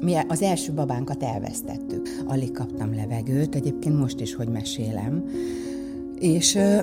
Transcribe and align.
Mi 0.00 0.14
az 0.28 0.42
első 0.42 0.72
babánkat 0.72 1.22
elvesztettük. 1.22 2.08
Alig 2.26 2.52
kaptam 2.52 2.94
levegőt, 2.94 3.54
egyébként 3.54 3.98
most 3.98 4.20
is, 4.20 4.34
hogy 4.34 4.48
mesélem. 4.48 5.24
És 6.18 6.54
ö, 6.54 6.78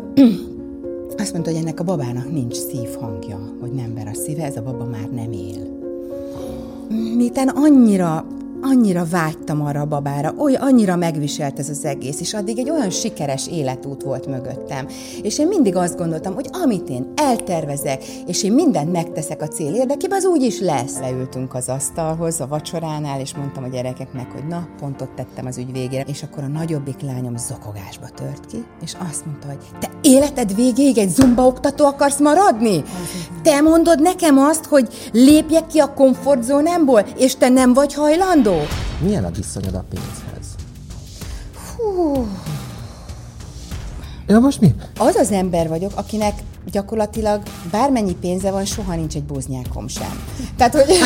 azt 1.18 1.34
mondta, 1.34 1.52
hogy 1.52 1.60
ennek 1.60 1.80
a 1.80 1.84
babának 1.84 2.32
nincs 2.32 2.56
szívhangja, 2.56 3.56
hogy 3.60 3.72
nem 3.72 3.94
ver 3.94 4.08
a 4.08 4.14
szíve, 4.14 4.44
ez 4.44 4.58
a 4.58 4.64
baba 4.64 4.86
már 4.86 5.10
nem 5.10 5.32
él. 5.32 5.78
Miután 7.16 7.48
annyira 7.48 8.26
annyira 8.62 9.06
vágytam 9.10 9.62
arra 9.66 9.82
a 9.82 9.86
babára, 9.86 10.34
oly 10.38 10.54
annyira 10.54 10.96
megviselt 10.96 11.60
ez 11.60 11.70
az 11.70 11.86
egész, 11.86 12.20
és 12.20 12.34
addig 12.34 12.60
egy 12.60 12.70
olyan 12.70 12.90
sikeres 12.90 13.48
életút 13.48 14.04
volt 14.04 14.28
mögöttem. 14.28 14.88
És 15.22 15.40
én 15.40 15.48
mindig 15.48 15.76
azt 15.76 15.98
gondoltam, 15.98 16.34
hogy 16.34 16.50
amit 16.64 16.90
én 16.90 17.14
eltervezek, 17.16 18.04
és 18.28 18.44
én 18.44 18.54
mindent 18.54 18.92
megteszek 18.92 19.42
a 19.42 19.48
cél 19.48 19.74
érdekében, 19.74 20.18
az 20.18 20.26
úgy 20.26 20.42
is 20.42 20.60
lesz. 20.60 21.00
Leültünk 21.00 21.54
az 21.54 21.70
asztalhoz, 21.70 22.42
a 22.42 22.48
vacsoránál, 22.48 23.20
és 23.20 23.36
mondtam 23.36 23.64
a 23.64 23.68
gyerekeknek, 23.68 24.32
hogy 24.32 24.48
na, 24.48 24.68
pont 24.80 25.02
ott 25.02 25.16
tettem 25.16 25.46
az 25.46 25.58
ügy 25.58 25.72
végére. 25.72 26.04
És 26.08 26.24
akkor 26.24 26.44
a 26.44 26.48
nagyobbik 26.48 27.02
lányom 27.02 27.38
zokogásba 27.38 28.08
tört 28.16 28.46
ki, 28.46 28.64
és 28.84 28.96
azt 29.10 29.26
mondta, 29.26 29.48
hogy 29.48 29.58
te 29.80 29.90
életed 30.02 30.56
végéig 30.56 30.98
egy 30.98 31.10
zumba 31.10 31.46
oktató 31.46 31.86
akarsz 31.86 32.20
maradni? 32.20 32.84
Te 33.44 33.62
mondod 33.62 34.02
nekem 34.02 34.38
azt, 34.38 34.66
hogy 34.66 34.88
lépjek 35.12 35.68
ki 35.68 35.80
a 35.80 35.94
komfortzónámból, 35.94 37.06
és 37.18 37.36
te 37.36 37.50
nem 37.50 37.74
vagy 37.74 37.94
hajlandó? 37.94 38.49
Adó. 38.50 38.66
Milyen 39.00 39.24
a 39.24 39.32
viszonyod 39.32 39.74
a 39.74 39.84
pénzhez? 39.90 40.56
Hú. 41.76 42.28
Ja, 44.28 44.40
most 44.40 44.62
mi? 44.62 44.76
Az 44.98 45.16
az 45.16 45.32
ember 45.32 45.68
vagyok, 45.68 45.92
akinek 45.96 46.34
gyakorlatilag 46.72 47.42
bármennyi 47.72 48.16
pénze 48.16 48.52
van, 48.52 48.66
soha 48.66 48.96
nincs 48.96 49.16
egy 49.16 49.24
búznyákom 49.24 49.88
sem. 49.88 50.24
Tehát, 50.58 50.74
hogy... 50.74 50.86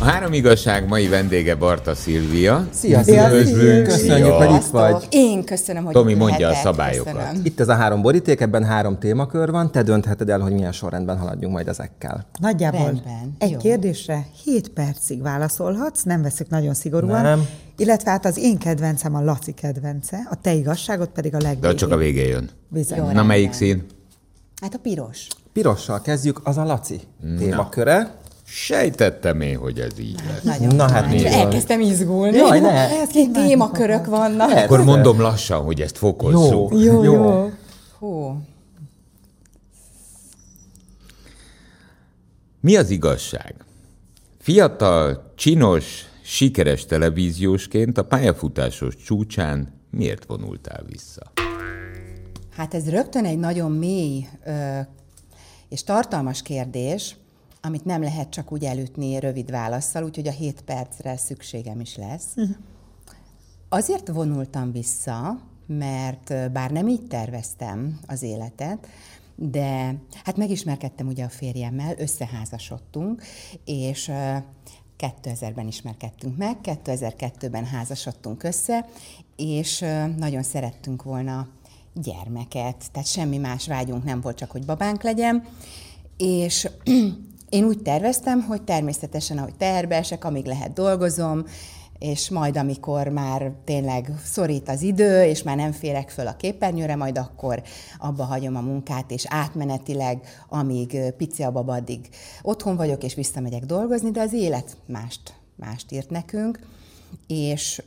A 0.00 0.04
három 0.04 0.32
igazság 0.32 0.88
mai 0.88 1.08
vendége 1.08 1.54
Barta 1.54 1.94
Szilvia. 1.94 2.66
Szia, 2.70 3.02
Szia, 3.02 3.26
Üdvözlünk. 3.26 3.86
Köszönjük, 3.86 4.32
hogy 4.32 4.54
itt 4.54 4.64
vagy. 4.66 5.06
Én 5.10 5.44
köszönöm, 5.44 5.84
hogy 5.84 5.92
Tomi 5.92 6.14
mondja 6.14 6.46
a 6.46 6.50
lehetek. 6.50 6.62
szabályokat. 6.72 7.12
Köszönöm. 7.14 7.40
Itt 7.44 7.60
ez 7.60 7.68
a 7.68 7.74
három 7.74 8.02
boríték, 8.02 8.40
ebben 8.40 8.64
három 8.64 8.98
témakör 8.98 9.50
van, 9.50 9.70
te 9.72 9.82
döntheted 9.82 10.28
el, 10.28 10.38
hogy 10.40 10.52
milyen 10.52 10.72
sorrendben 10.72 11.18
haladjunk 11.18 11.54
majd 11.54 11.68
ezekkel. 11.68 12.26
Nagyjából 12.40 12.84
Rendben, 12.84 13.34
egy 13.38 13.50
jó. 13.50 13.58
kérdésre 13.58 14.26
7 14.44 14.68
percig 14.68 15.22
válaszolhatsz, 15.22 16.02
nem 16.02 16.22
veszük 16.22 16.48
nagyon 16.48 16.74
szigorúan. 16.74 17.22
Nem. 17.22 17.46
Illetve 17.76 18.10
hát 18.10 18.24
az 18.24 18.38
én 18.38 18.58
kedvencem 18.58 19.14
a 19.14 19.20
Laci 19.24 19.52
kedvence, 19.52 20.26
a 20.30 20.34
te 20.40 20.52
igazságod 20.52 21.08
pedig 21.08 21.34
a 21.34 21.38
De 21.38 21.44
legvégén. 21.46 21.76
csak 21.76 21.90
a 21.90 21.96
végén 21.96 22.26
jön. 22.28 22.50
Bizony. 22.68 22.96
Jó, 22.96 23.02
Na 23.02 23.06
rendben. 23.08 23.26
melyik 23.26 23.52
szín? 23.52 23.86
Hát 24.62 24.74
a 24.74 24.78
piros. 24.78 25.26
Pirossal 25.52 26.00
kezdjük, 26.00 26.40
az 26.44 26.56
a 26.56 26.64
Laci 26.64 27.00
témaköre. 27.38 28.14
Sejtettem 28.50 29.40
én, 29.40 29.56
hogy 29.56 29.80
ez 29.80 29.98
így 29.98 30.20
lesz. 30.26 30.42
Nagyon 30.42 30.74
Na 30.74 30.90
hát 30.90 31.10
nézd. 31.10 31.26
Elkezdtem 31.26 31.80
izgulni. 31.80 32.36
Jaj, 32.36 32.60
ne. 32.60 33.00
Ez 33.00 33.08
két 33.08 33.32
témakörök 33.32 34.06
vannak. 34.06 34.48
Ne. 34.48 34.62
Akkor 34.62 34.84
mondom 34.84 35.20
lassan, 35.20 35.64
hogy 35.64 35.80
ezt 35.80 35.98
fokozzuk. 35.98 36.72
Jó, 36.72 36.80
Jó, 36.80 37.02
jó. 37.02 37.50
Hú. 37.98 38.40
Mi 42.60 42.76
az 42.76 42.90
igazság? 42.90 43.54
Fiatal, 44.38 45.32
csinos, 45.36 46.04
sikeres 46.22 46.84
televíziósként 46.86 47.98
a 47.98 48.04
pályafutásos 48.04 48.96
csúcsán 48.96 49.72
miért 49.90 50.24
vonultál 50.26 50.84
vissza? 50.88 51.32
Hát 52.56 52.74
ez 52.74 52.90
rögtön 52.90 53.24
egy 53.24 53.38
nagyon 53.38 53.72
mély 53.72 54.26
ö, 54.44 54.78
és 55.68 55.84
tartalmas 55.84 56.42
kérdés, 56.42 57.16
amit 57.68 57.84
nem 57.84 58.02
lehet 58.02 58.30
csak 58.30 58.52
úgy 58.52 58.64
elütni 58.64 59.18
rövid 59.18 59.50
válaszsal, 59.50 60.04
úgyhogy 60.04 60.28
a 60.28 60.32
7 60.32 60.60
percre 60.60 61.16
szükségem 61.16 61.80
is 61.80 61.96
lesz. 61.96 62.34
Azért 63.68 64.08
vonultam 64.08 64.72
vissza, 64.72 65.40
mert 65.66 66.52
bár 66.52 66.70
nem 66.70 66.88
így 66.88 67.06
terveztem 67.06 68.00
az 68.06 68.22
életet, 68.22 68.86
de 69.34 69.94
hát 70.24 70.36
megismerkedtem 70.36 71.06
ugye 71.06 71.24
a 71.24 71.28
férjemmel, 71.28 71.94
összeházasodtunk, 71.98 73.22
és 73.64 74.08
ö, 74.08 74.36
2000-ben 74.98 75.66
ismerkedtünk 75.66 76.36
meg, 76.36 76.56
2002-ben 76.62 77.64
házasodtunk 77.64 78.42
össze, 78.42 78.86
és 79.36 79.84
nagyon 80.16 80.42
szerettünk 80.42 81.02
volna 81.02 81.48
gyermeket, 81.94 82.90
tehát 82.92 83.08
semmi 83.08 83.36
más 83.38 83.66
vágyunk 83.66 84.04
nem 84.04 84.20
volt, 84.20 84.36
csak 84.36 84.50
hogy 84.50 84.64
babánk 84.64 85.02
legyen, 85.02 85.44
és 86.16 86.68
én 87.48 87.64
úgy 87.64 87.82
terveztem, 87.82 88.42
hogy 88.42 88.62
természetesen, 88.62 89.38
ahogy 89.38 89.54
terbe 89.54 89.96
esek, 89.96 90.24
amíg 90.24 90.46
lehet 90.46 90.72
dolgozom, 90.72 91.44
és 91.98 92.30
majd 92.30 92.56
amikor 92.56 93.08
már 93.08 93.52
tényleg 93.64 94.10
szorít 94.24 94.68
az 94.68 94.82
idő, 94.82 95.22
és 95.24 95.42
már 95.42 95.56
nem 95.56 95.72
férek 95.72 96.10
föl 96.10 96.26
a 96.26 96.36
képernyőre, 96.36 96.96
majd 96.96 97.18
akkor 97.18 97.62
abba 97.98 98.24
hagyom 98.24 98.56
a 98.56 98.60
munkát, 98.60 99.10
és 99.10 99.24
átmenetileg, 99.28 100.20
amíg 100.48 101.12
pici 101.16 101.42
a 101.42 101.50
baba, 101.50 101.72
addig 101.74 102.08
otthon 102.42 102.76
vagyok, 102.76 103.02
és 103.02 103.14
visszamegyek 103.14 103.64
dolgozni, 103.64 104.10
de 104.10 104.20
az 104.20 104.32
élet 104.32 104.76
mást, 104.86 105.34
mást 105.56 105.92
írt 105.92 106.10
nekünk, 106.10 106.58
és 107.26 107.82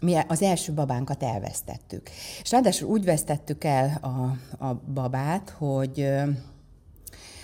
mi 0.00 0.16
az 0.28 0.42
első 0.42 0.72
babánkat 0.72 1.22
elvesztettük. 1.22 2.10
És 2.42 2.50
ráadásul 2.50 2.88
úgy 2.88 3.04
vesztettük 3.04 3.64
el 3.64 3.98
a, 4.00 4.36
a 4.66 4.74
babát, 4.94 5.54
hogy 5.58 6.08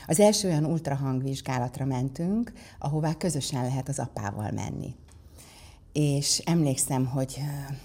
az 0.07 0.21
első 0.21 0.49
olyan 0.49 0.65
ultrahangvizsgálatra 0.65 1.85
mentünk, 1.85 2.53
ahová 2.79 3.15
közösen 3.15 3.63
lehet 3.63 3.89
az 3.89 3.99
apával 3.99 4.51
menni. 4.51 4.95
És 5.93 6.39
emlékszem, 6.39 7.07
hogy 7.07 7.41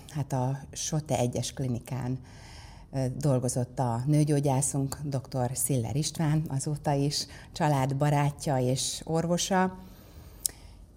hát 0.10 0.34
a 0.34 0.60
Sote 0.72 1.18
egyes 1.18 1.54
klinikán 1.54 2.20
dolgozott 3.18 3.80
a 3.80 4.04
nőgyógyászunk, 4.06 4.98
dr. 5.04 5.52
Sziller 5.54 5.96
István, 5.96 6.44
azóta 6.48 6.94
is 6.94 7.26
családbarátja 7.52 8.58
és 8.58 9.02
orvosa, 9.04 9.78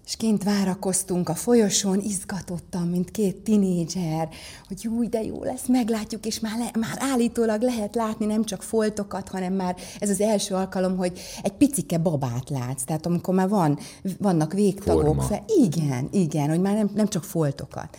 és 0.06 0.16
kint 0.16 0.42
várakoztunk 0.42 1.28
a 1.28 1.34
folyosón, 1.34 2.00
izgatottam, 2.00 2.88
mint 2.88 3.10
két 3.10 3.36
tinédzser, 3.36 4.28
hogy 4.68 4.82
jó, 4.82 5.04
de 5.04 5.22
jó 5.22 5.44
lesz, 5.44 5.66
meglátjuk, 5.66 6.26
és 6.26 6.40
már, 6.40 6.58
le, 6.58 6.70
már 6.80 6.96
állítólag 6.98 7.62
lehet 7.62 7.94
látni 7.94 8.26
nem 8.26 8.44
csak 8.44 8.62
foltokat, 8.62 9.28
hanem 9.28 9.52
már 9.52 9.76
ez 9.98 10.10
az 10.10 10.20
első 10.20 10.54
alkalom, 10.54 10.96
hogy 10.96 11.20
egy 11.42 11.52
picike 11.52 11.98
babát 11.98 12.50
látsz. 12.50 12.82
Tehát 12.82 13.06
amikor 13.06 13.34
már 13.34 13.48
van, 13.48 13.78
vannak 14.18 14.52
végtagok. 14.52 15.04
Forma. 15.04 15.22
Fel, 15.22 15.44
igen, 15.46 16.08
igen, 16.10 16.48
hogy 16.48 16.60
már 16.60 16.74
nem, 16.74 16.90
nem 16.94 17.08
csak 17.08 17.24
foltokat. 17.24 17.96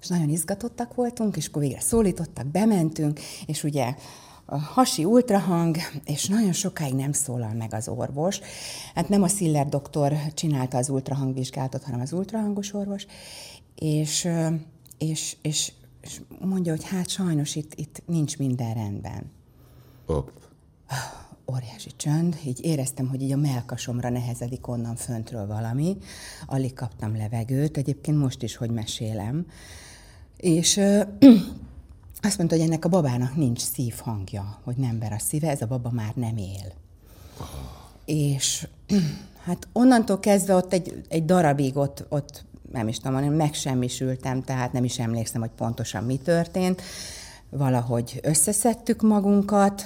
És 0.00 0.08
nagyon 0.08 0.28
izgatottak 0.28 0.94
voltunk, 0.94 1.36
és 1.36 1.46
akkor 1.46 1.62
végre 1.62 1.80
szólítottak, 1.80 2.46
bementünk, 2.46 3.20
és 3.46 3.64
ugye 3.64 3.94
a 4.46 4.58
hasi 4.58 5.04
ultrahang, 5.04 5.76
és 6.04 6.26
nagyon 6.26 6.52
sokáig 6.52 6.94
nem 6.94 7.12
szólal 7.12 7.52
meg 7.52 7.74
az 7.74 7.88
orvos. 7.88 8.40
Hát 8.94 9.08
nem 9.08 9.22
a 9.22 9.28
Sziller 9.28 9.68
doktor 9.68 10.16
csinálta 10.34 10.76
az 10.76 10.88
ultrahangvizsgálatot, 10.88 11.82
hanem 11.82 12.00
az 12.00 12.12
ultrahangos 12.12 12.74
orvos, 12.74 13.06
és, 13.74 14.28
és, 14.98 15.36
és, 15.42 15.72
és 16.00 16.20
mondja, 16.40 16.72
hogy 16.72 16.84
hát 16.84 17.08
sajnos 17.08 17.56
itt, 17.56 17.72
itt 17.74 18.02
nincs 18.06 18.38
minden 18.38 18.74
rendben. 18.74 19.32
Hopp. 20.06 20.28
Óriási 21.52 21.90
csönd, 21.96 22.38
így 22.46 22.64
éreztem, 22.64 23.08
hogy 23.08 23.22
így 23.22 23.32
a 23.32 23.36
melkasomra 23.36 24.08
nehezedik 24.08 24.68
onnan 24.68 24.96
föntről 24.96 25.46
valami. 25.46 25.96
Alig 26.46 26.74
kaptam 26.74 27.16
levegőt, 27.16 27.76
egyébként 27.76 28.18
most 28.18 28.42
is, 28.42 28.56
hogy 28.56 28.70
mesélem. 28.70 29.46
És 30.36 30.80
azt 32.24 32.38
mondta, 32.38 32.56
hogy 32.56 32.64
ennek 32.64 32.84
a 32.84 32.88
babának 32.88 33.36
nincs 33.36 33.60
szívhangja, 33.60 34.58
hogy 34.64 34.76
nem 34.76 34.98
ver 34.98 35.12
a 35.12 35.18
szíve, 35.18 35.50
ez 35.50 35.62
a 35.62 35.66
baba 35.66 35.90
már 35.90 36.12
nem 36.14 36.36
él. 36.36 36.72
És 38.04 38.68
hát 39.46 39.68
onnantól 39.72 40.20
kezdve 40.20 40.54
ott 40.54 40.72
egy, 40.72 41.04
egy 41.08 41.24
darabig 41.24 41.76
ott, 41.76 42.04
ott 42.08 42.44
nem 42.72 42.88
is 42.88 42.98
tudom, 42.98 43.32
megsemmisültem, 43.32 44.42
tehát 44.42 44.72
nem 44.72 44.84
is 44.84 44.98
emlékszem, 44.98 45.40
hogy 45.40 45.50
pontosan 45.56 46.04
mi 46.04 46.16
történt. 46.16 46.82
Valahogy 47.50 48.20
összeszedtük 48.22 49.02
magunkat, 49.02 49.82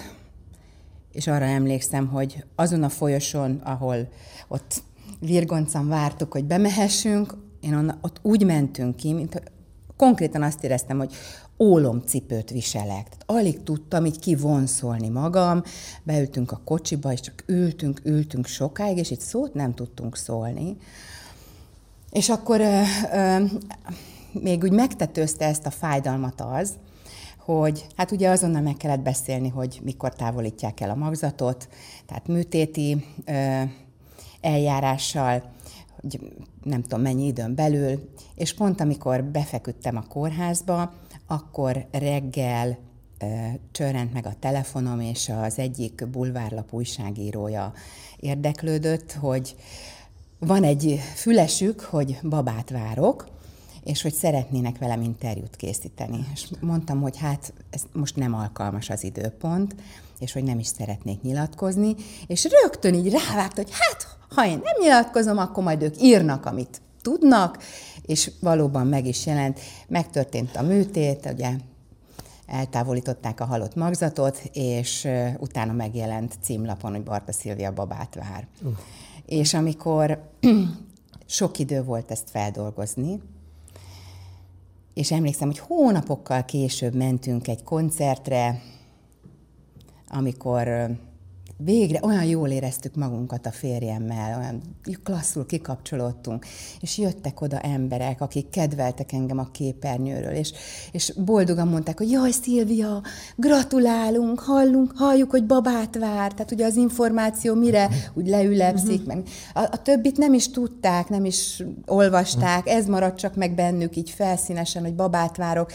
és 1.12 1.26
arra 1.26 1.44
emlékszem, 1.44 2.06
hogy 2.06 2.44
azon 2.54 2.82
a 2.82 2.88
folyosón, 2.88 3.60
ahol 3.64 4.08
ott 4.48 4.82
virgoncam 5.20 5.88
vártuk, 5.88 6.32
hogy 6.32 6.44
bemehessünk, 6.44 7.34
én 7.60 7.74
onna, 7.74 7.98
ott 8.00 8.18
úgy 8.22 8.44
mentünk 8.44 8.96
ki, 8.96 9.12
mint 9.12 9.42
konkrétan 9.96 10.42
azt 10.42 10.64
éreztem, 10.64 10.98
hogy 10.98 11.14
ólomcipőt 11.58 12.50
viselek. 12.50 13.08
Tehát 13.08 13.22
alig 13.26 13.62
tudtam 13.62 14.04
így 14.04 14.18
kivonszolni 14.18 15.08
magam, 15.08 15.62
beültünk 16.02 16.52
a 16.52 16.60
kocsiba, 16.64 17.12
és 17.12 17.20
csak 17.20 17.44
ültünk, 17.46 18.00
ültünk 18.04 18.46
sokáig, 18.46 18.96
és 18.96 19.10
itt 19.10 19.20
szót 19.20 19.54
nem 19.54 19.74
tudtunk 19.74 20.16
szólni. 20.16 20.76
És 22.10 22.28
akkor 22.28 22.60
ö, 22.60 22.80
ö, 23.12 23.44
még 24.32 24.62
úgy 24.62 24.72
megtetőzte 24.72 25.44
ezt 25.44 25.66
a 25.66 25.70
fájdalmat 25.70 26.40
az, 26.40 26.74
hogy 27.38 27.86
hát 27.96 28.10
ugye 28.10 28.28
azonnal 28.28 28.62
meg 28.62 28.76
kellett 28.76 29.00
beszélni, 29.00 29.48
hogy 29.48 29.80
mikor 29.82 30.14
távolítják 30.14 30.80
el 30.80 30.90
a 30.90 30.94
magzatot, 30.94 31.68
tehát 32.06 32.26
műtéti 32.26 33.04
ö, 33.24 33.62
eljárással, 34.40 35.42
hogy 36.00 36.20
nem 36.62 36.82
tudom 36.82 37.00
mennyi 37.00 37.26
időn 37.26 37.54
belül, 37.54 38.10
és 38.34 38.54
pont 38.54 38.80
amikor 38.80 39.24
befeküdtem 39.24 39.96
a 39.96 40.06
kórházba, 40.08 40.92
akkor 41.28 41.86
reggel 41.90 42.78
csörrent 43.72 44.12
meg 44.12 44.26
a 44.26 44.34
telefonom, 44.40 45.00
és 45.00 45.28
az 45.42 45.58
egyik 45.58 46.08
bulvárlap 46.10 46.72
újságírója 46.72 47.72
érdeklődött, 48.16 49.12
hogy 49.12 49.56
van 50.38 50.64
egy 50.64 51.00
fülesük, 51.14 51.80
hogy 51.80 52.18
babát 52.22 52.70
várok, 52.70 53.28
és 53.84 54.02
hogy 54.02 54.14
szeretnének 54.14 54.78
velem 54.78 55.02
interjút 55.02 55.56
készíteni. 55.56 56.26
És 56.32 56.48
mondtam, 56.60 57.00
hogy 57.00 57.16
hát 57.16 57.52
ez 57.70 57.82
most 57.92 58.16
nem 58.16 58.34
alkalmas 58.34 58.90
az 58.90 59.04
időpont, 59.04 59.74
és 60.18 60.32
hogy 60.32 60.44
nem 60.44 60.58
is 60.58 60.66
szeretnék 60.66 61.22
nyilatkozni, 61.22 61.94
és 62.26 62.48
rögtön 62.62 62.94
így 62.94 63.12
rávágt, 63.12 63.56
hogy 63.56 63.70
hát, 63.70 64.16
ha 64.34 64.46
én 64.46 64.60
nem 64.64 64.74
nyilatkozom, 64.80 65.38
akkor 65.38 65.64
majd 65.64 65.82
ők 65.82 66.02
írnak, 66.02 66.46
amit 66.46 66.80
tudnak, 67.02 67.58
és 68.08 68.30
valóban 68.40 68.86
meg 68.86 69.06
is 69.06 69.26
jelent. 69.26 69.60
Megtörtént 69.88 70.56
a 70.56 70.62
műtét, 70.62 71.28
ugye 71.32 71.50
eltávolították 72.46 73.40
a 73.40 73.44
halott 73.44 73.74
magzatot, 73.74 74.42
és 74.52 75.08
utána 75.38 75.72
megjelent 75.72 76.38
címlapon, 76.40 76.90
hogy 76.90 77.02
Barta 77.02 77.32
Szilvia 77.32 77.72
babát 77.72 78.14
vár. 78.14 78.46
Uh. 78.62 78.72
És 79.26 79.54
amikor 79.54 80.30
sok 81.26 81.58
idő 81.58 81.84
volt 81.84 82.10
ezt 82.10 82.30
feldolgozni, 82.30 83.20
és 84.94 85.12
emlékszem, 85.12 85.48
hogy 85.48 85.58
hónapokkal 85.58 86.44
később 86.44 86.94
mentünk 86.94 87.48
egy 87.48 87.62
koncertre, 87.62 88.62
amikor 90.08 90.90
végre 91.64 91.98
olyan 92.02 92.24
jól 92.24 92.48
éreztük 92.48 92.94
magunkat 92.94 93.46
a 93.46 93.50
férjemmel, 93.50 94.38
olyan 94.38 94.62
klasszul 95.02 95.46
kikapcsolódtunk, 95.46 96.46
és 96.80 96.98
jöttek 96.98 97.40
oda 97.40 97.60
emberek, 97.60 98.20
akik 98.20 98.50
kedveltek 98.50 99.12
engem 99.12 99.38
a 99.38 99.50
képernyőről, 99.50 100.32
és, 100.32 100.52
és 100.92 101.12
boldogan 101.24 101.68
mondták, 101.68 101.98
hogy 101.98 102.10
jaj, 102.10 102.30
Szilvia, 102.30 103.02
gratulálunk, 103.36 104.40
hallunk, 104.40 104.92
halljuk, 104.96 105.30
hogy 105.30 105.46
babát 105.46 105.98
vár, 105.98 106.32
tehát 106.32 106.52
ugye 106.52 106.66
az 106.66 106.76
információ 106.76 107.54
mire 107.54 107.88
úgy 108.14 108.28
leülepszik, 108.28 109.06
meg 109.06 109.22
a, 109.54 109.60
a 109.60 109.82
többit 109.82 110.16
nem 110.16 110.34
is 110.34 110.50
tudták, 110.50 111.08
nem 111.08 111.24
is 111.24 111.62
olvasták, 111.86 112.68
ez 112.68 112.86
maradt 112.86 113.18
csak 113.18 113.34
meg 113.34 113.54
bennük 113.54 113.96
így 113.96 114.10
felszínesen, 114.10 114.82
hogy 114.82 114.94
babát 114.94 115.36
várok, 115.36 115.72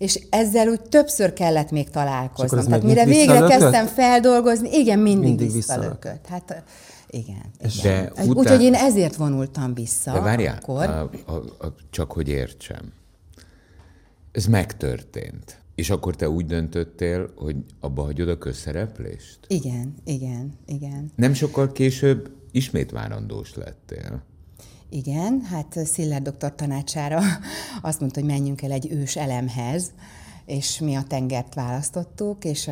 és 0.00 0.20
ezzel 0.30 0.68
úgy 0.68 0.80
többször 0.80 1.32
kellett 1.32 1.70
még 1.70 1.90
találkoznom. 1.90 2.64
Tehát 2.64 2.82
mire 2.82 3.04
végre 3.04 3.40
kezdtem 3.40 3.86
feldolgozni, 3.86 4.78
igen, 4.78 4.98
mindig, 4.98 5.28
mindig 5.28 5.52
visszalökött. 5.52 6.26
Hát 6.26 6.62
igen. 7.08 7.52
igen. 7.58 7.82
De 7.82 8.10
után... 8.12 8.28
Úgyhogy 8.28 8.62
én 8.62 8.74
ezért 8.74 9.16
vonultam 9.16 9.74
vissza. 9.74 10.12
De 10.12 10.20
várjál, 10.20 10.58
akkor. 10.60 10.84
A, 10.84 11.10
a, 11.26 11.34
a, 11.66 11.74
csak 11.90 12.12
hogy 12.12 12.28
értsem. 12.28 12.92
Ez 14.32 14.46
megtörtént. 14.46 15.58
És 15.74 15.90
akkor 15.90 16.16
te 16.16 16.28
úgy 16.28 16.46
döntöttél, 16.46 17.32
hogy 17.36 17.56
abba 17.80 18.02
hagyod 18.02 18.28
a 18.28 18.38
közszereplést? 18.38 19.38
Igen, 19.46 19.94
igen, 20.04 20.52
igen. 20.66 21.10
Nem 21.16 21.34
sokkal 21.34 21.72
később 21.72 22.30
ismét 22.50 22.90
várandós 22.90 23.54
lettél. 23.54 24.22
Igen, 24.90 25.40
hát 25.50 25.78
Sziller 25.84 26.22
doktor 26.22 26.54
tanácsára 26.54 27.20
azt 27.82 28.00
mondta, 28.00 28.20
hogy 28.20 28.28
menjünk 28.28 28.62
el 28.62 28.70
egy 28.70 28.90
ős 28.92 29.16
elemhez, 29.16 29.92
és 30.46 30.78
mi 30.78 30.94
a 30.94 31.02
tengert 31.08 31.54
választottuk, 31.54 32.44
és, 32.44 32.70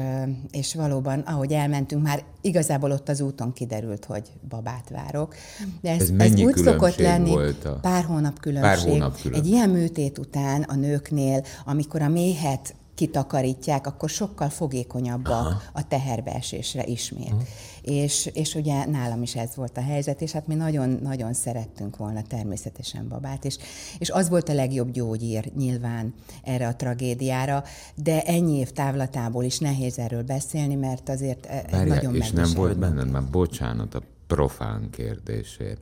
és 0.51 0.75
valóban, 0.75 1.21
ahogy 1.21 1.53
elmentünk, 1.53 2.03
már 2.03 2.23
igazából 2.41 2.91
ott 2.91 3.09
az 3.09 3.21
úton 3.21 3.53
kiderült, 3.53 4.05
hogy 4.05 4.33
babát 4.49 4.91
várok. 4.91 5.35
De 5.81 5.91
ez, 5.91 6.01
ez, 6.01 6.33
ez 6.33 6.41
úgy 6.41 6.57
szokott 6.57 6.97
lenni, 6.97 7.31
volt 7.31 7.65
a... 7.65 7.79
pár 7.83 8.05
hónap 8.05 8.41
különbség. 8.41 8.75
Pár 8.75 8.93
hónap 8.93 9.21
különbség. 9.21 9.45
Egy 9.45 9.47
ilyen 9.47 9.71
műtét 9.71 10.19
után 10.19 10.63
a 10.63 10.75
nőknél, 10.75 11.45
amikor 11.65 12.03
a 12.03 12.09
méhet 12.09 12.75
kitakarítják, 12.95 13.87
akkor 13.87 14.09
sokkal 14.09 14.49
fogékonyabb 14.49 15.27
a, 15.27 15.61
a 15.73 15.89
teherbeesésre 15.89 16.85
ismét. 16.85 17.31
Aha. 17.31 17.43
És, 17.89 18.31
és 18.33 18.55
ugye 18.55 18.87
nálam 18.87 19.23
is 19.23 19.37
ez 19.37 19.55
volt 19.55 19.77
a 19.77 19.81
helyzet, 19.81 20.21
és 20.21 20.33
hát 20.33 20.47
mi 20.47 20.55
nagyon-nagyon 20.55 21.33
szerettünk 21.33 21.97
volna 21.97 22.23
természetesen 22.23 23.09
babát, 23.09 23.45
és, 23.45 23.59
és 23.99 24.11
az 24.11 24.29
volt 24.29 24.49
a 24.49 24.55
legjobb 24.55 24.91
gyógyír 24.91 25.53
nyilván 25.57 26.15
erre 26.43 26.67
a 26.67 26.77
tragédiára, 26.77 27.65
de 27.95 28.23
ennyi 28.23 28.57
év 28.57 28.71
távlatából 28.71 29.45
is 29.45 29.59
nehéz 29.59 29.99
erről 29.99 30.23
beszélni, 30.23 30.75
mert 30.75 31.09
azért 31.09 31.47
e, 31.47 31.65
Várja, 31.71 31.95
nagyon 31.95 32.15
És 32.15 32.31
nem 32.31 32.51
volt 32.55 32.79
benned, 32.79 33.11
már 33.11 33.31
bocsánat 33.31 33.95
a 33.95 34.03
profán 34.27 34.91
kérdésért, 34.91 35.81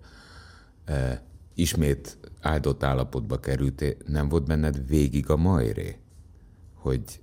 e, 0.84 1.22
ismét 1.54 2.18
áldott 2.40 2.82
állapotba 2.82 3.40
kerültél, 3.40 3.94
nem 4.06 4.28
volt 4.28 4.46
benned 4.46 4.88
végig 4.88 5.30
a 5.30 5.36
majré? 5.36 5.96
hogy 6.86 7.20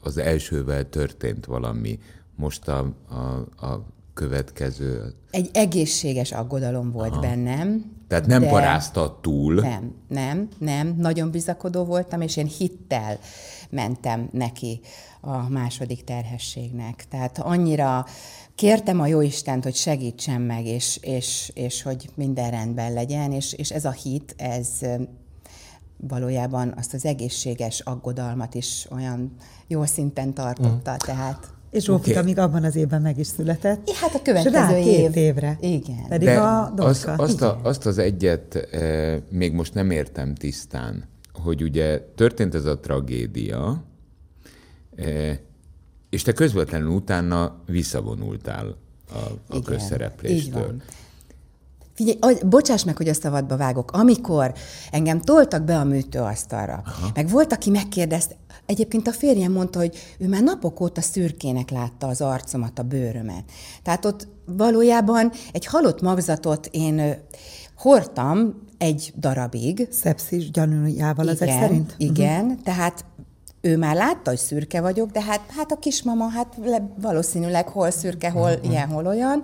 az 0.00 0.16
elsővel 0.16 0.88
történt 0.88 1.46
valami, 1.46 1.98
most 2.40 2.68
a, 2.68 2.78
a, 3.08 3.66
a 3.66 3.86
következő. 4.14 5.14
Egy 5.30 5.50
egészséges 5.52 6.32
aggodalom 6.32 6.90
volt 6.92 7.12
Aha. 7.12 7.20
bennem. 7.20 7.98
Tehát 8.08 8.26
nem 8.26 8.42
parázta 8.42 9.18
túl. 9.20 9.54
Nem, 9.54 9.94
nem, 10.08 10.48
nem. 10.58 10.94
Nagyon 10.98 11.30
bizakodó 11.30 11.84
voltam, 11.84 12.20
és 12.20 12.36
én 12.36 12.46
hittel 12.46 13.18
mentem 13.70 14.28
neki 14.32 14.80
a 15.20 15.48
második 15.48 16.04
terhességnek. 16.04 17.04
Tehát 17.08 17.38
annyira 17.38 18.06
kértem 18.54 19.00
a 19.00 19.06
Jóistent, 19.06 19.64
hogy 19.64 19.74
segítsen 19.74 20.40
meg, 20.40 20.66
és, 20.66 20.98
és, 21.02 21.50
és 21.54 21.82
hogy 21.82 22.10
minden 22.14 22.50
rendben 22.50 22.92
legyen, 22.92 23.32
és, 23.32 23.52
és 23.52 23.70
ez 23.70 23.84
a 23.84 23.90
hit, 23.90 24.34
ez 24.36 24.68
valójában 25.96 26.74
azt 26.76 26.94
az 26.94 27.04
egészséges 27.04 27.80
aggodalmat 27.80 28.54
is 28.54 28.86
olyan 28.90 29.32
jó 29.66 29.84
szinten 29.84 30.34
tartotta, 30.34 30.92
mm. 30.92 30.96
tehát... 31.06 31.58
És 31.70 31.84
Zsófika 31.84 32.18
okay. 32.18 32.24
még 32.24 32.38
abban 32.38 32.64
az 32.64 32.76
évben 32.76 33.02
meg 33.02 33.18
is 33.18 33.26
született. 33.26 33.88
Ja, 33.88 33.94
hát 33.94 34.14
a 34.14 34.22
következő 34.22 34.76
és 34.76 34.86
év. 34.86 34.96
két 34.96 35.16
évre. 35.16 35.56
Igen. 35.60 36.04
Pedig 36.08 36.28
De 36.28 36.38
a 36.38 36.72
az, 36.76 37.08
azt, 37.16 37.42
a, 37.42 37.60
azt 37.62 37.86
az 37.86 37.98
egyet 37.98 38.54
e, 38.54 39.18
még 39.28 39.52
most 39.52 39.74
nem 39.74 39.90
értem 39.90 40.34
tisztán, 40.34 41.04
hogy 41.42 41.62
ugye 41.62 42.00
történt 42.14 42.54
ez 42.54 42.64
a 42.64 42.78
tragédia, 42.78 43.84
e, 44.96 45.40
és 46.10 46.22
te 46.22 46.32
közvetlenül 46.32 46.88
utána 46.88 47.56
visszavonultál 47.66 48.76
a, 49.12 49.16
a 49.16 49.38
Igen, 49.48 49.62
közszerepléstől. 49.62 50.38
Így 50.38 50.52
van. 50.52 50.82
Figyelj, 51.94 52.36
bocsáss 52.46 52.84
meg, 52.84 52.96
hogy 52.96 53.08
a 53.08 53.14
szabadba 53.14 53.56
vágok. 53.56 53.90
Amikor 53.90 54.52
engem 54.90 55.20
toltak 55.20 55.62
be 55.62 55.78
a 55.78 55.84
műtőasztalra, 55.84 56.82
Aha. 56.86 57.10
meg 57.14 57.28
volt, 57.28 57.52
aki 57.52 57.70
megkérdezte, 57.70 58.36
egyébként 58.66 59.08
a 59.08 59.12
férjem 59.12 59.52
mondta, 59.52 59.78
hogy 59.78 59.96
ő 60.18 60.28
már 60.28 60.42
napok 60.42 60.80
óta 60.80 61.00
szürkének 61.00 61.70
látta 61.70 62.06
az 62.06 62.20
arcomat, 62.20 62.78
a 62.78 62.82
bőrömet. 62.82 63.44
Tehát 63.82 64.04
ott 64.04 64.28
valójában 64.44 65.32
egy 65.52 65.66
halott 65.66 66.00
magzatot 66.00 66.68
én 66.70 67.16
hordtam 67.76 68.68
egy 68.78 69.12
darabig. 69.16 69.88
Szepszis 69.90 70.50
gyanújával 70.50 71.28
ezek 71.28 71.48
szerint? 71.48 71.94
Igen, 71.98 72.44
uh-huh. 72.44 72.62
tehát 72.62 73.04
ő 73.60 73.76
már 73.76 73.96
látta, 73.96 74.30
hogy 74.30 74.38
szürke 74.38 74.80
vagyok, 74.80 75.10
de 75.10 75.22
hát, 75.22 75.40
hát 75.56 75.72
a 75.72 75.78
kismama, 75.78 76.28
hát 76.28 76.56
valószínűleg 77.00 77.68
hol 77.68 77.90
szürke, 77.90 78.30
hol 78.30 78.50
uh-huh. 78.50 78.70
ilyen, 78.70 78.88
hol 78.88 79.06
olyan. 79.06 79.42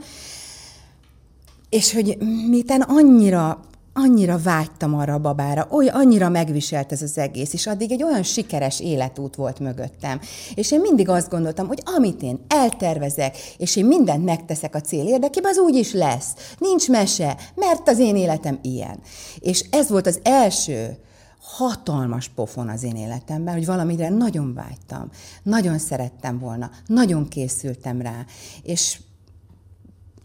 És 1.68 1.92
hogy 1.92 2.16
miután 2.48 2.80
annyira 2.80 3.60
annyira 3.98 4.38
vágytam 4.38 4.94
arra 4.94 5.14
a 5.14 5.18
babára, 5.18 5.66
oly, 5.70 5.86
annyira 5.86 6.28
megviselt 6.28 6.92
ez 6.92 7.02
az 7.02 7.18
egész, 7.18 7.52
és 7.52 7.66
addig 7.66 7.92
egy 7.92 8.02
olyan 8.02 8.22
sikeres 8.22 8.80
életút 8.80 9.34
volt 9.34 9.58
mögöttem. 9.58 10.20
És 10.54 10.72
én 10.72 10.80
mindig 10.80 11.08
azt 11.08 11.30
gondoltam, 11.30 11.66
hogy 11.66 11.82
amit 11.96 12.22
én 12.22 12.44
eltervezek, 12.48 13.36
és 13.58 13.76
én 13.76 13.84
mindent 13.84 14.24
megteszek 14.24 14.74
a 14.74 14.80
cél 14.80 15.06
érdekében, 15.06 15.50
az 15.50 15.58
úgy 15.58 15.74
is 15.74 15.92
lesz. 15.92 16.32
Nincs 16.58 16.88
mese, 16.88 17.36
mert 17.54 17.88
az 17.88 17.98
én 17.98 18.16
életem 18.16 18.58
ilyen. 18.62 18.98
És 19.38 19.64
ez 19.70 19.88
volt 19.88 20.06
az 20.06 20.20
első 20.22 20.96
hatalmas 21.40 22.28
pofon 22.28 22.68
az 22.68 22.82
én 22.82 22.96
életemben, 22.96 23.54
hogy 23.54 23.66
valamire 23.66 24.08
nagyon 24.08 24.54
vágytam, 24.54 25.10
nagyon 25.42 25.78
szerettem 25.78 26.38
volna, 26.38 26.70
nagyon 26.86 27.28
készültem 27.28 28.00
rá, 28.00 28.24
és 28.62 28.98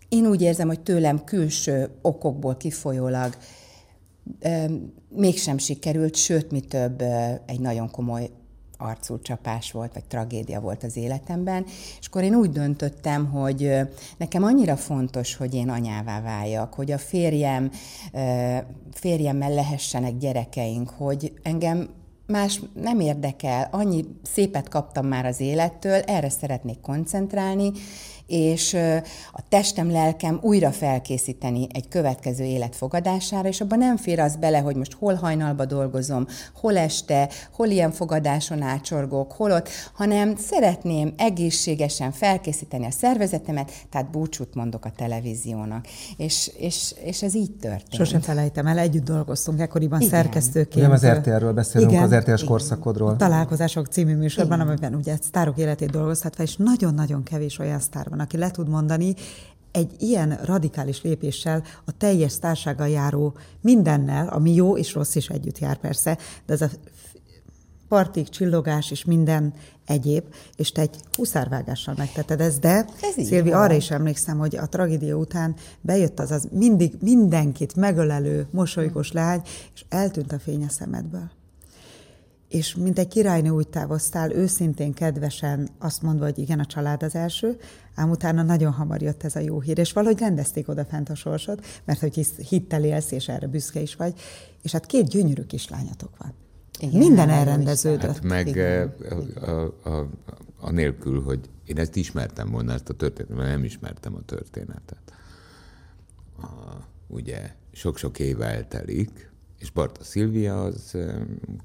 én 0.09 0.27
úgy 0.27 0.41
érzem, 0.41 0.67
hogy 0.67 0.79
tőlem 0.79 1.23
külső 1.23 1.89
okokból 2.01 2.57
kifolyólag 2.57 3.35
mégsem 5.09 5.57
sikerült, 5.57 6.15
sőt, 6.15 6.51
mi 6.51 6.59
több, 6.59 7.01
egy 7.45 7.59
nagyon 7.59 7.91
komoly 7.91 8.29
arcú 8.81 9.19
csapás 9.19 9.71
volt, 9.71 9.93
vagy 9.93 10.03
tragédia 10.03 10.59
volt 10.59 10.83
az 10.83 10.97
életemben, 10.97 11.65
és 11.99 12.07
akkor 12.07 12.23
én 12.23 12.35
úgy 12.35 12.49
döntöttem, 12.49 13.25
hogy 13.25 13.71
nekem 14.17 14.43
annyira 14.43 14.75
fontos, 14.75 15.35
hogy 15.35 15.53
én 15.55 15.69
anyává 15.69 16.21
váljak, 16.21 16.73
hogy 16.73 16.91
a 16.91 16.97
férjem, 16.97 17.71
férjemmel 18.91 19.53
lehessenek 19.53 20.17
gyerekeink, 20.17 20.89
hogy 20.89 21.33
engem 21.43 21.89
más 22.27 22.61
nem 22.73 22.99
érdekel, 22.99 23.67
annyi 23.71 24.05
szépet 24.23 24.69
kaptam 24.69 25.05
már 25.05 25.25
az 25.25 25.39
élettől, 25.39 25.99
erre 25.99 26.29
szeretnék 26.29 26.79
koncentrálni, 26.79 27.71
és 28.31 28.73
a 29.33 29.41
testem, 29.49 29.91
lelkem 29.91 30.39
újra 30.41 30.71
felkészíteni 30.71 31.67
egy 31.73 31.87
következő 31.87 32.43
élet 32.43 32.75
fogadására, 32.75 33.47
és 33.47 33.61
abban 33.61 33.77
nem 33.77 33.97
fér 33.97 34.19
az 34.19 34.35
bele, 34.35 34.59
hogy 34.59 34.75
most 34.75 34.93
hol 34.93 35.13
hajnalba 35.13 35.65
dolgozom, 35.65 36.27
hol 36.53 36.77
este, 36.77 37.29
hol 37.51 37.67
ilyen 37.67 37.91
fogadáson 37.91 38.61
ácsorgok, 38.61 39.31
hol 39.31 39.51
ott, 39.51 39.69
hanem 39.93 40.35
szeretném 40.35 41.13
egészségesen 41.17 42.11
felkészíteni 42.11 42.85
a 42.85 42.91
szervezetemet, 42.91 43.71
tehát 43.89 44.11
búcsút 44.11 44.55
mondok 44.55 44.85
a 44.85 44.91
televíziónak. 44.95 45.85
És, 46.17 46.51
és, 46.57 46.93
és 47.03 47.23
ez 47.23 47.35
így 47.35 47.51
történt. 47.51 47.93
Sosem 47.93 48.21
felejtem 48.21 48.67
el, 48.67 48.77
együtt 48.77 49.03
dolgoztunk 49.03 49.59
ekkoriban 49.59 49.99
Igen. 49.99 50.11
szerkesztőként. 50.11 50.85
Nem 50.85 50.91
az 50.91 51.05
RTL-ről 51.05 51.53
beszélünk, 51.53 51.91
Igen. 51.91 52.03
az 52.03 52.15
RTL-s 52.15 52.43
korszakodról. 52.43 53.15
Találkozások 53.15 53.87
című 53.87 54.15
műsorban, 54.15 54.59
amiben 54.59 54.95
ugye 54.95 55.15
sztárok 55.21 55.57
életét 55.57 55.89
dolgozhatva, 55.89 56.43
és 56.43 56.55
nagyon-nagyon 56.55 57.23
kevés 57.23 57.59
olyan 57.59 57.79
sztár 57.79 58.09
van, 58.09 58.20
aki 58.21 58.37
le 58.37 58.51
tud 58.51 58.69
mondani 58.69 59.13
egy 59.71 59.95
ilyen 59.99 60.39
radikális 60.43 61.01
lépéssel 61.01 61.63
a 61.85 61.97
teljes 61.97 62.31
sztársággal 62.31 62.89
járó 62.89 63.33
mindennel, 63.61 64.27
ami 64.27 64.53
jó 64.53 64.77
és 64.77 64.93
rossz 64.93 65.15
is 65.15 65.29
együtt 65.29 65.59
jár 65.59 65.77
persze, 65.77 66.17
de 66.45 66.53
ez 66.53 66.61
a 66.61 66.69
partik, 67.87 68.29
csillogás 68.29 68.91
és 68.91 69.05
minden 69.05 69.53
egyéb, 69.85 70.23
és 70.55 70.71
te 70.71 70.81
egy 70.81 70.95
huszárvágással 71.17 71.93
megtetted 71.97 72.41
ezt, 72.41 72.59
de 72.59 72.85
Ez 73.01 73.25
Szilvi, 73.25 73.49
van. 73.49 73.61
arra 73.61 73.73
is 73.73 73.91
emlékszem, 73.91 74.37
hogy 74.37 74.55
a 74.55 74.65
tragédia 74.65 75.15
után 75.15 75.55
bejött 75.81 76.19
az 76.19 76.31
az 76.31 76.47
mindig 76.51 76.93
mindenkit 77.01 77.75
megölelő, 77.75 78.47
mosolygós 78.51 79.11
lány, 79.11 79.41
és 79.73 79.85
eltűnt 79.89 80.31
a 80.31 80.39
fény 80.39 80.63
a 80.63 80.69
szemedből 80.69 81.29
és 82.51 82.75
mint 82.75 82.99
egy 82.99 83.07
királynő 83.07 83.49
úgy 83.49 83.67
távoztál, 83.67 84.31
őszintén, 84.31 84.93
kedvesen, 84.93 85.69
azt 85.79 86.01
mondva, 86.01 86.25
hogy 86.25 86.37
igen, 86.37 86.59
a 86.59 86.65
család 86.65 87.03
az 87.03 87.15
első, 87.15 87.57
ám 87.95 88.09
utána 88.09 88.43
nagyon 88.43 88.71
hamar 88.71 89.01
jött 89.01 89.23
ez 89.23 89.35
a 89.35 89.39
jó 89.39 89.59
hír, 89.59 89.77
és 89.77 89.93
valahogy 89.93 90.19
rendezték 90.19 90.67
oda 90.67 90.85
fent 90.85 91.09
a 91.09 91.15
sorsot, 91.15 91.65
mert 91.85 91.99
hogy 91.99 92.27
hittel 92.49 92.83
élsz, 92.83 93.11
és 93.11 93.27
erre 93.27 93.47
büszke 93.47 93.81
is 93.81 93.95
vagy, 93.95 94.13
és 94.61 94.71
hát 94.71 94.85
két 94.85 95.07
gyönyörű 95.07 95.41
kislányatok 95.41 96.17
van. 96.17 96.33
Igen, 96.79 96.99
Minden 96.99 97.29
elrendeződött. 97.29 98.01
Hát 98.01 98.23
meg 98.23 98.47
Igen. 98.47 98.93
a, 99.41 99.49
a, 99.49 99.63
a, 99.89 100.09
anélkül, 100.59 101.21
hogy 101.23 101.39
én 101.65 101.77
ezt 101.77 101.95
ismertem 101.95 102.51
volna, 102.51 102.73
ezt 102.73 102.89
a 102.89 102.93
történetet, 102.93 103.37
mert 103.37 103.49
nem 103.49 103.63
ismertem 103.63 104.15
a 104.15 104.21
történetet. 104.25 105.13
A, 106.41 106.47
ugye 107.07 107.51
sok-sok 107.71 108.19
év 108.19 108.41
eltelik, 108.41 109.30
és 109.61 109.69
Barta 109.69 110.03
Szilvia 110.03 110.63
az 110.63 110.97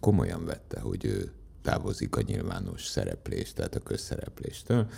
komolyan 0.01 0.45
vette, 0.45 0.81
hogy 0.81 1.05
ő 1.05 1.33
távozik 1.63 2.17
a 2.17 2.23
nyilvános 2.23 2.87
szereplést, 2.87 3.55
tehát 3.55 3.75
a 3.75 3.81
közszerepléstől, 3.81 4.89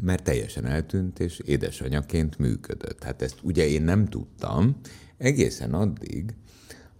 mert 0.00 0.22
teljesen 0.22 0.66
eltűnt, 0.66 1.20
és 1.20 1.38
édesanyaként 1.38 2.38
működött. 2.38 3.02
Hát 3.02 3.22
ezt 3.22 3.38
ugye 3.42 3.66
én 3.66 3.82
nem 3.82 4.06
tudtam, 4.06 4.76
egészen 5.16 5.74
addig, 5.74 6.34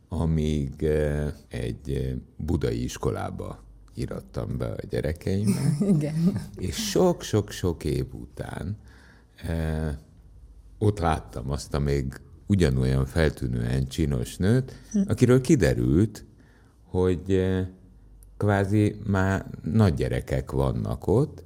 amíg 0.08 0.82
eh, 0.82 1.32
egy 1.48 1.90
eh, 1.90 2.14
budai 2.36 2.82
iskolába 2.82 3.64
irattam 3.94 4.56
be 4.56 4.66
a 4.66 4.86
gyerekeimet, 4.88 5.80
Igen. 5.94 6.40
és 6.56 6.88
sok-sok-sok 6.90 7.84
év 7.84 8.14
után 8.14 8.76
eh, 9.36 9.96
ott 10.78 10.98
láttam 10.98 11.50
azt 11.50 11.74
a 11.74 11.78
még 11.78 12.20
ugyanolyan 12.50 13.06
feltűnően 13.06 13.86
csinos 13.88 14.36
nőt, 14.36 14.72
akiről 15.06 15.40
kiderült, 15.40 16.24
hogy 16.84 17.20
eh, 17.28 17.66
kvázi 18.36 18.96
már 19.06 19.46
nagy 19.62 19.94
gyerekek 19.94 20.50
vannak 20.50 21.06
ott, 21.06 21.42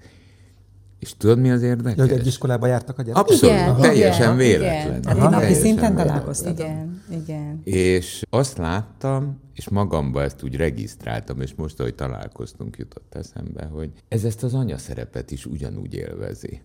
és 0.99 1.17
tudod, 1.17 1.39
mi 1.39 1.51
az 1.51 1.63
érdekes? 1.63 1.97
Ja, 1.97 2.03
hogy 2.03 2.21
egy 2.21 2.27
iskolába 2.27 2.67
jártak 2.67 2.99
a 2.99 3.03
gyerekek? 3.03 3.31
Abszolút, 3.31 3.57
Igen, 3.57 3.77
teljesen 3.77 4.23
igen, 4.23 4.37
véletlen. 4.37 4.87
igen. 4.87 5.03
Tehát 5.03 5.19
én 5.19 5.29
napi 5.29 5.55
szinten 5.55 5.97
találkoztatok. 5.97 6.59
Igen, 6.59 7.03
igen. 7.11 7.61
És 7.65 8.23
azt 8.31 8.59
láttam, 8.59 9.41
és 9.55 9.69
magamba 9.69 10.23
ezt 10.23 10.43
úgy 10.43 10.57
regisztráltam, 10.57 11.41
és 11.41 11.55
most, 11.55 11.81
ahogy 11.81 11.95
találkoztunk, 11.95 12.77
jutott 12.77 13.15
eszembe, 13.15 13.65
hogy 13.65 13.91
ez 14.09 14.25
ezt 14.25 14.43
az 14.43 14.55
anya 14.55 14.79
szerepet 14.79 15.31
is 15.31 15.47
ugyanúgy 15.47 15.95
élvezi, 15.95 16.61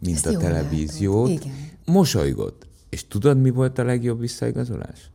mint 0.00 0.16
Ezt 0.16 0.26
a 0.26 0.36
televíziót. 0.36 1.28
Igen. 1.28 1.54
Mosolygott. 1.84 2.68
És 2.90 3.08
tudod, 3.08 3.40
mi 3.40 3.50
volt 3.50 3.78
a 3.78 3.84
legjobb 3.84 4.20
visszaigazolás? 4.20 5.10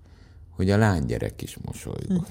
Hogy 0.49 0.69
a 0.69 0.77
lánygyerek 0.77 1.41
is 1.41 1.57
mosolygott. 1.65 2.27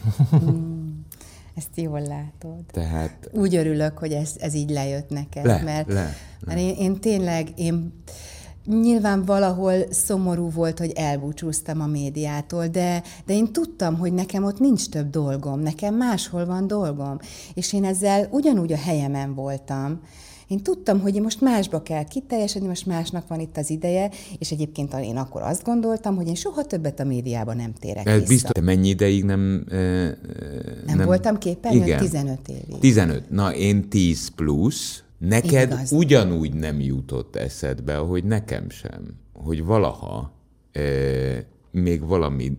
Ezt 1.54 1.68
jól 1.74 2.00
látod. 2.00 2.64
Tehát 2.66 3.30
Úgy 3.32 3.54
örülök, 3.54 3.98
hogy 3.98 4.12
ez, 4.12 4.32
ez 4.38 4.54
így 4.54 4.70
lejött 4.70 5.08
neked, 5.08 5.44
Le, 5.44 5.62
mert, 5.62 5.88
le, 5.88 5.94
le. 5.94 6.14
mert 6.40 6.58
én, 6.58 6.74
én 6.76 7.00
tényleg, 7.00 7.48
én 7.56 7.92
nyilván 8.66 9.24
valahol 9.24 9.74
szomorú 9.90 10.50
volt, 10.50 10.78
hogy 10.78 10.90
elbúcsúztam 10.90 11.80
a 11.80 11.86
médiától, 11.86 12.66
de, 12.66 13.02
de 13.26 13.34
én 13.34 13.52
tudtam, 13.52 13.98
hogy 13.98 14.12
nekem 14.12 14.44
ott 14.44 14.58
nincs 14.58 14.88
több 14.88 15.10
dolgom, 15.10 15.60
nekem 15.60 15.94
máshol 15.94 16.46
van 16.46 16.66
dolgom, 16.66 17.18
és 17.54 17.72
én 17.72 17.84
ezzel 17.84 18.28
ugyanúgy 18.30 18.72
a 18.72 18.76
helyemen 18.76 19.34
voltam. 19.34 20.00
Én 20.48 20.62
tudtam, 20.62 21.00
hogy 21.00 21.14
én 21.14 21.22
most 21.22 21.40
másba 21.40 21.82
kell 21.82 22.04
kiteljesedni, 22.04 22.68
most 22.68 22.86
másnak 22.86 23.28
van 23.28 23.40
itt 23.40 23.56
az 23.56 23.70
ideje, 23.70 24.10
és 24.38 24.50
egyébként 24.50 24.94
én 24.94 25.16
akkor 25.16 25.42
azt 25.42 25.64
gondoltam, 25.64 26.16
hogy 26.16 26.26
én 26.26 26.34
soha 26.34 26.64
többet 26.64 27.00
a 27.00 27.04
médiába 27.04 27.54
nem 27.54 27.72
térek 27.72 28.06
ez 28.06 28.14
vissza. 28.14 28.28
biztos, 28.28 28.50
te 28.50 28.60
mennyi 28.60 28.88
ideig 28.88 29.24
nem... 29.24 29.64
e, 29.70 29.76
e, 29.76 30.16
Nem, 30.86 30.96
nem 30.96 31.06
voltam 31.06 31.38
képernyőn? 31.38 31.82
Igen. 31.82 31.98
15 31.98 32.48
évig. 32.48 32.78
15. 32.80 33.30
Na, 33.30 33.54
én 33.54 33.88
10 33.88 34.28
plusz. 34.28 35.02
Neked 35.18 35.72
Igaz. 35.72 35.92
ugyanúgy 35.92 36.54
nem 36.54 36.80
jutott 36.80 37.36
eszedbe, 37.36 37.96
hogy 37.96 38.24
nekem 38.24 38.70
sem, 38.70 39.18
hogy 39.32 39.64
valaha 39.64 40.32
e, 40.72 40.80
még 41.70 42.06
valami, 42.06 42.58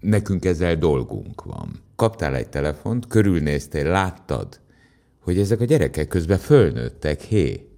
nekünk 0.00 0.44
ezzel 0.44 0.76
dolgunk 0.76 1.42
van. 1.44 1.82
Kaptál 1.96 2.34
egy 2.34 2.48
telefont, 2.48 3.06
körülnéztél, 3.06 3.88
láttad, 3.88 4.60
hogy 5.24 5.38
ezek 5.38 5.60
a 5.60 5.64
gyerekek 5.64 6.08
közben 6.08 6.38
fölnőttek, 6.38 7.20
hé. 7.20 7.68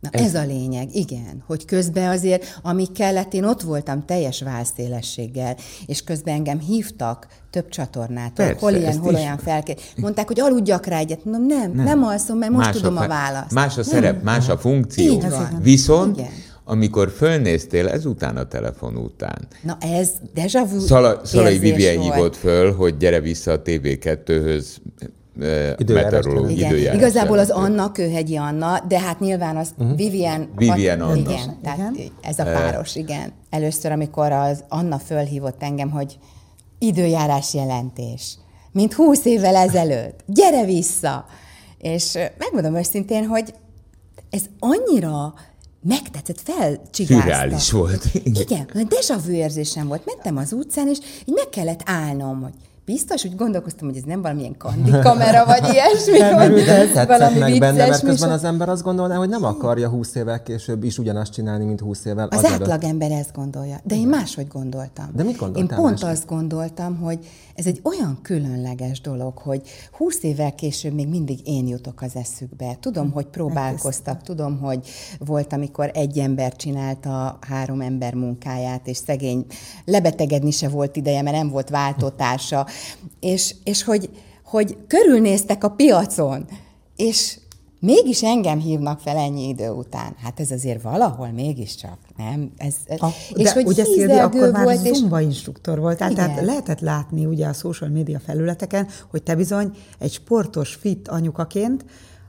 Na 0.00 0.08
ez... 0.12 0.20
ez 0.20 0.34
a 0.34 0.44
lényeg, 0.46 0.94
igen, 0.94 1.42
hogy 1.46 1.64
közben 1.64 2.10
azért, 2.10 2.58
amíg 2.62 2.92
kellett, 2.92 3.34
én 3.34 3.44
ott 3.44 3.62
voltam 3.62 4.04
teljes 4.04 4.42
válszélességgel, 4.42 5.56
és 5.86 6.04
közben 6.04 6.34
engem 6.34 6.58
hívtak 6.58 7.26
több 7.50 7.68
csatornától, 7.68 8.46
Persze, 8.46 8.60
hol 8.60 8.72
ilyen, 8.72 8.98
hol 8.98 9.14
olyan 9.14 9.38
felké. 9.38 9.74
Mondták, 9.96 10.26
hogy 10.26 10.40
aludjak 10.40 10.86
rá 10.86 10.98
egyet. 10.98 11.24
Mondom, 11.24 11.46
nem, 11.46 11.72
nem, 11.72 11.84
nem 11.84 12.04
alszom, 12.04 12.38
mert 12.38 12.52
most 12.52 12.66
Más 12.66 12.76
tudom 12.76 12.96
a, 12.96 13.00
fe- 13.00 13.08
választ. 13.08 13.52
Más 13.52 13.72
a 13.72 13.80
Nem. 13.80 13.90
szerep, 13.90 14.22
más 14.22 14.48
a 14.48 14.58
funkció. 14.58 15.12
Így 15.12 15.28
van. 15.28 15.58
Viszont, 15.62 16.18
Igen. 16.18 16.30
amikor 16.64 17.10
fölnéztél 17.10 17.88
ezután 17.88 18.36
a 18.36 18.44
telefon 18.48 18.96
után, 18.96 19.48
Na 19.62 19.76
ez 19.80 20.10
deja 20.34 20.64
vu 20.64 20.80
Szala, 20.80 21.20
Szalai 21.24 21.58
Vivien 21.58 22.00
hívott 22.00 22.36
föl, 22.36 22.74
hogy 22.74 22.96
gyere 22.96 23.20
vissza 23.20 23.52
a 23.52 23.62
TV2-höz 23.62 24.66
Igen. 25.36 25.76
időjárás 25.78 26.96
Igazából 26.96 27.38
az. 27.38 27.50
Anna, 27.50 27.92
Kőhegyi 27.92 28.36
Anna, 28.36 28.80
de 28.88 29.00
hát 29.00 29.20
nyilván 29.20 29.56
az 29.56 29.68
uh-huh. 29.78 29.96
Vivian... 29.96 30.48
Vivian 30.56 31.00
An- 31.00 31.10
Anna. 31.10 31.20
Igen, 31.20 31.58
tehát 31.62 31.94
Igen. 31.94 32.10
ez 32.22 32.38
a 32.38 32.44
páros, 32.44 32.96
igen. 32.96 33.32
Először, 33.50 33.92
amikor 33.92 34.32
az 34.32 34.64
Anna 34.68 34.98
fölhívott 34.98 35.62
engem, 35.62 35.90
hogy 35.90 36.18
időjárás 36.78 37.54
jelentés, 37.54 38.38
mint 38.72 38.92
húsz 38.92 39.24
évvel 39.24 39.56
ezelőtt, 39.56 40.20
gyere 40.26 40.64
vissza! 40.64 41.26
És 41.78 42.18
megmondom 42.38 42.76
őszintén, 42.76 43.26
hogy 43.26 43.54
ez 44.30 44.42
annyira 44.58 45.34
megtetszett, 45.82 46.40
felcsigázta. 46.40 47.22
Szürreális 47.22 47.70
volt. 47.70 48.04
Igen, 48.12 48.68
olyan 48.74 48.88
deja 48.88 49.18
vu 49.24 49.30
érzésem 49.30 49.86
volt. 49.86 50.02
Mentem 50.04 50.36
az 50.36 50.52
utcán, 50.52 50.88
és 50.88 50.98
így 51.24 51.34
meg 51.34 51.48
kellett 51.48 51.80
állnom, 51.84 52.42
hogy 52.42 52.52
biztos, 52.84 53.24
úgy 53.24 53.36
gondolkoztam, 53.36 53.88
hogy 53.88 53.96
ez 53.96 54.02
nem 54.02 54.22
valamilyen 54.22 54.56
kandikamera, 54.56 55.44
vagy 55.44 55.68
ilyesmi, 55.72 56.34
vagy 56.34 56.64
Tetszett 56.64 57.38
meg 57.38 57.58
benne, 57.58 57.86
mert 57.86 58.02
közben 58.02 58.30
az 58.30 58.44
ember 58.44 58.68
azt 58.68 58.82
gondolná, 58.82 59.16
hogy 59.16 59.28
nem 59.28 59.44
akarja 59.44 59.88
20 59.88 60.14
évvel 60.14 60.42
később 60.42 60.84
is 60.84 60.98
ugyanazt 60.98 61.32
csinálni, 61.32 61.64
mint 61.64 61.80
20 61.80 62.04
évvel 62.04 62.28
Az 62.28 62.38
azelőtt. 62.38 62.60
átlagember 62.60 63.10
ezt 63.10 63.32
gondolja, 63.32 63.80
de 63.84 63.94
én 63.94 64.06
máshogy 64.08 64.48
gondoltam. 64.48 65.10
De 65.14 65.22
mit 65.22 65.36
gondoltál 65.36 65.62
Én 65.70 65.76
pont 65.76 65.90
máshogy? 65.90 66.10
azt 66.10 66.26
gondoltam, 66.26 66.96
hogy 66.96 67.18
ez 67.54 67.66
egy 67.66 67.80
olyan 67.82 68.18
különleges 68.22 69.00
dolog, 69.00 69.38
hogy 69.38 69.62
20 69.92 70.22
évvel 70.22 70.54
később 70.54 70.92
még 70.92 71.08
mindig 71.08 71.38
én 71.44 71.66
jutok 71.66 72.02
az 72.02 72.16
eszükbe. 72.16 72.76
Tudom, 72.80 73.10
hogy 73.10 73.26
próbálkoztak, 73.26 74.22
tudom, 74.22 74.58
hogy 74.60 74.88
volt, 75.18 75.52
amikor 75.52 75.90
egy 75.94 76.18
ember 76.18 76.56
csinálta 76.56 77.38
három 77.40 77.80
ember 77.80 78.14
munkáját, 78.14 78.86
és 78.86 78.96
szegény 78.96 79.46
lebetegedni 79.84 80.50
se 80.50 80.68
volt 80.68 80.96
ideje, 80.96 81.22
mert 81.22 81.36
nem 81.36 81.48
volt 81.48 81.68
váltótársa, 81.70 82.66
és, 83.20 83.54
és 83.64 83.84
hogy, 83.84 84.10
hogy 84.44 84.76
körülnéztek 84.86 85.64
a 85.64 85.70
piacon, 85.70 86.46
és 86.96 87.38
mégis 87.82 88.22
engem 88.22 88.58
hívnak 88.58 89.00
fel 89.00 89.16
ennyi 89.16 89.48
idő 89.48 89.70
után. 89.70 90.14
Hát 90.22 90.40
ez 90.40 90.50
azért 90.50 90.82
valahol 90.82 91.28
mégiscsak, 91.28 91.98
nem? 92.16 92.52
Ez, 92.56 92.74
A, 92.86 93.08
és 93.34 93.44
de 93.44 93.52
hogy 93.52 93.66
ugye 93.66 93.84
Szilvi 93.84 94.18
akkor 94.18 94.50
már 94.50 94.64
volt, 94.64 94.94
zumba 94.94 95.20
és... 95.20 95.26
instruktor 95.26 95.78
volt, 95.78 95.98
tehát, 95.98 96.14
tehát 96.14 96.44
lehetett 96.44 96.80
látni 96.80 97.26
ugye 97.26 97.46
a 97.46 97.52
social 97.52 97.90
media 97.90 98.18
felületeken, 98.18 98.88
hogy 99.10 99.22
te 99.22 99.34
bizony 99.34 99.70
egy 99.98 100.12
sportos, 100.12 100.74
fit 100.74 101.08
anyukaként 101.08 101.84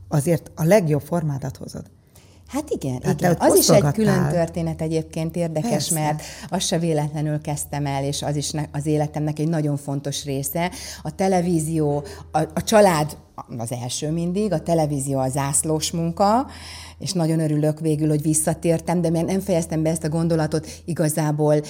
azért 0.08 0.52
a 0.56 0.64
legjobb 0.64 1.02
formádat 1.02 1.58
hozod. 1.58 1.86
Hát 2.54 2.70
igen, 2.70 3.00
hát 3.04 3.20
igen. 3.20 3.36
az 3.40 3.56
is 3.56 3.70
egy 3.70 3.92
külön 3.94 4.30
történet 4.30 4.82
egyébként 4.82 5.36
érdekes, 5.36 5.70
Persze. 5.70 6.00
mert 6.00 6.22
azt 6.50 6.66
se 6.66 6.80
véletlenül 6.80 7.42
kezdtem 7.42 7.86
el, 7.86 8.04
és 8.04 8.22
az 8.22 8.36
is 8.36 8.52
az 8.72 8.86
életemnek 8.86 9.40
egy 9.40 9.48
nagyon 9.48 9.78
fontos 9.78 10.24
része. 10.24 10.72
A 11.02 11.16
televízió, 11.16 12.04
a, 12.32 12.40
a 12.40 12.64
család 12.64 13.18
az 13.58 13.72
első 13.72 14.12
mindig, 14.12 14.52
a 14.52 14.60
televízió 14.60 15.20
a 15.20 15.30
zászlós 15.30 15.92
munka, 15.92 16.48
és 17.00 17.12
nagyon 17.12 17.40
örülök 17.40 17.80
végül, 17.80 18.10
hogy 18.10 18.22
visszatértem, 18.22 19.02
de 19.02 19.10
mert 19.10 19.26
nem 19.26 19.40
fejeztem 19.40 19.84
be 19.84 19.90
ezt 19.90 20.04
a 20.04 20.10
gondolatot, 20.10 20.68
igazából 20.86 21.62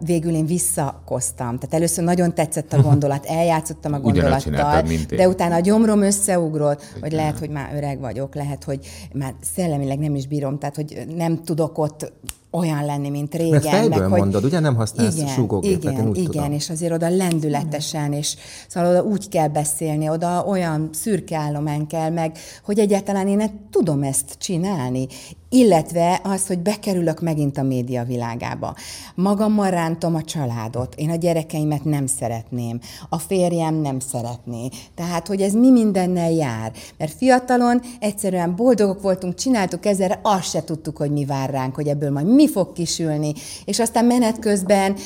végül 0.00 0.34
én 0.34 0.46
visszakoztam. 0.46 1.58
Tehát 1.58 1.74
először 1.74 2.04
nagyon 2.04 2.34
tetszett 2.34 2.72
a 2.72 2.82
gondolat, 2.88 3.26
eljátszottam 3.26 3.92
a 3.92 4.00
gondolattal, 4.00 4.82
de 5.08 5.28
utána 5.28 5.54
a 5.54 5.60
gyomrom 5.60 6.02
összeugrott, 6.02 6.82
hogy 7.00 7.12
lehet, 7.12 7.38
hogy 7.38 7.50
már 7.50 7.74
öreg 7.74 8.00
vagyok, 8.00 8.34
lehet, 8.34 8.64
hogy 8.64 8.86
már 9.12 9.34
szellemileg 9.54 9.98
nem 9.98 10.14
is 10.14 10.26
bírom, 10.26 10.58
tehát 10.58 10.76
hogy 10.76 11.04
nem 11.16 11.44
tudok 11.44 11.78
ott 11.78 12.12
olyan 12.50 12.84
lenni, 12.84 13.08
mint 13.08 13.34
régen. 13.34 13.50
Mert 13.50 13.64
fejből 13.64 13.98
meg, 13.98 14.08
hogy... 14.08 14.18
mondod, 14.20 14.44
ugye 14.44 14.58
nem 14.58 14.74
használsz 14.74 15.16
igen, 15.16 15.28
súgógépet, 15.28 15.82
igen, 15.82 16.02
én 16.02 16.08
úgy 16.08 16.16
igen, 16.16 16.30
tudom. 16.30 16.52
és 16.52 16.70
azért 16.70 16.92
oda 16.92 17.08
lendületesen, 17.08 18.12
és 18.12 18.36
szóval 18.68 18.90
oda 18.90 19.02
úgy 19.02 19.28
kell 19.28 19.48
beszélni, 19.48 20.08
oda 20.08 20.44
olyan 20.46 20.90
szürke 20.92 21.36
állomány 21.36 21.86
kell 21.86 22.10
meg, 22.10 22.38
hogy 22.64 22.78
egyáltalán 22.78 23.28
én 23.28 23.68
tudom 23.70 24.02
ezt 24.02 24.36
csinálni 24.38 25.06
illetve 25.48 26.20
az, 26.24 26.46
hogy 26.46 26.58
bekerülök 26.58 27.20
megint 27.20 27.58
a 27.58 27.62
média 27.62 28.04
világába. 28.04 28.74
Magammal 29.14 29.70
rántom 29.70 30.14
a 30.14 30.22
családot, 30.22 30.94
én 30.94 31.10
a 31.10 31.14
gyerekeimet 31.14 31.84
nem 31.84 32.06
szeretném, 32.06 32.80
a 33.08 33.18
férjem 33.18 33.74
nem 33.74 33.98
szeretné. 33.98 34.68
Tehát, 34.94 35.26
hogy 35.26 35.40
ez 35.40 35.52
mi 35.52 35.70
mindennel 35.70 36.30
jár. 36.30 36.72
Mert 36.98 37.12
fiatalon 37.12 37.80
egyszerűen 38.00 38.56
boldogok 38.56 39.02
voltunk, 39.02 39.34
csináltuk 39.34 39.86
ezzel, 39.86 40.20
azt 40.22 40.50
se 40.50 40.64
tudtuk, 40.64 40.96
hogy 40.96 41.10
mi 41.10 41.24
vár 41.24 41.50
ránk, 41.50 41.74
hogy 41.74 41.88
ebből 41.88 42.10
majd 42.10 42.26
mi 42.34 42.48
fog 42.48 42.72
kisülni, 42.72 43.32
és 43.64 43.78
aztán 43.78 44.04
menet 44.04 44.38
közben 44.38 44.96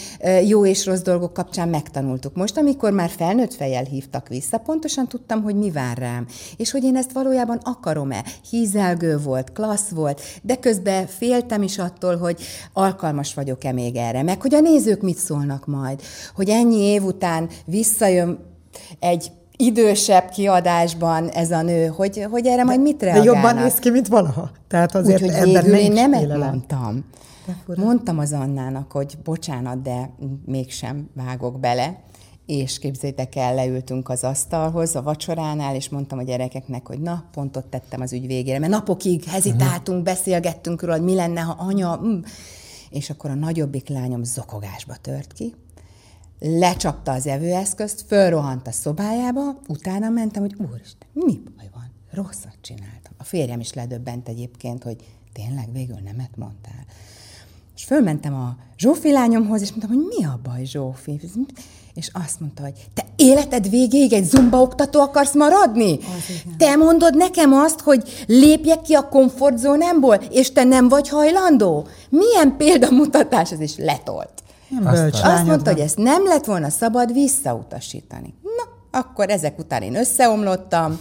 jó 0.46 0.66
és 0.66 0.86
rossz 0.86 1.00
dolgok 1.00 1.32
kapcsán 1.32 1.68
megtanultuk. 1.68 2.34
Most, 2.34 2.56
amikor 2.56 2.92
már 2.92 3.10
felnőtt 3.10 3.54
fejjel 3.54 3.84
hívtak 3.84 4.28
vissza, 4.28 4.58
pontosan 4.58 5.08
tudtam, 5.08 5.42
hogy 5.42 5.56
mi 5.56 5.70
vár 5.70 5.98
rám, 5.98 6.26
és 6.56 6.70
hogy 6.70 6.84
én 6.84 6.96
ezt 6.96 7.12
valójában 7.12 7.60
akarom-e. 7.62 8.24
Hízelgő 8.50 9.18
volt, 9.18 9.52
klassz 9.52 9.88
volt, 9.88 10.20
de 10.42 10.56
közben 10.56 11.06
féltem 11.06 11.62
is 11.62 11.78
attól, 11.78 12.16
hogy 12.16 12.42
alkalmas 12.72 13.34
vagyok-e 13.34 13.72
még 13.72 13.96
erre, 13.96 14.22
meg 14.22 14.40
hogy 14.40 14.54
a 14.54 14.60
nézők 14.60 15.02
mit 15.02 15.16
szólnak 15.16 15.66
majd, 15.66 16.00
hogy 16.34 16.48
ennyi 16.48 16.80
év 16.80 17.04
után 17.04 17.48
visszajön 17.64 18.38
egy 18.98 19.30
idősebb 19.56 20.28
kiadásban 20.28 21.28
ez 21.28 21.50
a 21.50 21.62
nő, 21.62 21.86
hogy, 21.86 22.26
hogy 22.30 22.46
erre 22.46 22.64
majd 22.64 22.80
mit 22.80 23.02
reagálnak. 23.02 23.32
De 23.32 23.40
jobban 23.40 23.62
néz 23.62 23.74
ki, 23.74 23.90
mint 23.90 24.08
valaha. 24.08 24.50
Tehát 24.68 24.94
azért 24.94 25.22
Úgyhogy 25.22 25.44
végül 25.44 25.74
én 25.74 25.92
nemet 25.92 26.38
mondtam. 26.38 27.04
Mondtam 27.66 28.18
az 28.18 28.32
Annának, 28.32 28.92
hogy 28.92 29.18
bocsánat, 29.24 29.82
de 29.82 30.10
mégsem 30.44 31.10
vágok 31.14 31.60
bele 31.60 32.00
és 32.52 32.78
képzétek 32.78 33.36
el, 33.36 33.54
leültünk 33.54 34.08
az 34.08 34.24
asztalhoz 34.24 34.96
a 34.96 35.02
vacsoránál, 35.02 35.74
és 35.74 35.88
mondtam 35.88 36.18
a 36.18 36.22
gyerekeknek, 36.22 36.86
hogy 36.86 37.00
na, 37.00 37.24
pontot 37.32 37.66
tettem 37.66 38.00
az 38.00 38.12
ügy 38.12 38.26
végére, 38.26 38.58
mert 38.58 38.72
napokig 38.72 39.24
hezitáltunk, 39.24 39.98
uh-huh. 39.98 40.14
beszélgettünk 40.14 40.80
róla, 40.82 40.94
hogy 40.94 41.04
mi 41.04 41.14
lenne, 41.14 41.40
ha 41.40 41.56
anya... 41.58 42.00
Mm. 42.04 42.20
És 42.90 43.10
akkor 43.10 43.30
a 43.30 43.34
nagyobbik 43.34 43.88
lányom 43.88 44.24
zokogásba 44.24 44.94
tört 45.00 45.32
ki, 45.32 45.54
lecsapta 46.38 47.12
az 47.12 47.26
evőeszközt, 47.26 48.04
fölrohant 48.06 48.66
a 48.66 48.72
szobájába, 48.72 49.60
utána 49.68 50.08
mentem, 50.08 50.42
hogy 50.42 50.54
úristen, 50.58 51.08
mi 51.12 51.40
baj 51.56 51.68
van? 51.74 51.90
Rosszat 52.10 52.56
csináltam. 52.60 53.12
A 53.16 53.24
férjem 53.24 53.60
is 53.60 53.72
ledöbbent 53.72 54.28
egyébként, 54.28 54.82
hogy 54.82 54.96
tényleg 55.32 55.72
végül 55.72 55.98
nemet 56.04 56.36
mondtál. 56.36 56.84
És 57.76 57.84
fölmentem 57.84 58.34
a 58.34 58.56
Zsófi 58.76 59.12
lányomhoz, 59.12 59.60
és 59.60 59.70
mondtam, 59.70 59.90
hogy 59.90 60.06
mi 60.18 60.24
a 60.24 60.40
baj, 60.42 60.64
Zsófi? 60.64 61.20
És 61.94 62.10
azt 62.12 62.40
mondta, 62.40 62.62
hogy 62.62 62.72
te 62.94 63.04
életed 63.16 63.68
végéig 63.68 64.12
egy 64.12 64.24
zumba 64.24 64.60
oktató 64.60 65.00
akarsz 65.00 65.34
maradni? 65.34 65.98
Te 66.56 66.76
mondod 66.76 67.16
nekem 67.16 67.52
azt, 67.52 67.80
hogy 67.80 68.24
lépjek 68.26 68.80
ki 68.80 68.94
a 68.94 69.08
komfortzónámból, 69.08 70.14
és 70.14 70.52
te 70.52 70.64
nem 70.64 70.88
vagy 70.88 71.08
hajlandó? 71.08 71.86
Milyen 72.08 72.56
példamutatás 72.56 73.52
ez 73.52 73.60
is 73.60 73.76
letolt. 73.76 74.42
Azt, 74.84 75.24
azt 75.24 75.46
mondta, 75.46 75.70
hogy 75.70 75.80
ezt 75.80 75.96
nem 75.96 76.24
lett 76.24 76.44
volna 76.44 76.68
szabad 76.68 77.12
visszautasítani. 77.12 78.34
Na, 78.42 78.98
akkor 78.98 79.30
ezek 79.30 79.58
után 79.58 79.82
én 79.82 79.96
összeomlottam, 79.96 80.98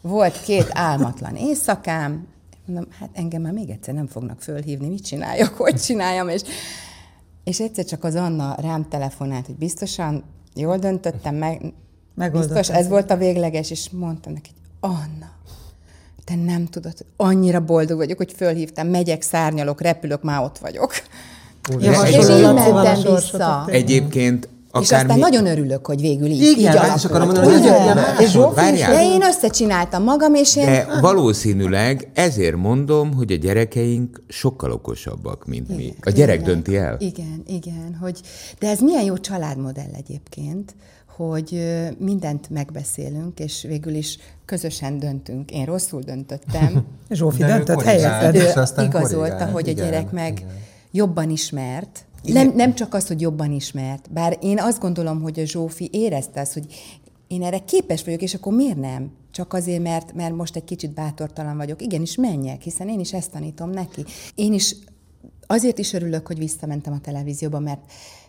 volt 0.00 0.42
két 0.42 0.66
álmatlan 0.72 1.36
éjszakám, 1.36 2.26
mondom, 2.66 2.86
hát 2.98 3.10
engem 3.12 3.42
már 3.42 3.52
még 3.52 3.70
egyszer 3.70 3.94
nem 3.94 4.06
fognak 4.06 4.40
fölhívni, 4.40 4.88
mit 4.88 5.04
csináljak, 5.04 5.54
hogy 5.54 5.74
csináljam, 5.74 6.28
és, 6.28 6.42
és 7.44 7.60
egyszer 7.60 7.84
csak 7.84 8.04
az 8.04 8.14
Anna 8.14 8.56
rám 8.60 8.88
telefonált, 8.88 9.46
hogy 9.46 9.56
biztosan 9.56 10.24
jól 10.54 10.76
döntöttem, 10.76 11.34
meg, 11.34 12.32
biztos 12.32 12.70
ez 12.70 12.88
volt 12.88 13.10
a 13.10 13.16
végleges, 13.16 13.70
és 13.70 13.90
mondtam 13.90 14.32
neki, 14.32 14.50
hogy 14.50 14.90
Anna, 14.90 15.32
te 16.24 16.34
nem 16.34 16.66
tudod, 16.66 16.94
annyira 17.16 17.60
boldog 17.60 17.96
vagyok, 17.96 18.16
hogy 18.16 18.32
fölhívtam, 18.36 18.88
megyek, 18.88 19.22
szárnyalok, 19.22 19.80
repülök, 19.80 20.22
már 20.22 20.42
ott 20.42 20.58
vagyok. 20.58 20.92
Ja, 21.78 22.02
és 22.02 22.28
így 22.28 22.42
mentem 22.42 23.14
vissza. 23.14 23.64
Egyébként 23.66 24.48
Akár 24.74 24.82
és 24.82 24.92
aztán 24.92 25.18
nagyon 25.18 25.46
örülök, 25.46 25.86
hogy 25.86 26.00
végül 26.00 26.26
így, 26.26 26.42
Igen, 26.42 26.58
így 26.58 26.66
alakult. 26.66 26.96
És 26.96 27.04
akarom 27.04 27.26
mondani, 27.26 27.52
hogy 27.52 27.64
ilyen 27.64 27.98
és 28.18 28.32
De 28.86 29.02
én 29.02 29.22
összecsináltam 29.22 30.02
magam, 30.02 30.34
és 30.34 30.56
én... 30.56 30.64
De 30.64 30.86
valószínűleg 31.00 32.08
ezért 32.14 32.56
mondom, 32.56 33.14
hogy 33.14 33.32
a 33.32 33.36
gyerekeink 33.36 34.22
sokkal 34.28 34.70
okosabbak, 34.70 35.46
mint 35.46 35.68
igen, 35.68 35.76
mi. 35.76 35.94
A 36.00 36.10
gyerek 36.10 36.38
tényleg. 36.38 36.54
dönti 36.54 36.76
el. 36.76 36.96
Igen, 36.98 37.42
igen. 37.46 37.96
Hogy, 38.00 38.20
de 38.58 38.68
ez 38.68 38.80
milyen 38.80 39.04
jó 39.04 39.18
családmodell 39.18 39.92
egyébként, 39.96 40.74
hogy 41.16 41.78
mindent 41.98 42.50
megbeszélünk, 42.50 43.38
és 43.40 43.62
végül 43.68 43.94
is 43.94 44.18
közösen 44.44 44.98
döntünk. 44.98 45.50
Én 45.50 45.64
rosszul 45.64 46.00
döntöttem. 46.00 46.84
Zsófi 47.10 47.44
döntött 47.44 47.82
helyetted. 47.82 48.54
Igazolta, 48.78 49.44
hogy 49.44 49.68
igen, 49.68 49.84
a 49.84 49.86
gyerek 49.86 50.10
meg 50.10 50.38
igen. 50.38 50.50
jobban 50.90 51.30
ismert, 51.30 52.04
nem, 52.32 52.52
nem 52.54 52.74
csak 52.74 52.94
az, 52.94 53.06
hogy 53.06 53.20
jobban 53.20 53.52
ismert, 53.52 54.12
bár 54.12 54.38
én 54.40 54.60
azt 54.60 54.80
gondolom, 54.80 55.22
hogy 55.22 55.40
a 55.40 55.44
Zsófi 55.44 55.88
érezte 55.92 56.40
azt, 56.40 56.52
hogy 56.52 56.66
én 57.26 57.42
erre 57.42 57.58
képes 57.58 58.04
vagyok, 58.04 58.22
és 58.22 58.34
akkor 58.34 58.52
miért 58.52 58.80
nem? 58.80 59.10
Csak 59.30 59.52
azért, 59.52 59.82
mert, 59.82 60.14
mert 60.14 60.34
most 60.34 60.56
egy 60.56 60.64
kicsit 60.64 60.94
bátortalan 60.94 61.56
vagyok. 61.56 61.82
Igenis, 61.82 62.16
menjek, 62.16 62.62
hiszen 62.62 62.88
én 62.88 63.00
is 63.00 63.12
ezt 63.12 63.30
tanítom 63.30 63.70
neki. 63.70 64.04
Én 64.34 64.52
is 64.52 64.76
azért 65.46 65.78
is 65.78 65.92
örülök, 65.92 66.26
hogy 66.26 66.38
visszamentem 66.38 66.92
a 66.92 67.00
televízióba, 67.00 67.58
mert 67.58 67.80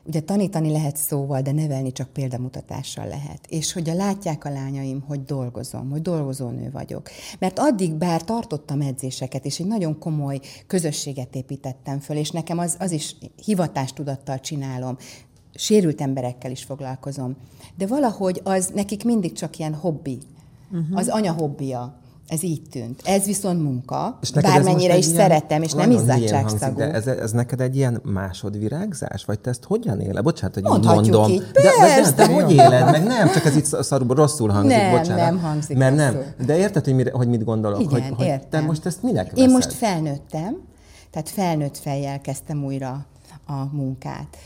Ugye 0.08 0.20
tanítani 0.20 0.72
lehet 0.72 0.98
szóval, 0.98 1.42
de 1.42 1.52
nevelni 1.52 1.92
csak 1.92 2.10
példamutatással 2.10 3.08
lehet. 3.08 3.40
És 3.50 3.74
hogy 3.74 3.90
a 3.90 3.94
látják 3.94 4.46
a 4.46 4.50
lányaim, 4.50 5.02
hogy 5.08 5.24
dolgozom, 5.24 5.90
hogy 5.90 6.02
dolgozónő 6.02 6.72
vagyok. 6.72 7.10
Mert 7.40 7.60
addig 7.60 7.94
bár 7.94 8.24
tartottam 8.24 8.82
edzéseket, 8.82 9.46
és 9.46 9.60
egy 9.60 9.68
nagyon 9.68 10.00
komoly 10.00 10.40
közösséget 10.68 11.36
építettem 11.36 12.00
föl, 12.00 12.18
és 12.18 12.32
nekem 12.32 12.58
az, 12.58 12.76
az 12.80 12.92
is 12.92 13.16
hivatástudattal 13.44 14.40
csinálom, 14.40 14.98
sérült 15.54 16.02
emberekkel 16.02 16.52
is 16.52 16.64
foglalkozom. 16.64 17.36
De 17.78 17.88
valahogy 17.88 18.42
az 18.44 18.72
nekik 18.74 19.04
mindig 19.04 19.34
csak 19.34 19.58
ilyen 19.58 19.74
hobbi. 19.74 20.18
Uh-huh. 20.72 20.98
Az 20.98 21.08
anya 21.08 21.34
hobbija. 21.34 22.00
Ez 22.28 22.44
így 22.44 22.62
tűnt. 22.70 23.02
Ez 23.04 23.26
viszont 23.26 23.62
munka, 23.62 24.18
és 24.22 24.32
bármennyire 24.32 24.98
is 24.98 25.06
ilyen, 25.06 25.18
szeretem, 25.18 25.62
és 25.62 25.74
nem 25.74 25.92
izzadságszagú. 25.92 26.78
De 26.78 26.92
ez, 26.92 27.08
ez 27.08 27.32
neked 27.32 27.62
egy 27.62 27.76
ilyen 27.76 28.02
másodvirágzás? 28.04 29.26
Vagy 29.26 29.40
te 29.40 29.50
ezt 29.50 29.64
hogyan 29.64 30.00
éled? 30.00 30.24
Bocsánat, 30.24 30.54
hogy 30.54 30.64
Mondhatjuk 30.64 31.16
mondom. 31.16 31.32
Így. 31.32 31.52
De, 31.52 31.62
de, 31.62 32.02
de, 32.02 32.12
de, 32.12 32.34
hogy 32.34 32.52
éled 32.52 32.92
meg? 32.92 33.04
Nem, 33.04 33.32
csak 33.32 33.46
ez 33.46 33.56
itt 33.56 33.66
szarul, 33.66 34.16
rosszul 34.16 34.50
hangzik, 34.50 34.78
nem, 34.78 34.92
bocsánat. 34.92 35.26
Nem, 35.26 35.40
hangzik 35.40 35.78
Mert 35.78 35.96
nem. 35.96 36.24
De 36.46 36.58
érted, 36.58 36.84
hogy, 36.84 36.96
mire, 36.96 37.12
hogy 37.12 37.28
mit 37.28 37.44
gondolok? 37.44 37.82
Igen, 37.82 38.02
hogy, 38.02 38.14
hogy 38.16 38.26
értem. 38.26 38.50
te 38.50 38.62
most 38.62 38.86
ezt 38.86 39.04
minek 39.04 39.24
veszed? 39.24 39.38
Én 39.38 39.50
most 39.50 39.74
felnőttem, 39.74 40.58
tehát 41.12 41.30
felnőtt 41.30 41.78
fejjel 41.78 42.22
kezdtem 42.22 42.64
újra 42.64 43.06
a 43.48 43.66
munkát. 43.72 44.38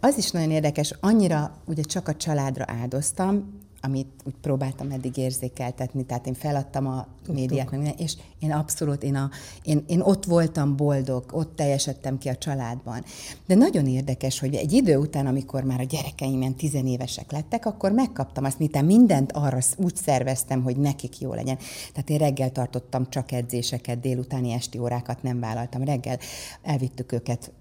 Az 0.00 0.18
is 0.18 0.30
nagyon 0.30 0.50
érdekes, 0.50 0.94
annyira 1.00 1.52
ugye 1.66 1.82
csak 1.82 2.08
a 2.08 2.14
családra 2.14 2.64
áldoztam, 2.80 3.60
amit 3.84 4.06
úgy 4.24 4.34
próbáltam 4.40 4.90
eddig 4.90 5.16
érzékeltetni, 5.16 6.04
tehát 6.04 6.26
én 6.26 6.34
feladtam 6.34 6.86
a 6.86 7.06
médiát, 7.32 7.70
meg 7.70 7.80
minden, 7.80 7.98
és 7.98 8.16
én 8.38 8.52
abszolút, 8.52 9.02
én, 9.02 9.14
a, 9.14 9.30
én, 9.62 9.84
én 9.86 10.00
ott 10.00 10.24
voltam 10.24 10.76
boldog, 10.76 11.24
ott 11.30 11.56
teljesedtem 11.56 12.18
ki 12.18 12.28
a 12.28 12.36
családban. 12.36 13.04
De 13.46 13.54
nagyon 13.54 13.86
érdekes, 13.86 14.38
hogy 14.38 14.54
egy 14.54 14.72
idő 14.72 14.96
után, 14.96 15.26
amikor 15.26 15.62
már 15.62 15.80
a 15.80 15.84
gyerekeim 15.84 16.40
ilyen 16.40 16.54
tizenévesek 16.54 17.32
lettek, 17.32 17.66
akkor 17.66 17.92
megkaptam 17.92 18.44
azt, 18.44 18.58
miután 18.58 18.84
mindent 18.84 19.32
arra 19.32 19.58
úgy 19.76 19.96
szerveztem, 19.96 20.62
hogy 20.62 20.76
nekik 20.76 21.20
jó 21.20 21.34
legyen. 21.34 21.58
Tehát 21.92 22.10
én 22.10 22.18
reggel 22.18 22.52
tartottam 22.52 23.10
csak 23.10 23.32
edzéseket, 23.32 24.00
délutáni 24.00 24.52
esti 24.52 24.78
órákat 24.78 25.22
nem 25.22 25.40
vállaltam. 25.40 25.84
Reggel 25.84 26.18
elvittük 26.62 27.12
őket 27.12 27.52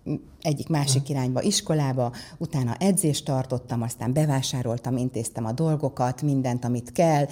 egyik 0.42 0.68
másik 0.68 1.10
irányba 1.10 1.42
iskolába, 1.42 2.12
utána 2.38 2.76
edzést 2.80 3.26
tartottam, 3.26 3.82
aztán 3.82 4.14
bevásároltam, 4.14 4.98
intéztem 4.98 5.46
a 5.46 5.52
dolgokat, 5.52 6.22
mindent, 6.22 6.66
amit 6.66 6.92
kell, 6.92 7.26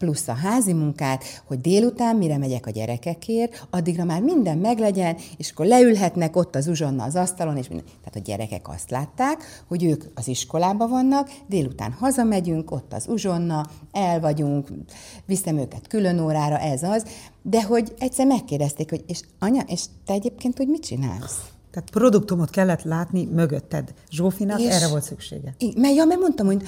plusz 0.00 0.28
a 0.28 0.32
házi 0.32 0.72
munkát, 0.72 1.24
hogy 1.44 1.60
délután, 1.60 2.16
mire 2.16 2.38
megyek 2.38 2.66
a 2.66 2.70
gyerekekért, 2.70 3.66
addigra 3.70 4.04
már 4.04 4.22
minden 4.22 4.58
meglegyen, 4.58 5.16
és 5.36 5.50
akkor 5.50 5.66
leülhetnek 5.66 6.36
ott 6.36 6.54
az 6.54 6.66
uzsonna 6.66 7.04
az 7.04 7.16
asztalon, 7.16 7.56
és 7.56 7.68
minden. 7.68 7.86
Tehát 7.86 8.16
a 8.16 8.30
gyerekek 8.30 8.68
azt 8.68 8.90
látták, 8.90 9.62
hogy 9.68 9.84
ők 9.84 10.04
az 10.14 10.28
iskolába 10.28 10.88
vannak, 10.88 11.30
délután 11.46 11.92
hazamegyünk, 11.92 12.70
ott 12.70 12.92
az 12.92 13.06
uzsonna, 13.08 13.66
el 13.92 14.20
vagyunk, 14.20 14.68
viszem 15.26 15.58
őket 15.58 15.86
külön 15.86 16.20
órára, 16.20 16.58
ez 16.58 16.82
az, 16.82 17.04
de 17.42 17.62
hogy 17.62 17.94
egyszer 17.98 18.26
megkérdezték, 18.26 18.90
hogy 18.90 19.04
és 19.06 19.20
anya, 19.38 19.62
és 19.66 19.84
te 20.04 20.12
egyébként 20.12 20.56
hogy 20.56 20.68
mit 20.68 20.84
csinálsz? 20.84 21.49
Tehát 21.70 21.90
produktumot 21.90 22.50
kellett 22.50 22.82
látni 22.82 23.24
mögötted. 23.24 23.94
Zsófinak 24.10 24.60
És- 24.60 24.74
erre 24.74 24.88
volt 24.88 25.02
szüksége. 25.02 25.54
Igen, 25.58 25.80
mert, 25.80 25.94
ja, 25.94 26.04
mert 26.04 26.20
mondtam, 26.20 26.46
hogy 26.46 26.62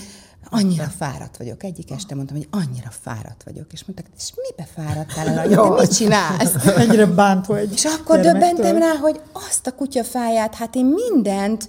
annyira 0.50 0.84
fáradt 0.84 1.36
vagyok. 1.36 1.62
Egyik 1.62 1.90
este 1.90 2.14
mondtam, 2.14 2.36
hogy 2.36 2.48
annyira 2.50 2.90
fáradt 2.90 3.42
vagyok. 3.44 3.72
És 3.72 3.84
mondták, 3.84 4.06
és 4.16 4.32
mibe 4.48 4.68
fáradtál 4.74 5.28
el? 5.28 5.38
anya? 5.38 5.74
Te 5.74 5.80
mit 5.80 5.94
csinálsz? 5.94 6.64
Mennyire 6.76 7.06
bánt 7.06 7.46
vagy. 7.46 7.72
És 7.72 7.84
akkor 7.84 8.20
döbbentem 8.20 8.78
rá, 8.78 8.96
hogy 9.00 9.20
azt 9.32 9.66
a 9.66 9.72
kutyafáját, 9.74 10.54
hát 10.54 10.74
én 10.74 10.84
mindent 10.86 11.68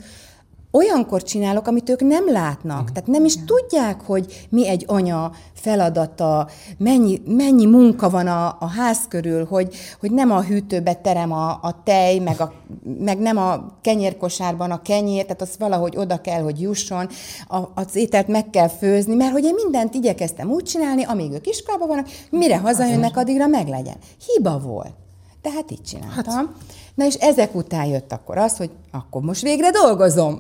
olyankor 0.78 1.24
csinálok, 1.24 1.68
amit 1.68 1.90
ők 1.90 2.02
nem 2.02 2.32
látnak. 2.32 2.92
Tehát 2.92 3.10
nem 3.10 3.26
is 3.26 3.36
tudják, 3.46 4.02
hogy 4.02 4.48
mi 4.50 4.68
egy 4.68 4.84
anya 4.88 5.32
feladata, 5.54 6.48
mennyi, 6.78 7.22
mennyi 7.26 7.66
munka 7.66 8.10
van 8.10 8.28
a, 8.28 8.58
a 8.60 8.68
ház 8.68 9.00
körül, 9.10 9.46
hogy, 9.46 9.76
hogy 10.00 10.12
nem 10.12 10.32
a 10.32 10.42
hűtőbe 10.42 10.94
terem 10.94 11.32
a, 11.32 11.50
a 11.50 11.82
tej, 11.84 12.20
meg, 12.20 12.42
a, 12.42 12.54
meg 13.00 13.20
nem 13.20 13.38
a 13.38 13.78
kenyérkosárban 13.82 14.72
a 14.72 14.82
kenyér, 14.82 15.22
tehát 15.22 15.42
az 15.42 15.56
valahogy 15.60 15.98
oda 15.98 16.22
kell, 16.22 16.42
hogy 16.42 16.62
jusson, 16.62 17.10
a, 17.48 17.58
az 17.76 17.96
ételt 17.96 18.28
meg 18.28 18.50
kell 18.50 18.70
főzni, 18.70 19.16
mert 19.16 19.32
hogy 19.32 19.44
én 19.44 19.54
mindent 19.54 19.94
igyekeztem 19.94 20.50
úgy 20.50 20.64
csinálni, 20.64 21.04
amíg 21.04 21.32
ők 21.32 21.48
iskolában 21.48 21.88
vannak, 21.88 22.08
mire 22.30 22.58
hazajönnek, 22.58 23.18
addigra 23.18 23.48
meglegyen. 23.48 23.98
Hiba 24.26 24.60
volt. 24.60 24.94
Tehát 25.42 25.72
így 25.72 25.82
csináltam. 25.82 26.36
Hát. 26.36 26.48
Na 26.96 27.06
és 27.06 27.16
ezek 27.16 27.56
után 27.56 27.86
jött 27.86 28.12
akkor 28.12 28.38
az, 28.38 28.58
hogy 28.58 28.70
akkor 28.92 29.22
most 29.22 29.42
végre 29.42 29.70
dolgozom. 29.70 30.40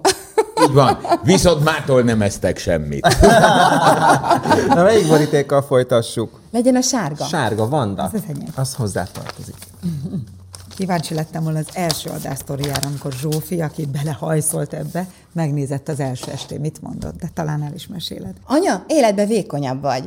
Így 0.64 0.74
van. 0.74 0.98
Viszont 1.24 1.64
mától 1.64 2.02
nem 2.02 2.22
eztek 2.22 2.58
semmit. 2.58 3.08
Na, 4.68 4.84
melyik 4.84 5.08
borítékkal 5.08 5.62
folytassuk? 5.62 6.40
Legyen 6.52 6.76
a 6.76 6.82
sárga. 6.82 7.26
Sárga, 7.26 7.68
Vanda. 7.70 8.04
Az 8.04 8.22
enyém. 8.28 8.48
Az 8.56 8.74
hozzá 8.74 9.04
tartozik. 9.12 9.56
Kíváncsi 10.76 11.14
lettem 11.14 11.44
volna 11.44 11.60
az 11.60 11.68
első 11.74 12.10
adásztoriára, 12.10 12.88
amikor 12.88 13.12
Zsófi, 13.12 13.62
aki 13.62 13.86
belehajszolt 13.86 14.74
ebbe, 14.74 15.08
megnézett 15.34 15.90
az 15.90 16.00
első 16.00 16.32
estén, 16.32 16.60
mit 16.60 16.82
mondott, 16.82 17.16
de 17.20 17.30
talán 17.34 17.64
el 17.64 17.72
is 17.76 17.88
meséled. 17.88 18.34
Anya, 18.46 18.84
életben 18.88 19.28
vékonyabb 19.28 19.82
vagy. 19.82 20.04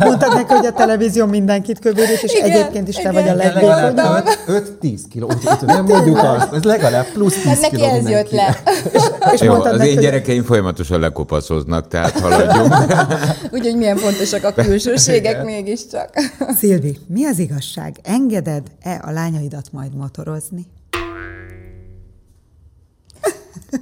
Mondtad 0.00 0.34
neki, 0.34 0.52
hogy 0.52 0.66
a 0.66 0.72
televízió 0.72 1.26
mindenkit 1.26 1.78
kövérít, 1.78 2.22
és 2.22 2.34
Igen, 2.34 2.50
egyébként 2.50 2.88
is 2.88 2.96
te 2.96 3.12
vagy 3.12 3.28
a 3.28 3.34
legvékonyabb. 3.34 4.28
5-10 4.46 5.00
kiló. 5.10 5.26
Úgyhogy 5.26 5.66
nem 5.66 5.84
mondjuk 5.84 6.18
azt, 6.18 6.52
ez 6.52 6.62
legalább 6.62 7.06
plusz 7.12 7.34
10 7.34 7.44
Hát 7.44 7.60
neki 7.60 7.76
kiló 7.76 7.88
ez 7.88 8.08
jött 8.08 8.30
le. 8.30 8.62
És 9.34 9.40
az 9.40 9.76
neki, 9.76 9.88
én 9.88 9.98
gyerekeim 10.00 10.42
folyamatosan 10.42 11.00
lekopaszoznak, 11.00 11.88
tehát 11.88 12.20
haladjunk. 12.20 12.74
Úgyhogy 13.54 13.76
milyen 13.76 13.96
fontosak 13.96 14.44
a 14.44 14.52
külsőségek 14.52 15.44
mégiscsak. 15.44 16.10
Szilvi, 16.58 16.98
mi 17.06 17.24
az 17.24 17.38
igazság? 17.38 17.96
Engeded-e 18.02 19.02
a 19.06 19.10
lányaidat 19.10 19.66
majd 19.72 19.94
motorozni? 19.94 20.66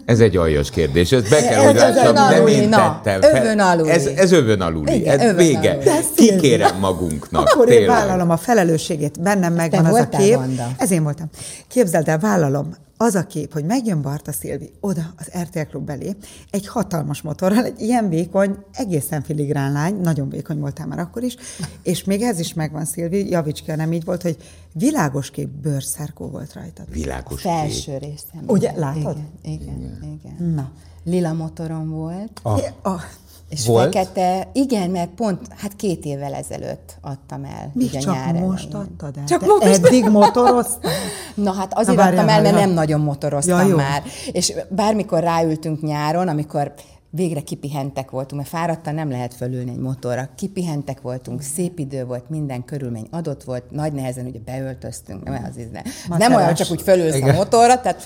Ez 0.05 0.21
egy 0.21 0.37
aljas 0.37 0.71
kérdés, 0.71 1.13
ezt 1.13 1.31
be 1.31 1.41
kell, 1.43 1.59
Ez 1.61 1.65
hogy 1.65 1.77
övön 1.77 2.15
lássam, 2.15 2.15
nem 2.15 2.47
én 2.47 2.69
na, 2.69 3.01
tettem 3.03 3.31
fel. 3.31 3.43
övön 3.45 3.59
aluli. 3.59 3.91
Ez, 3.91 4.07
ez 4.07 4.33
övön 4.33 4.61
aluli, 4.61 4.95
Igen, 4.95 5.19
ez 5.19 5.25
övön 5.25 5.37
vége. 5.37 5.71
aluli. 5.71 5.87
Kikérem 6.15 6.77
magunknak, 6.81 7.49
Akkor 7.49 7.69
én 7.69 7.79
tényleg. 7.79 7.97
vállalom 7.97 8.31
a 8.31 8.37
felelősségét, 8.37 9.21
bennem 9.23 9.53
megvan 9.53 9.85
az 9.85 9.95
a 9.95 10.09
kép. 10.19 10.35
Vanda? 10.35 10.67
Ez 10.79 10.91
én 10.91 11.03
voltam. 11.03 11.27
Képzeld 11.69 12.09
el, 12.09 12.19
vállalom. 12.19 12.75
Az 13.01 13.15
a 13.15 13.27
kép, 13.27 13.53
hogy 13.53 13.65
megjön 13.65 14.03
Barta 14.03 14.33
Szilvi 14.33 14.73
oda 14.81 15.03
az 15.17 15.31
RTL 15.41 15.61
Klub 15.61 15.91
elé, 15.91 16.17
egy 16.51 16.67
hatalmas 16.67 17.23
motorral, 17.23 17.65
egy 17.65 17.81
ilyen 17.81 18.09
vékony, 18.09 18.57
egészen 18.73 19.23
filigrán 19.23 19.73
lány, 19.73 20.01
nagyon 20.01 20.29
vékony 20.29 20.59
voltál 20.59 20.87
már 20.87 20.99
akkor 20.99 21.23
is, 21.23 21.37
és 21.83 22.05
még 22.05 22.23
ez 22.23 22.39
is 22.39 22.55
megvan, 22.55 22.85
Szilvi, 22.85 23.29
javíts 23.29 23.63
ki, 23.63 23.73
nem 23.73 23.93
így 23.93 24.05
volt, 24.05 24.23
hogy 24.23 24.37
világos 24.73 25.31
kép 25.31 25.49
bőrszerkó 25.49 26.29
volt 26.29 26.53
rajtad. 26.53 26.93
Világos 26.93 27.43
kép. 27.43 27.53
Felső 27.53 27.99
részem. 27.99 28.43
Ugye, 28.47 28.73
látod? 28.77 29.17
Igen, 29.43 29.79
igen. 29.79 30.21
igen. 30.23 30.53
Na. 30.55 30.71
Lila 31.05 31.33
motorom 31.33 31.91
volt. 31.91 32.41
A, 32.43 32.89
A, 32.89 33.01
És 33.49 33.67
Volt? 33.67 33.93
fekete, 33.93 34.49
igen, 34.53 34.91
mert 34.91 35.11
pont, 35.11 35.41
hát 35.57 35.77
két 35.77 36.05
évvel 36.05 36.35
ezelőtt 36.35 36.97
adtam 37.01 37.45
el. 37.45 37.73
a 37.93 37.99
csak 37.99 38.15
nyár 38.15 38.35
most 38.35 38.69
elején. 38.75 38.91
adtad 38.91 39.17
el? 39.17 39.25
Csak 39.25 39.41
Te 39.41 39.47
most. 39.47 39.85
eddig 39.87 40.09
motoroztál? 40.09 40.93
Na 41.35 41.53
hát 41.53 41.75
azért 41.75 41.97
Na, 41.97 42.03
várjál, 42.03 42.25
adtam 42.25 42.37
el, 42.37 42.43
mert 42.43 42.65
nem 42.65 42.71
nagyon 42.75 43.01
motoroztam 43.01 43.59
Ja, 43.59 43.67
jó. 43.67 43.77
már. 43.77 44.03
És 44.33 44.53
bármikor 44.69 45.21
ráültünk 45.21 45.83
nyáron, 45.83 46.29
amikor 46.29 46.73
végre 47.11 47.41
kipihentek 47.41 48.11
voltunk, 48.11 48.41
mert 48.41 48.49
fáradtan 48.55 48.95
nem 48.95 49.11
lehet 49.11 49.35
fölülni 49.35 49.71
egy 49.71 49.79
motorra. 49.79 50.29
Kipihentek 50.37 51.01
voltunk, 51.01 51.43
szép 51.43 51.79
idő 51.79 52.05
volt, 52.05 52.29
minden 52.31 52.65
körülmény 52.65 53.07
adott 53.11 53.45
volt, 53.45 53.71
nagy 53.71 53.93
nehezen 53.93 54.27
ugye 54.27 54.39
beöltöztünk, 54.45 55.25
nem 55.25 55.47
az 55.51 55.59
ízne. 55.59 55.83
Nem 56.09 56.35
olyan, 56.35 56.55
csak 56.55 56.71
úgy 56.71 56.83
fölülsz 56.83 57.23
a 57.23 57.33
motorra, 57.33 57.81
tehát 57.81 58.03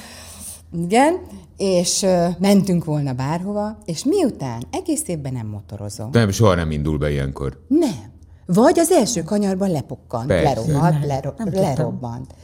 igen, 0.80 1.20
és 1.56 2.02
ö, 2.02 2.26
mentünk 2.38 2.84
volna 2.84 3.12
bárhova, 3.12 3.78
és 3.84 4.04
miután 4.04 4.62
egész 4.70 5.02
évben 5.06 5.32
nem 5.32 5.46
motorozom. 5.46 6.08
Nem, 6.12 6.30
soha 6.30 6.54
nem 6.54 6.70
indul 6.70 6.98
be 6.98 7.10
ilyenkor. 7.10 7.64
Nem. 7.68 8.10
Vagy 8.46 8.78
az 8.78 8.90
első 8.90 9.22
kanyarban 9.22 9.70
lepukkant, 9.70 10.26
Persze. 10.26 10.48
lerohadt, 10.48 11.06
lero, 11.06 11.30
lerobbant. 11.50 12.34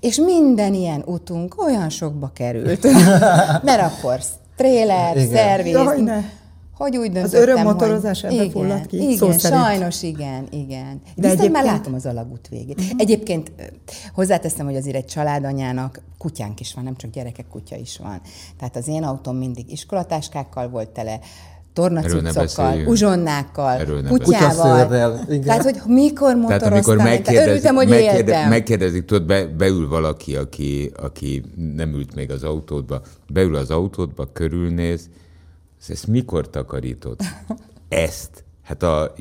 És 0.00 0.16
minden 0.16 0.74
ilyen 0.74 1.02
utunk 1.06 1.62
olyan 1.62 1.88
sokba 1.88 2.30
került. 2.34 2.82
Mert 3.62 3.82
akkor 3.82 4.18
tréler, 4.56 5.18
szerviz. 5.32 5.72
Jaj. 5.72 6.24
Hogy 6.76 6.96
úgy 6.96 7.10
döntöttem, 7.12 7.42
örömmotorozás 7.42 8.20
hogy... 8.20 8.32
ebbe 8.32 8.42
igen, 8.42 8.52
fulladt 8.62 8.86
ki, 8.86 8.96
Igen, 8.96 9.16
szó 9.16 9.30
szerint. 9.30 9.62
sajnos 9.62 10.02
igen, 10.02 10.46
igen. 10.50 11.00
De 11.16 11.30
Viszont 11.30 11.38
már 11.38 11.62
egyébként- 11.64 11.64
látom 11.64 11.94
az 11.94 12.06
alagút 12.06 12.48
végét. 12.48 12.80
Uh-huh. 12.80 12.94
Egyébként 13.00 13.52
hozzáteszem, 14.14 14.66
hogy 14.66 14.76
azért 14.76 14.96
egy 14.96 15.04
családanyának 15.06 16.00
kutyánk 16.18 16.60
is 16.60 16.74
van, 16.74 16.84
nem 16.84 16.96
csak 16.96 17.10
gyerekek 17.10 17.46
kutya 17.50 17.76
is 17.76 17.98
van. 17.98 18.20
Tehát 18.58 18.76
az 18.76 18.88
én 18.88 19.02
autóm 19.02 19.36
mindig 19.36 19.72
iskolatáskákkal 19.72 20.68
volt 20.68 20.88
tele, 20.88 21.18
tornacuccokkal, 21.72 22.86
uzsonnákkal, 22.86 24.02
kutyával. 24.08 24.88
Tehát, 25.44 25.62
hogy 25.62 25.80
mikor 25.86 26.34
motoroztam, 26.34 26.96
Tehát 26.96 27.28
amikor 27.28 27.48
örültem, 27.48 27.74
hogy 27.74 27.88
megkérdez, 27.88 28.34
éltem. 28.34 28.48
megkérdezik, 28.48 29.04
tudod, 29.04 29.26
be, 29.26 29.46
beül 29.46 29.88
valaki, 29.88 30.36
aki, 30.36 30.92
aki 31.02 31.42
nem 31.74 31.94
ült 31.94 32.14
még 32.14 32.30
az 32.30 32.42
autódba, 32.42 33.00
beül 33.32 33.54
az 33.56 33.70
autódba, 33.70 34.28
körülnéz, 34.32 35.08
ezt 35.90 36.06
mikor 36.06 36.50
takarítod? 36.50 37.16
Ezt. 37.88 38.44
Hát 38.62 38.82
a 38.82 39.14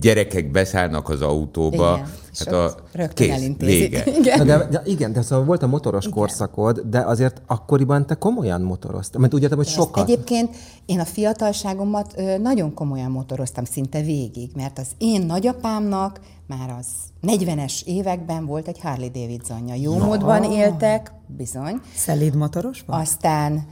gyerekek 0.00 0.50
beszállnak 0.50 1.08
az 1.08 1.22
autóba, 1.22 1.92
Igen, 1.94 2.08
hát 2.38 2.52
a 2.52 2.74
rögtön 2.92 3.26
kész, 3.26 3.36
elintézik. 3.36 3.90
vége. 3.90 4.04
Igen. 4.20 4.38
Na 4.38 4.44
de, 4.44 4.66
de 4.66 4.82
igen, 4.84 5.12
de 5.12 5.22
szóval 5.22 5.44
volt 5.44 5.62
a 5.62 5.66
motoros 5.66 6.04
igen. 6.04 6.16
korszakod, 6.16 6.80
de 6.80 7.00
azért 7.00 7.42
akkoriban 7.46 8.06
te 8.06 8.14
komolyan 8.14 8.60
motoroztál. 8.60 9.20
Mert 9.20 9.34
úgy 9.34 9.42
értem, 9.42 9.58
hogy 9.58 9.66
sokat. 9.66 10.08
Egyébként 10.08 10.56
én 10.86 11.00
a 11.00 11.04
fiatalságomat 11.04 12.14
nagyon 12.42 12.74
komolyan 12.74 13.10
motoroztam 13.10 13.64
szinte 13.64 14.02
végig, 14.02 14.50
mert 14.54 14.78
az 14.78 14.88
én 14.98 15.22
nagyapámnak 15.26 16.20
már 16.46 16.76
az 16.78 16.86
40-es 17.22 17.84
években 17.84 18.46
volt 18.46 18.68
egy 18.68 18.80
Harley 18.80 19.08
Davidsonja. 19.08 19.74
Jó 19.74 19.96
módban 19.96 20.44
éltek, 20.44 21.12
bizony. 21.26 21.80
Szelíd 21.94 22.34
motoros 22.34 22.84
vagy? 22.86 23.00
Aztán 23.00 23.66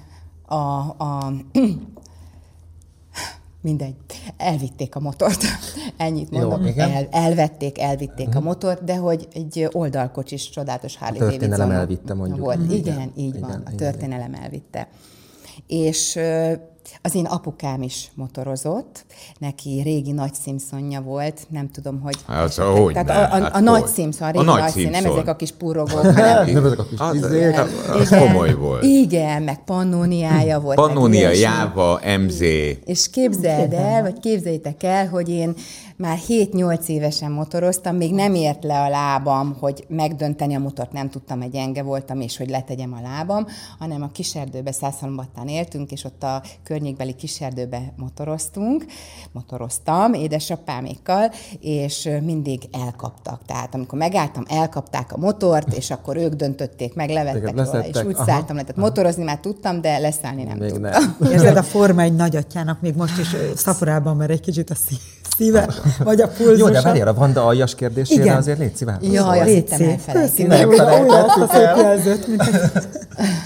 a, 0.47 0.55
a 1.05 1.33
mindegy, 3.65 3.95
elvitték 4.37 4.95
a 4.97 5.01
motort. 5.01 5.43
Ennyit 5.97 6.29
Jó, 6.31 6.39
mondom. 6.39 6.67
igen. 6.67 6.91
El, 6.91 7.09
elvették, 7.11 7.79
elvitték 7.79 8.37
a 8.37 8.41
motort, 8.41 8.85
de 8.85 8.97
hogy 8.97 9.29
egy 9.33 9.69
oldalkocsis, 9.73 10.51
csodálatos 10.51 10.97
Harley 10.97 11.17
A 11.17 11.29
történelem 11.29 11.69
Davidson 11.69 11.81
elvitte, 11.81 12.15
mondjuk. 12.15 12.39
Volt. 12.39 12.59
Mhm. 12.59 12.71
Igen, 12.71 12.95
Igen, 12.95 13.13
így 13.17 13.35
igen, 13.35 13.41
van, 13.41 13.51
a 13.51 13.61
igen, 13.61 13.77
történelem 13.77 14.35
elvitte. 14.35 14.89
És 15.67 16.19
az 17.03 17.15
én 17.15 17.25
apukám 17.25 17.83
is 17.83 18.11
motorozott, 18.15 19.05
neki 19.39 19.81
régi 19.85 20.13
nagy 20.13 20.33
Simpsonja 20.45 21.01
volt, 21.01 21.47
nem 21.49 21.71
tudom, 21.71 22.01
hogy... 22.01 22.17
Hát, 22.27 22.55
hogy 22.55 22.93
Tehát 22.93 23.09
ne, 23.09 23.15
a, 23.15 23.37
a, 23.37 23.43
hát 23.43 23.55
a 23.55 23.61
nagy 23.61 23.81
hogy? 23.81 23.91
Simpson, 23.91 24.29
a 24.29 24.31
A 24.31 24.33
régi 24.33 24.45
nagy 24.45 24.61
nagy 24.61 24.73
Simpson, 24.73 25.03
nem 25.03 25.13
ezek 25.13 25.29
a 25.29 25.37
kis 25.37 25.51
purogók, 25.51 26.05
hanem... 26.17 26.51
Nem 26.51 26.65
ezek 26.65 26.79
a 26.79 26.85
kis 26.85 26.99
Az, 26.99 27.15
izék. 27.15 27.59
az 27.89 28.09
komoly 28.09 28.55
volt. 28.55 28.83
Igen, 28.83 29.43
meg 29.43 29.65
pannóniája 29.65 30.61
volt. 30.61 30.77
Pannonia. 30.77 31.31
Jáva, 31.31 32.01
MZ. 32.19 32.41
És 32.85 33.11
képzeld 33.11 33.73
el, 33.73 34.03
vagy 34.03 34.21
képzeljétek 34.21 34.83
el, 34.83 35.09
hogy 35.09 35.29
én 35.29 35.55
már 35.97 36.19
7-8 36.29 36.87
évesen 36.87 37.33
motoroztam, 37.33 37.97
még 37.97 38.15
nem 38.15 38.35
ért 38.35 38.65
le 38.65 38.81
a 38.81 38.89
lábam, 38.89 39.57
hogy 39.61 39.85
megdönteni 39.89 40.55
a 40.55 40.59
motort 40.59 40.93
nem 40.93 41.11
tudtam, 41.11 41.41
hogy 41.41 41.51
gyenge 41.51 41.83
voltam, 41.83 42.21
és 42.21 42.37
hogy 42.37 42.49
letegyem 42.49 42.93
a 42.93 43.01
lábam, 43.03 43.47
hanem 43.79 44.03
a 44.03 44.11
kiserdőbe, 44.13 44.73
Szászalombattán 44.73 45.49
éltünk, 45.49 45.91
és 45.91 46.05
ott 46.05 46.23
a 46.23 46.43
környékbeli 46.63 47.15
kiserdőbe 47.15 47.93
motoroztunk, 47.97 48.85
motoroztam 49.33 50.13
édesapámékkal, 50.13 51.31
és 51.61 52.09
mindig 52.23 52.63
elkaptak. 52.85 53.41
Tehát 53.47 53.75
amikor 53.75 53.99
megálltam, 53.99 54.45
elkapták 54.49 55.13
a 55.13 55.17
motort, 55.17 55.73
és 55.73 55.91
akkor 55.91 56.17
ők 56.17 56.35
döntötték 56.35 56.95
meg, 56.95 57.11
levettek 57.11 57.57
róla, 57.57 57.81
és 57.81 58.03
úgy 58.05 58.15
aha. 58.15 58.25
szálltam 58.25 58.57
le. 58.57 58.63
Tehát 58.63 58.77
motorozni 58.77 59.25
már 59.25 59.39
tudtam, 59.39 59.81
de 59.81 59.99
leszállni 59.99 60.43
nem 60.43 60.59
Még 60.59 60.71
tudtam. 60.71 60.91
nem. 60.91 61.33
Érzed, 61.33 61.57
a 61.57 61.63
Forma 61.75 62.01
egy 62.01 62.15
nagyatyának 62.15 62.81
még 62.81 62.95
most 62.95 63.19
is 63.19 63.37
szaporában 63.55 64.17
mer 64.17 64.31
egy 64.31 64.41
kicsit 64.41 64.71
a 64.71 64.75
szí- 64.75 65.23
szíve, 65.37 65.75
vagy 65.99 66.21
a 66.21 66.29
pulzusa. 66.29 66.59
Jó, 66.67 66.69
de 66.69 66.81
várjál, 66.81 67.09
a 67.09 67.15
Vanda 67.15 67.47
aljas 67.47 67.75
kérdésére 67.75 68.23
Igen. 68.23 68.37
azért 68.37 68.59
légy 68.59 68.77
szíves. 68.77 68.97
Jaj, 69.01 69.41
azt 69.41 69.49
hittem 69.51 69.79
szép. 69.79 69.89
elfelejtünk. 69.89 70.49
Köszi, 70.49 70.63
Nem 70.63 70.69
újra, 70.69 71.01
újra 71.03 71.25
azt 71.25 71.37
a 71.37 71.47
felejtettük 71.47 71.51
szép 71.51 71.85
el. 71.85 71.93
jelzőt, 71.95 72.27
mint 72.27 72.43
egy 72.43 72.61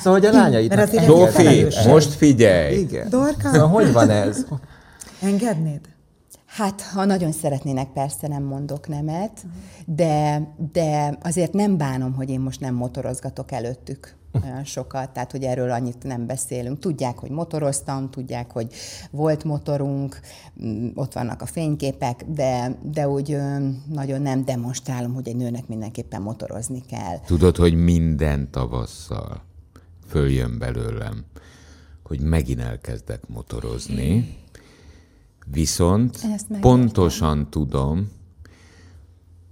Szóval, 0.03 0.21
hogy 0.21 0.27
a 0.27 0.87
Zsófi, 1.05 1.31
felelős. 1.33 1.83
most 1.83 2.13
figyelj! 2.13 2.77
Igen. 2.77 3.09
Dorka? 3.11 3.51
Szóval 3.53 3.69
hogy 3.69 3.93
van 3.93 4.11
ez? 4.11 4.45
Engednéd? 5.23 5.81
Hát, 6.47 6.81
ha 6.95 7.05
nagyon 7.05 7.33
szeretnének, 7.33 7.87
persze 7.93 8.29
nem 8.29 8.43
mondok 8.43 8.89
nemet, 8.89 9.31
de, 9.87 10.43
de 10.73 11.19
azért 11.23 11.53
nem 11.53 11.77
bánom, 11.77 12.15
hogy 12.15 12.31
én 12.31 12.41
most 12.41 12.61
nem 12.61 12.75
motorozgatok 12.75 13.53
előttük 13.53 14.17
olyan 14.45 14.65
sokat, 14.65 15.11
tehát 15.11 15.31
hogy 15.31 15.43
erről 15.43 15.71
annyit 15.71 16.03
nem 16.03 16.27
beszélünk. 16.27 16.79
Tudják, 16.79 17.19
hogy 17.19 17.31
motoroztam, 17.31 18.11
tudják, 18.11 18.51
hogy 18.51 18.73
volt 19.11 19.45
motorunk, 19.45 20.21
mm, 20.63 20.89
ott 20.95 21.13
vannak 21.13 21.43
a 21.43 21.47
fényképek, 21.47 22.25
de, 22.29 22.79
de 22.83 23.09
úgy 23.09 23.37
nagyon 23.89 24.23
nem 24.23 24.45
demonstrálom, 24.45 25.15
hogy 25.15 25.29
egy 25.29 25.37
nőnek 25.37 25.67
mindenképpen 25.67 26.23
motorozni 26.23 26.83
kell. 26.89 27.21
Tudod, 27.27 27.57
hogy 27.57 27.75
minden 27.75 28.51
tavasszal 28.51 29.43
följön 30.07 30.59
belőlem, 30.59 31.25
hogy 32.03 32.21
megint 32.21 32.61
elkezdek 32.61 33.29
motorozni, 33.29 34.37
viszont 35.51 36.21
pontosan 36.61 37.51
tudom, 37.51 38.11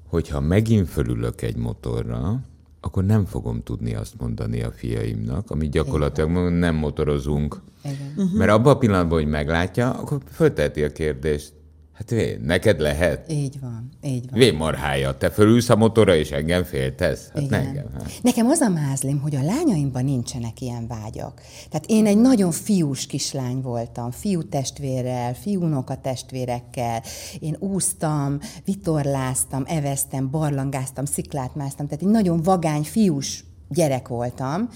hogy 0.09 0.29
ha 0.29 0.41
megint 0.41 0.89
fölülök 0.89 1.43
egy 1.43 1.57
motorra, 1.57 2.41
akkor 2.87 3.05
nem 3.05 3.25
fogom 3.25 3.63
tudni 3.63 3.95
azt 3.95 4.15
mondani 4.19 4.63
a 4.63 4.71
fiaimnak, 4.71 5.51
ami 5.51 5.69
gyakorlatilag 5.69 6.53
nem 6.53 6.75
motorozunk. 6.75 7.61
Igen. 7.85 8.31
Mert 8.35 8.51
abban 8.51 8.75
a 8.75 8.79
pillanatban, 8.79 9.19
hogy 9.19 9.29
meglátja, 9.29 9.91
akkor 9.91 10.19
fölteti 10.31 10.83
a 10.83 10.93
kérdést, 10.93 11.53
hát 11.97 12.11
vé, 12.11 12.39
neked 12.43 12.81
lehet? 12.81 13.31
Így 13.33 13.61
van, 13.61 13.91
így 14.03 14.31
van. 14.31 14.39
Vé 14.39 14.51
marhája, 14.51 15.17
te 15.17 15.31
fölülsz 15.31 15.69
a 15.69 15.77
motorra, 15.77 16.15
és 16.15 16.31
engem 16.31 16.65
féltesz? 16.65 17.29
Hát 17.35 17.43
Igen. 17.43 17.67
engem. 17.67 17.87
Hát. 17.95 18.13
Nekem 18.23 18.47
az 18.47 18.61
a 18.61 18.69
mázlim, 18.69 19.21
hogy 19.21 19.35
a 19.35 19.43
lányaimban 19.43 20.05
nincsenek 20.05 20.61
ilyen 20.61 20.87
vágyak. 20.87 21.41
Tehát 21.71 21.87
én 21.87 22.07
egy 22.07 22.19
nagyon 22.19 22.51
fiús 22.51 23.07
kislány 23.07 23.61
voltam, 23.61 24.11
fiú 24.11 24.43
testvérrel, 24.43 25.35
fiúnoka 25.35 26.01
testvérekkel. 26.01 27.03
Én 27.39 27.57
úsztam, 27.59 28.39
vitorláztam, 28.65 29.65
eveztem, 29.67 30.31
barlangáztam, 30.31 31.05
sziklát 31.05 31.55
másztam, 31.55 31.87
tehát 31.87 32.03
egy 32.03 32.11
nagyon 32.11 32.43
vagány 32.43 32.83
fiús 32.83 33.45
gyerek 33.69 34.09
voltam, 34.09 34.69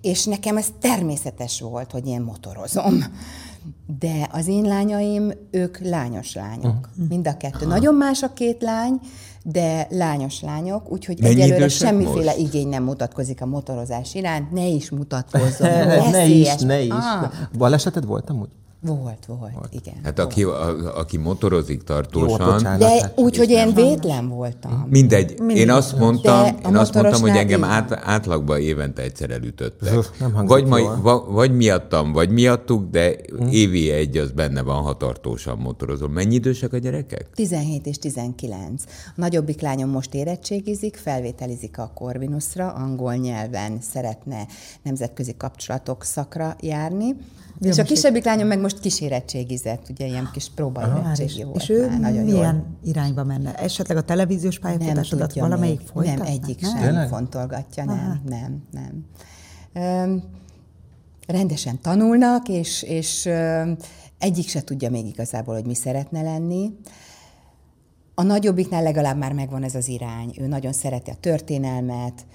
és 0.00 0.24
nekem 0.24 0.56
ez 0.56 0.66
természetes 0.80 1.60
volt, 1.60 1.90
hogy 1.90 2.06
én 2.06 2.20
motorozom. 2.20 3.04
De 3.98 4.28
az 4.32 4.46
én 4.46 4.62
lányaim, 4.64 5.32
ők 5.50 5.78
lányos 5.78 6.34
lányok. 6.34 6.90
Mind 7.08 7.26
a 7.26 7.36
kettő. 7.36 7.66
Nagyon 7.66 7.94
más 7.94 8.22
a 8.22 8.32
két 8.32 8.62
lány, 8.62 9.00
de 9.42 9.86
lányos 9.90 10.40
lányok, 10.40 10.92
úgyhogy 10.92 11.20
Mennyi 11.20 11.40
egyelőre 11.40 11.68
semmiféle 11.68 12.24
most? 12.24 12.36
igény 12.36 12.68
nem 12.68 12.82
mutatkozik 12.82 13.42
a 13.42 13.46
motorozás 13.46 14.14
iránt. 14.14 14.50
Ne 14.50 14.66
is 14.66 14.90
mutatkozzon. 14.90 15.68
ne 16.10 16.26
is, 16.26 16.54
ne 16.54 16.80
is. 16.80 16.90
Ah, 16.90 17.30
Baleseted 17.58 18.04
volt 18.04 18.30
amúgy? 18.30 18.48
Volt, 18.94 19.24
volt, 19.26 19.68
igen. 19.70 19.94
Hát 20.04 20.18
aki, 20.18 20.42
a, 20.42 20.98
aki 20.98 21.16
motorozik 21.16 21.78
Jó, 21.78 21.84
tartósan, 21.84 22.52
bocsánat. 22.52 22.78
De 22.78 22.88
hát 22.88 23.12
úgy, 23.18 23.36
hogy 23.36 23.50
én 23.50 23.74
vétlen 23.74 24.28
voltam. 24.28 24.86
mindegy. 24.90 25.40
Én 25.48 25.70
azt 25.70 25.98
mondtam, 25.98 26.42
De 26.42 26.68
én 26.68 26.76
azt 26.76 26.94
mondtam, 26.94 27.20
hogy 27.20 27.30
engem 27.36 27.64
át, 27.64 27.92
átlagban 27.92 28.60
évente 28.60 29.02
egyszer 29.02 29.30
elütöttek. 29.30 29.94
Nem 30.18 30.46
vagy, 30.46 30.66
majd, 30.66 30.84
jól. 30.84 31.00
va, 31.02 31.24
vagy 31.28 31.56
miattam, 31.56 32.12
vagy 32.12 32.30
miattuk, 32.30 32.90
de 32.90 33.14
Hm. 33.38 33.46
évi 33.46 33.90
egy 33.90 34.16
az 34.16 34.30
benne 34.30 34.62
van, 34.62 34.82
ha 34.82 34.96
tartósan 34.96 35.58
motorozom. 35.58 36.12
Mennyi 36.12 36.34
idősek 36.34 36.72
a 36.72 36.78
gyerekek? 36.78 37.30
17 37.34 37.86
és 37.86 37.98
19. 37.98 38.84
A 39.06 39.12
nagyobbik 39.14 39.60
lányom 39.60 39.90
most 39.90 40.14
érettségizik, 40.14 40.96
felvételizik 40.96 41.78
a 41.78 41.90
Corvinusra, 41.94 42.72
angol 42.72 43.14
nyelven 43.14 43.78
szeretne 43.80 44.46
nemzetközi 44.82 45.34
kapcsolatok 45.36 46.04
szakra 46.04 46.56
járni. 46.60 47.16
Ja, 47.60 47.70
és 47.70 47.78
a 47.78 47.82
kisebbik 47.82 48.24
lányom 48.24 48.46
meg 48.46 48.60
most 48.60 48.80
kísérettségizett, 48.80 49.88
ugye 49.88 50.06
ilyen 50.06 50.28
kis 50.32 50.50
próbaérettségi 50.54 51.42
volt 51.44 51.56
és 51.62 51.68
ő 51.68 51.88
már, 51.88 52.00
nagyon 52.00 52.24
milyen 52.24 52.54
jól. 52.54 52.66
irányba 52.84 53.24
menne? 53.24 53.54
Esetleg 53.54 53.96
a 53.96 54.02
televíziós 54.02 54.58
pályafutásodat 54.58 55.32
valamelyik 55.34 55.78
még. 55.78 55.86
folytatna? 55.86 56.22
Nem, 56.24 56.32
egyik 56.32 56.60
Nem? 56.60 56.70
sem 56.70 56.80
Tényleg? 56.82 57.08
fontolgatja, 57.08 57.84
nem, 57.84 58.20
nem, 58.24 58.62
nem. 58.70 59.04
Öm, 59.72 60.22
rendesen 61.26 61.80
tanulnak, 61.80 62.48
és, 62.48 62.82
és 62.82 63.24
öm, 63.26 63.76
egyik 64.18 64.48
se 64.48 64.62
tudja 64.62 64.90
még 64.90 65.06
igazából, 65.06 65.54
hogy 65.54 65.66
mi 65.66 65.74
szeretne 65.74 66.22
lenni. 66.22 66.70
A 68.14 68.22
nagyobbiknál 68.22 68.82
legalább 68.82 69.18
már 69.18 69.32
megvan 69.32 69.62
ez 69.62 69.74
az 69.74 69.88
irány. 69.88 70.34
Ő 70.40 70.46
nagyon 70.46 70.72
szereti 70.72 71.10
a 71.10 71.16
történelmet, 71.20 72.26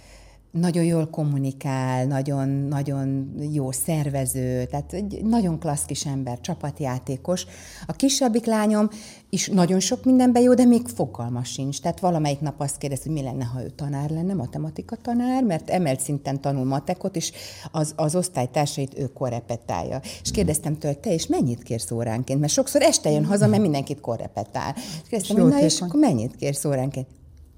nagyon 0.51 0.83
jól 0.83 1.07
kommunikál, 1.09 2.05
nagyon, 2.05 2.47
nagyon 2.49 3.33
jó 3.51 3.71
szervező, 3.71 4.65
tehát 4.65 4.93
egy 4.93 5.23
nagyon 5.23 5.59
klassz 5.59 5.85
kis 5.85 6.05
ember, 6.05 6.41
csapatjátékos. 6.41 7.45
A 7.87 7.91
kisebbik 7.93 8.45
lányom 8.45 8.89
is 9.29 9.47
nagyon 9.47 9.79
sok 9.79 10.03
mindenben 10.03 10.41
jó, 10.41 10.53
de 10.53 10.65
még 10.65 10.87
fogalma 10.87 11.43
sincs. 11.43 11.81
Tehát 11.81 11.99
valamelyik 11.99 12.39
nap 12.39 12.61
azt 12.61 12.77
kérdez, 12.77 13.03
hogy 13.03 13.11
mi 13.11 13.21
lenne, 13.21 13.45
ha 13.45 13.63
ő 13.63 13.69
tanár 13.69 14.09
lenne, 14.09 14.33
matematika 14.33 14.95
tanár, 14.95 15.43
mert 15.43 15.69
emelt 15.69 15.99
szinten 15.99 16.41
tanul 16.41 16.65
matekot, 16.65 17.15
és 17.15 17.31
az, 17.71 17.93
az 17.95 18.15
osztálytársait 18.15 18.99
ő 18.99 19.05
korrepetálja. 19.05 20.01
És 20.23 20.31
kérdeztem 20.31 20.77
tőle, 20.77 20.93
te 20.93 21.13
és 21.13 21.27
mennyit 21.27 21.63
kérsz 21.63 21.91
óránként? 21.91 22.39
Mert 22.39 22.53
sokszor 22.53 22.81
este 22.81 23.11
jön 23.11 23.25
haza, 23.25 23.47
mert 23.47 23.61
mindenkit 23.61 24.01
korrepetál. 24.01 24.73
És 24.75 25.09
kérdeztem, 25.09 25.37
És 25.37 25.43
hogy 25.43 25.51
na 25.51 25.61
és 25.61 25.81
akkor 25.81 25.99
mennyit 25.99 26.35
kérsz 26.35 26.65
óránként? 26.65 27.07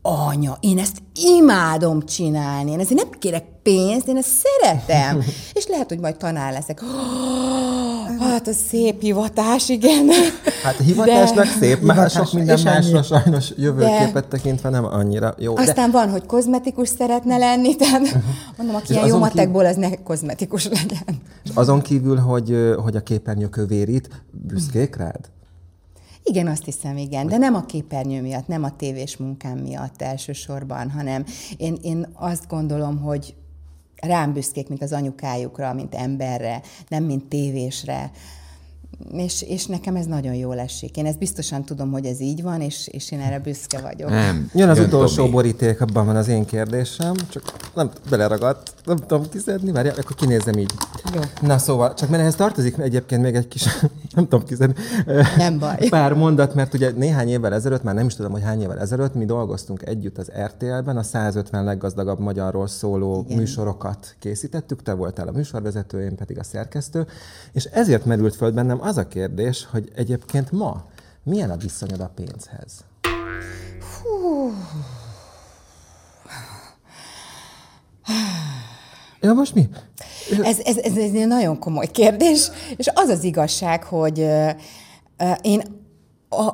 Anya, 0.05 0.57
én 0.59 0.79
ezt 0.79 0.97
imádom 1.37 2.05
csinálni, 2.05 2.71
én 2.71 2.79
ezért 2.79 2.99
nem 2.99 3.09
kérek 3.19 3.43
pénzt, 3.61 4.07
én 4.07 4.17
ezt 4.17 4.29
szeretem. 4.43 5.23
És 5.53 5.67
lehet, 5.67 5.89
hogy 5.89 5.99
majd 5.99 6.17
tanár 6.17 6.51
leszek. 6.51 6.81
Oh, 6.81 8.19
hát 8.29 8.47
az 8.47 8.55
szép 8.69 9.01
hivatás, 9.01 9.69
igen. 9.69 10.07
Hát 10.63 10.75
hivatásnak 10.77 11.45
szép, 11.45 11.81
már 11.81 11.95
Hivatás, 11.95 12.11
sok 12.13 12.33
minden 12.33 12.59
másra 12.63 12.97
ennyi. 12.97 13.03
sajnos 13.03 13.51
jövőképet 13.57 14.27
tekintve 14.27 14.69
nem 14.69 14.85
annyira 14.85 15.35
jó. 15.37 15.53
De 15.53 15.61
Aztán 15.61 15.91
van, 15.91 16.09
hogy 16.09 16.25
kozmetikus 16.25 16.87
szeretne 16.89 17.37
lenni, 17.37 17.75
tehát 17.75 18.01
mondom, 18.57 18.75
aki 18.75 18.85
És 18.87 18.95
ilyen 18.95 19.07
jó 19.07 19.17
matekból, 19.17 19.65
az 19.65 19.75
ne 19.75 19.95
kozmetikus 19.95 20.67
legyen. 20.67 21.21
és 21.43 21.49
azon 21.53 21.81
kívül, 21.81 22.17
hogy, 22.17 22.73
hogy 22.83 22.95
a 22.95 23.01
képernyő 23.01 23.49
vérít, 23.67 24.09
büszkék 24.31 24.95
rád? 24.95 25.29
Igen, 26.23 26.47
azt 26.47 26.65
hiszem, 26.65 26.97
igen. 26.97 27.27
De 27.27 27.37
nem 27.37 27.55
a 27.55 27.65
képernyő 27.65 28.21
miatt, 28.21 28.47
nem 28.47 28.63
a 28.63 28.75
tévés 28.75 29.17
munkám 29.17 29.57
miatt 29.57 30.01
elsősorban, 30.01 30.89
hanem 30.91 31.25
én, 31.57 31.77
én 31.81 32.07
azt 32.13 32.47
gondolom, 32.47 32.97
hogy 32.97 33.35
rám 33.95 34.33
büszkék, 34.33 34.69
mint 34.69 34.81
az 34.81 34.93
anyukájukra, 34.93 35.73
mint 35.73 35.95
emberre, 35.95 36.61
nem 36.87 37.03
mint 37.03 37.25
tévésre. 37.25 38.11
És, 39.11 39.41
és 39.41 39.65
nekem 39.65 39.95
ez 39.95 40.05
nagyon 40.05 40.33
jól 40.33 40.59
esik. 40.59 40.97
Én 40.97 41.05
ezt 41.05 41.17
biztosan 41.17 41.63
tudom, 41.63 41.91
hogy 41.91 42.05
ez 42.05 42.19
így 42.19 42.41
van, 42.41 42.61
és, 42.61 42.87
és 42.87 43.11
én 43.11 43.19
erre 43.19 43.39
büszke 43.39 43.81
vagyok. 43.81 44.09
Nem. 44.09 44.49
Jön 44.53 44.69
az 44.69 44.79
utolsó 44.79 45.15
Tomi. 45.15 45.29
boríték, 45.29 45.81
abban 45.81 46.05
van 46.05 46.15
az 46.15 46.27
én 46.27 46.45
kérdésem, 46.45 47.13
csak 47.29 47.43
nem 47.75 47.91
beleragadt, 48.09 48.73
nem 48.85 48.97
tudom 48.97 49.29
kiszedni, 49.29 49.71
várjál, 49.71 49.95
akkor 49.99 50.15
kinézem 50.15 50.57
így. 50.57 50.71
Jó. 51.13 51.21
Na 51.41 51.57
szóval, 51.57 51.93
csak 51.93 52.09
mert 52.09 52.21
ehhez 52.21 52.35
tartozik 52.35 52.77
egyébként 52.77 53.21
még 53.21 53.35
egy 53.35 53.47
kis 53.47 53.63
nem 54.15 54.27
tudom 54.27 54.45
kiszedni. 54.45 54.75
Nem 55.37 55.59
baj. 55.59 55.87
Pár 55.89 56.13
mondat, 56.13 56.55
mert 56.55 56.73
ugye 56.73 56.91
néhány 56.91 57.29
évvel 57.29 57.53
ezelőtt, 57.53 57.83
már 57.83 57.95
nem 57.95 58.05
is 58.05 58.15
tudom, 58.15 58.31
hogy 58.31 58.43
hány 58.43 58.61
évvel 58.61 58.79
ezelőtt, 58.79 59.13
mi 59.13 59.25
dolgoztunk 59.25 59.81
együtt 59.85 60.17
az 60.17 60.31
RTL-ben, 60.45 60.97
a 60.97 61.03
150 61.03 61.63
leggazdagabb 61.63 62.19
magyarról 62.19 62.67
szóló 62.67 63.23
Igen. 63.25 63.37
műsorokat 63.37 64.15
készítettük, 64.19 64.81
te 64.81 64.93
voltál 64.93 65.27
a 65.27 65.31
műsorvezető, 65.31 66.03
én 66.03 66.15
pedig 66.15 66.39
a 66.39 66.43
szerkesztő, 66.43 67.05
és 67.51 67.65
ezért 67.65 68.05
merült 68.05 68.35
föl 68.35 68.51
bennem 68.51 68.81
az 68.81 68.92
a 68.97 69.07
kérdés, 69.07 69.67
hogy 69.71 69.91
egyébként 69.95 70.51
ma 70.51 70.85
milyen 71.23 71.49
a 71.49 71.57
viszonyod 71.57 71.99
a 71.99 72.11
pénzhez? 72.15 72.85
Hú. 74.01 74.53
Ja, 79.21 79.33
most 79.33 79.55
mi? 79.55 79.69
Ez, 80.43 80.59
ez, 80.59 80.77
ez 80.77 80.95
egy 80.97 81.27
nagyon 81.27 81.59
komoly 81.59 81.87
kérdés, 81.87 82.49
és 82.75 82.87
az 82.93 83.09
az 83.09 83.23
igazság, 83.23 83.83
hogy 83.83 84.19
uh, 84.19 84.49
én 85.41 85.61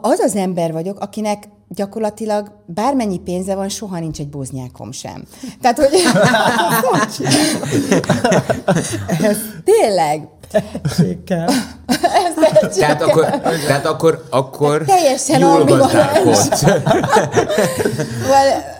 az 0.01 0.19
az 0.19 0.35
ember 0.35 0.71
vagyok, 0.71 0.99
akinek 0.99 1.43
gyakorlatilag 1.67 2.51
bármennyi 2.65 3.19
pénze 3.19 3.55
van, 3.55 3.69
soha 3.69 3.99
nincs 3.99 4.19
egy 4.19 4.29
bóznyákom 4.29 4.91
sem. 4.91 5.23
Tehát, 5.61 5.77
hogy... 5.77 5.89
ez 9.29 9.37
tényleg. 9.63 10.27
Tehetséggel. 10.51 11.49
tehát 12.77 13.01
akkor, 13.01 13.25
tehát 13.67 13.85
akkor, 13.85 14.23
akkor 14.29 14.83
teljesen 14.83 15.39
jól 15.39 15.63
gazdálkodsz. 15.63 16.63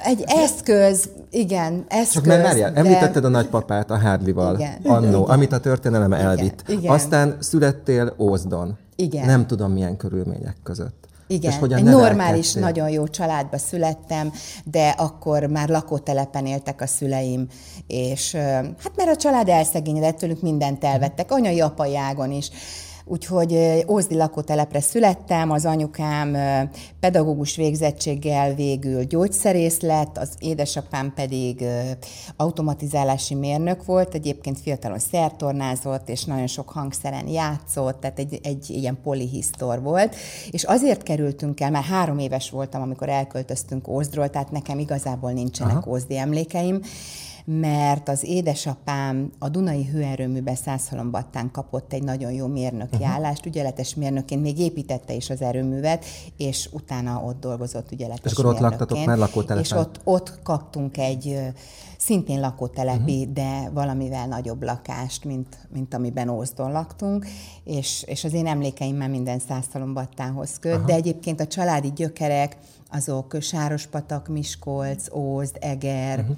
egy 0.03 0.23
eszköz, 0.27 1.09
igen, 1.29 1.85
eszköz. 1.87 2.13
Csak 2.13 2.25
mert 2.25 2.43
várjál, 2.43 2.71
de... 2.71 2.79
említetted 2.79 3.25
a 3.25 3.29
nagypapát 3.29 3.91
a 3.91 3.97
Hárlival 3.97 4.63
annó, 4.83 5.27
amit 5.27 5.51
a 5.51 5.59
történelem 5.59 6.13
elvitt. 6.13 6.63
Igen, 6.67 6.79
igen. 6.79 6.93
Aztán 6.93 7.37
születtél 7.39 8.13
Ózdon. 8.17 8.77
Igen. 8.95 9.25
Nem 9.25 9.47
tudom 9.47 9.71
milyen 9.71 9.97
körülmények 9.97 10.55
között. 10.63 11.07
Igen, 11.31 11.51
és 11.51 11.75
egy 11.75 11.83
normális, 11.83 12.53
nagyon 12.53 12.89
jó 12.89 13.07
családba 13.07 13.57
születtem, 13.57 14.31
de 14.63 14.89
akkor 14.89 15.43
már 15.43 15.69
lakótelepen 15.69 16.45
éltek 16.45 16.81
a 16.81 16.87
szüleim, 16.87 17.47
és 17.87 18.35
hát 18.83 18.91
mert 18.95 19.09
a 19.09 19.15
család 19.15 19.49
elszegényedett, 19.49 20.17
tőlük 20.17 20.41
mindent 20.41 20.83
elvettek, 20.83 21.31
anyai, 21.31 21.61
apai 21.61 21.97
ágon 21.97 22.31
is. 22.31 22.49
Úgyhogy 23.11 23.83
Ózdi 23.87 24.15
lakótelepre 24.15 24.79
születtem, 24.79 25.51
az 25.51 25.65
anyukám 25.65 26.37
pedagógus 26.99 27.55
végzettséggel 27.55 28.53
végül 28.53 29.03
gyógyszerész 29.03 29.79
lett, 29.79 30.17
az 30.17 30.29
édesapám 30.39 31.13
pedig 31.15 31.63
automatizálási 32.35 33.35
mérnök 33.35 33.85
volt, 33.85 34.13
egyébként 34.13 34.59
fiatalon 34.59 34.99
szertornázott, 34.99 36.09
és 36.09 36.23
nagyon 36.23 36.47
sok 36.47 36.69
hangszeren 36.69 37.27
játszott, 37.27 37.99
tehát 37.99 38.19
egy, 38.19 38.39
egy 38.43 38.69
ilyen 38.69 38.97
polihisztor 39.03 39.81
volt, 39.81 40.15
és 40.51 40.63
azért 40.63 41.03
kerültünk 41.03 41.59
el, 41.59 41.71
mert 41.71 41.85
három 41.85 42.17
éves 42.17 42.49
voltam, 42.49 42.81
amikor 42.81 43.09
elköltöztünk 43.09 43.87
Ózdról, 43.87 44.29
tehát 44.29 44.51
nekem 44.51 44.79
igazából 44.79 45.31
nincsenek 45.31 45.77
Aha. 45.77 45.91
Ózdi 45.91 46.17
emlékeim, 46.17 46.81
mert 47.51 48.09
az 48.09 48.23
édesapám 48.23 49.31
a 49.39 49.49
Dunai 49.49 49.85
hőerőműben 49.85 50.55
Százhalombattán 50.55 51.51
kapott 51.51 51.93
egy 51.93 52.03
nagyon 52.03 52.31
jó 52.31 52.47
mérnöki 52.47 52.95
uh-huh. 52.95 53.13
állást, 53.13 53.45
ügyeletes 53.45 53.95
mérnökként, 53.95 54.41
még 54.41 54.59
építette 54.59 55.13
is 55.13 55.29
az 55.29 55.41
erőművet, 55.41 56.05
és 56.37 56.69
utána 56.71 57.21
ott 57.23 57.39
dolgozott 57.39 57.91
ügyeletes 57.91 58.31
És 58.31 58.37
akkor 58.37 58.53
ott 58.53 58.59
laktatok 58.59 59.05
már 59.05 59.17
lakótelepen? 59.17 59.63
És 59.63 59.71
ott, 59.71 59.99
ott 60.03 60.39
kaptunk 60.43 60.97
egy 60.97 61.39
szintén 61.97 62.39
lakótelepi, 62.39 63.19
uh-huh. 63.19 63.33
de 63.33 63.69
valamivel 63.73 64.27
nagyobb 64.27 64.63
lakást, 64.63 65.25
mint, 65.25 65.57
mint 65.73 65.93
amiben 65.93 66.29
Ózdon 66.29 66.71
laktunk, 66.71 67.25
és, 67.63 68.03
és 68.07 68.23
az 68.23 68.33
én 68.33 68.47
emlékeim 68.47 68.95
már 68.95 69.09
minden 69.09 69.39
Százhalombattához 69.39 70.59
köt, 70.59 70.73
uh-huh. 70.73 70.87
de 70.87 70.93
egyébként 70.93 71.39
a 71.39 71.47
családi 71.47 71.91
gyökerek, 71.95 72.57
azok 72.91 73.37
Sárospatak, 73.41 74.27
Miskolc, 74.27 75.13
Ózd, 75.13 75.57
Eger, 75.59 76.19
uh-huh 76.19 76.37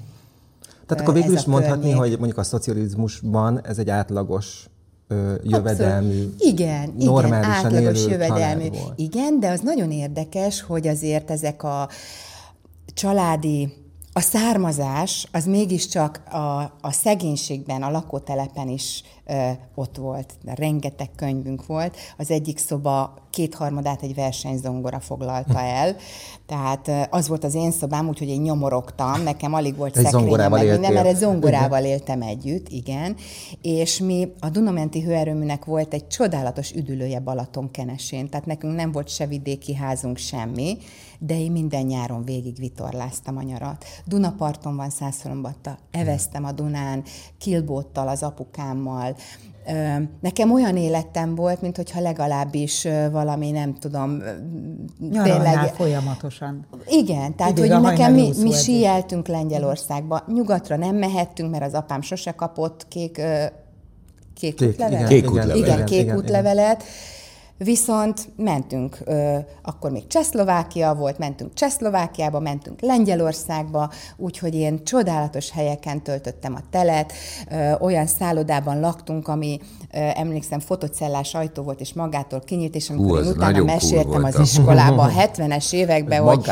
tehát 0.92 1.08
akkor 1.10 1.22
végül 1.22 1.38
is 1.38 1.46
mondhatni, 1.46 1.82
környék. 1.82 2.00
hogy 2.00 2.18
mondjuk 2.18 2.38
a 2.38 2.44
szocializmusban 2.44 3.62
ez 3.64 3.78
egy 3.78 3.90
átlagos 3.90 4.66
ö, 5.08 5.34
jövedelmű, 5.44 6.08
Abszolút. 6.08 6.42
igen, 6.42 6.94
igen, 7.00 7.34
átlagos 7.34 8.06
jövedelmű. 8.06 8.68
Igen, 8.96 9.40
de 9.40 9.50
az 9.50 9.60
nagyon 9.60 9.92
érdekes, 9.92 10.62
hogy 10.62 10.88
azért 10.88 11.32
ezek 11.32 11.64
a 11.64 11.90
családi 12.94 13.74
a 14.14 14.20
származás 14.20 15.28
az 15.32 15.46
mégiscsak 15.46 16.22
a, 16.32 16.62
a 16.82 16.92
szegénységben, 16.92 17.82
a 17.82 17.92
lakótelepen 17.92 18.68
is 18.68 19.04
ott 19.76 19.98
volt. 19.98 20.34
Rengeteg 20.46 21.10
könyvünk 21.16 21.66
volt. 21.66 21.98
Az 22.18 22.32
egyik 22.32 22.58
szoba 22.58 23.14
kétharmadát 23.30 24.02
egy 24.02 24.16
versenyzongora 24.16 25.00
foglalta 25.00 25.60
el. 25.60 25.96
Tehát 26.46 27.08
az 27.10 27.28
volt 27.28 27.44
az 27.44 27.56
én 27.56 27.72
szobám, 27.72 28.08
úgyhogy 28.08 28.28
én 28.28 28.42
nyomorogtam, 28.42 29.24
nekem 29.24 29.54
alig 29.54 29.76
volt 29.78 29.98
egy 29.98 30.06
szekrényem, 30.06 30.52
meg 30.52 30.70
minden, 30.70 30.94
mert 30.94 31.06
egy 31.06 31.16
zongorával 31.16 31.84
éltem 31.84 32.22
együtt, 32.22 32.70
igen. 32.70 33.16
És 33.62 34.00
mi 34.00 34.32
a 34.40 34.50
Dunamenti 34.50 35.02
hőerőműnek 35.02 35.66
volt 35.66 35.94
egy 35.94 36.08
csodálatos 36.08 36.72
üdülője 36.72 37.20
Balaton 37.20 37.72
kenesén, 37.72 38.30
tehát 38.30 38.46
nekünk 38.46 38.76
nem 38.76 38.92
volt 38.92 39.10
se 39.10 39.26
vidéki 39.26 39.76
házunk, 39.76 40.18
semmi, 40.18 40.78
de 41.20 41.40
én 41.40 41.52
minden 41.52 41.86
nyáron 41.86 42.24
végig 42.24 42.58
vitorláztam 42.58 43.38
a 43.38 43.42
nyarat. 43.42 43.86
Dunaparton 44.06 44.76
van 44.76 44.90
Szászolombatta, 44.90 45.78
eveztem 45.92 46.46
a 46.46 46.52
Dunán, 46.52 47.04
kilbóttal, 47.38 48.08
az 48.08 48.24
apukámmal, 48.24 49.16
Nekem 50.22 50.52
olyan 50.52 50.78
életem 50.78 51.36
volt, 51.36 51.62
mint 51.62 51.76
hogyha 51.76 52.00
legalábbis 52.00 52.88
valami, 53.12 53.52
nem 53.52 53.76
tudom, 53.80 54.22
Nyaralnál 55.12 55.40
tényleg... 55.40 55.74
folyamatosan. 55.74 56.68
Igen, 56.88 57.36
tehát 57.36 57.58
Idég 57.58 57.72
hogy 57.72 57.82
nekem 57.82 58.14
mi, 58.14 58.32
mi 58.42 58.52
síeltünk 58.52 59.28
Lengyelországba. 59.28 60.24
Nyugatra 60.28 60.76
nem 60.76 60.96
mehettünk, 60.96 61.52
mert 61.52 61.64
az 61.64 61.74
apám 61.74 62.02
sose 62.02 62.32
kapott 62.32 62.88
kék, 62.88 63.22
kék, 64.34 64.56
kék 64.56 64.70
útlevelet. 64.70 65.08
Kék 65.08 65.30
útlevelet. 65.30 65.58
Igen, 65.58 65.86
kék 65.86 66.02
igen, 66.02 66.18
útlevelet. 66.18 66.82
Igen 66.82 67.20
Viszont 67.64 68.30
mentünk, 68.36 68.98
ö, 69.06 69.38
akkor 69.62 69.92
még 69.92 70.08
Csehszlovákia 70.08 70.94
volt, 70.94 71.18
mentünk 71.18 71.54
Csehszlovákiába, 71.54 72.40
mentünk 72.40 72.82
Lengyelországba, 72.82 73.92
úgyhogy 74.18 74.56
én 74.56 74.84
csodálatos 74.84 75.52
helyeken 75.52 76.04
töltöttem 76.04 76.56
a 76.56 76.60
telet, 76.70 77.14
ö, 77.52 77.72
olyan 77.80 78.08
szállodában 78.08 78.80
laktunk, 78.80 79.28
ami 79.28 79.60
ö, 79.94 79.98
emlékszem 80.14 80.60
fotocellás 80.60 81.34
ajtó 81.34 81.64
volt, 81.64 81.80
és 81.80 81.94
magától 81.94 82.40
kinyílt, 82.40 82.76
és 82.76 82.90
amikor 82.90 83.18
Hú, 83.20 83.26
én 83.26 83.32
utána 83.32 83.64
meséltem 83.64 84.24
az 84.24 84.40
iskolában 84.40 85.10
a 85.10 85.22
70-es 85.22 85.74
években, 85.74 86.22
hogy, 86.22 86.50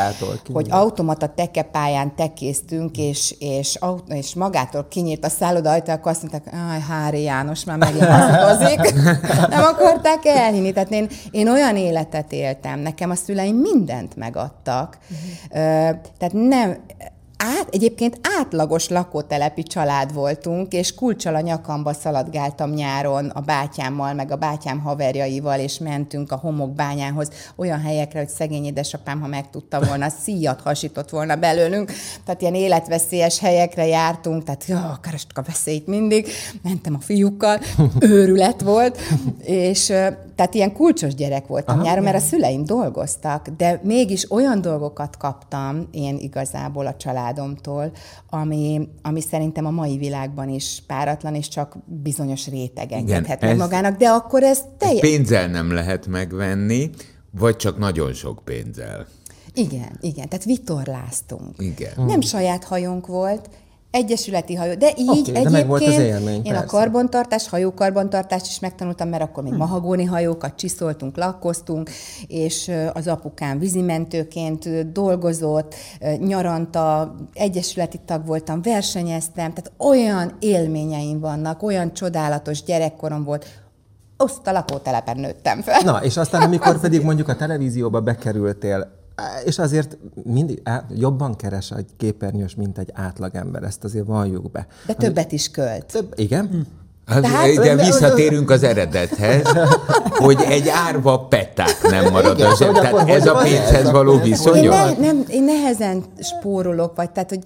hogy 0.54 0.68
automata 0.70 1.28
tekepályán 1.28 2.16
tekéztünk, 2.16 2.98
és, 2.98 3.36
és, 3.40 3.80
és 4.08 4.36
magától 4.36 4.88
kinyílt 4.90 5.26
a 5.26 5.30
szálloda 5.30 5.70
ajtó, 5.70 5.92
akkor 5.92 6.12
azt 6.12 6.22
mondták, 6.22 6.54
Hári 6.90 7.22
János 7.22 7.64
már 7.64 7.78
megint 7.78 8.08
Nem 9.50 9.64
akarták 9.64 10.26
elhinni. 10.26 10.72
Tehát 10.72 10.98
én, 11.00 11.10
én 11.32 11.48
olyan 11.48 11.76
életet 11.76 12.32
éltem, 12.32 12.80
nekem 12.80 13.10
a 13.10 13.16
szüleim 13.16 13.56
mindent 13.56 14.16
megadtak. 14.16 14.98
Uh-huh. 15.02 16.00
Tehát 16.18 16.34
nem, 16.34 16.78
át, 17.44 17.68
egyébként 17.72 18.20
átlagos 18.40 18.88
lakótelepi 18.90 19.64
család 19.64 20.14
voltunk, 20.14 20.74
és 20.74 20.96
kulcsal 20.96 21.36
a 21.36 21.40
nyakamba 21.40 21.94
szaladgáltam 21.94 22.70
nyáron 22.70 23.26
a 23.26 23.40
bátyámmal, 23.40 24.14
meg 24.14 24.32
a 24.32 24.36
bátyám 24.36 24.80
haverjaival, 24.80 25.60
és 25.60 25.78
mentünk 25.78 26.32
a 26.32 26.36
homokbányához 26.36 27.30
olyan 27.56 27.82
helyekre, 27.82 28.20
hogy 28.20 28.30
szegény 28.30 28.66
édesapám, 28.66 29.22
ha 29.22 29.28
megtudta 29.28 29.82
volna, 29.82 30.10
szíjat 30.24 30.62
hasított 30.62 31.10
volna 31.10 31.36
belőlünk. 31.36 31.92
Tehát 32.26 32.42
ilyen 32.42 32.56
életveszélyes 32.56 33.40
helyekre 33.40 33.86
jártunk, 33.86 34.44
tehát 34.44 34.66
jó, 34.66 34.78
kerestük 35.02 35.38
a 35.38 35.44
veszélyt 35.48 35.88
mindig, 35.88 36.28
mentem 36.62 36.96
a 36.96 37.00
fiúkkal, 37.00 37.60
őrület 38.00 38.62
volt, 38.62 39.00
és 39.44 39.86
tehát 40.36 40.54
ilyen 40.54 40.74
kulcsos 40.74 41.16
gyerek 41.16 41.48
voltam 41.48 41.76
Aha, 41.76 41.86
nyáron, 41.86 42.04
mert 42.04 42.16
a 42.16 42.20
szüleim 42.20 42.66
dolgoztak, 42.66 43.48
de 43.58 43.80
mégis 43.84 44.32
olyan 44.32 44.62
dolgokat 44.62 45.18
kaptam 45.18 45.88
én 45.92 46.18
igazából 46.18 46.86
a 46.86 46.96
család 46.96 47.29
családomtól, 47.30 47.92
ami, 48.30 48.90
ami 49.02 49.22
szerintem 49.22 49.66
a 49.66 49.70
mai 49.70 49.98
világban 49.98 50.50
is 50.50 50.84
páratlan, 50.88 51.36
és 51.36 51.48
csak 51.48 51.78
bizonyos 51.86 52.48
réteg 52.48 52.92
engedhet 52.92 53.42
meg 53.42 53.58
magának, 53.58 53.98
de 53.98 54.08
akkor 54.08 54.44
ez 54.44 54.62
teljesen... 54.78 55.10
Pénzzel 55.10 55.48
nem 55.48 55.72
lehet 55.72 56.08
megvenni, 56.08 56.90
vagy 57.32 57.56
csak 57.56 57.78
nagyon 57.78 58.14
sok 58.14 58.42
pénzzel. 58.44 59.08
Igen, 59.54 59.98
igen, 60.02 60.30
tehát 60.30 60.46
vitorláztunk. 60.46 61.56
Igen. 61.58 62.06
Nem 62.06 62.22
saját 62.22 62.64
hajónk 62.64 63.08
volt, 63.08 63.50
Egyesületi 63.92 64.56
hajó. 64.56 64.74
De 64.74 64.94
így 64.98 65.10
okay, 65.10 65.20
egyébként 65.20 65.50
de 65.50 65.64
volt 65.64 65.86
az 65.86 65.98
élmény, 65.98 66.36
én 66.36 66.44
persze. 66.44 66.60
a 66.60 66.66
karbantartás, 66.66 67.50
hajókarbantartást 67.50 68.46
is 68.46 68.60
megtanultam, 68.60 69.10
mert 69.10 69.24
akkor 69.24 69.44
még 69.44 69.52
hmm. 69.52 69.62
mahagóni 69.62 70.04
hajókat 70.04 70.56
csiszoltunk, 70.56 71.18
lakkoztunk, 71.18 71.90
és 72.28 72.72
az 72.94 73.08
apukám 73.08 73.60
vízimentőként 73.60 74.92
dolgozott, 74.92 75.76
nyaranta, 76.18 77.16
egyesületi 77.34 78.00
tag 78.06 78.26
voltam, 78.26 78.62
versenyeztem, 78.62 79.54
tehát 79.54 79.72
olyan 79.78 80.36
élményeim 80.40 81.20
vannak, 81.20 81.64
olyan 81.64 81.94
csodálatos 81.94 82.64
gyerekkorom 82.64 83.24
volt, 83.24 83.46
azt 84.18 84.48
a 84.48 84.52
lakótelepen 84.52 85.18
nőttem 85.18 85.62
fel. 85.62 85.82
Na, 85.84 86.04
és 86.04 86.18
aztán, 86.18 86.42
amikor 86.42 86.80
pedig 86.82 87.04
mondjuk 87.04 87.28
a 87.28 87.36
televízióba 87.36 88.02
bekerültél, 88.02 88.99
és 89.46 89.60
azért 89.60 89.98
mindig 90.24 90.62
á, 90.64 90.86
jobban 90.96 91.36
keres 91.36 91.72
egy 91.72 91.90
képernyős, 91.98 92.56
mint 92.56 92.78
egy 92.78 92.90
átlagember, 92.94 93.64
ezt 93.64 93.84
azért 93.84 94.06
valljuk 94.06 94.52
be. 94.52 94.68
De 94.86 94.94
többet 94.94 95.32
is 95.32 95.52
költ. 95.52 95.86
Több, 95.86 96.14
igen? 96.16 96.48
Hm. 96.48 96.60
Hát, 97.10 97.22
Tehát- 97.22 97.56
de 97.56 97.76
visszatérünk 97.76 98.50
az 98.50 98.64
eredethez, 98.64 99.42
hogy 100.10 100.38
egy 100.50 100.70
árva 100.88 101.20
peták 101.20 101.82
nem 101.90 102.12
marad 102.12 102.38
Igen, 102.38 102.52
az. 102.52 102.58
hogy 102.58 102.72
Tehát 102.74 102.94
akkor 102.94 103.10
ez 103.10 103.26
a 103.28 103.34
pénzhez 103.34 103.86
ez? 103.86 103.92
való 103.92 104.20
Ez 104.20 104.46
Én, 104.46 104.70
ne, 104.70 104.92
nem, 105.00 105.24
én 105.30 105.44
nehezen 105.44 106.04
spórolok, 106.22 106.96
vagy 106.96 107.10
tehát, 107.12 107.30
hogy 107.30 107.40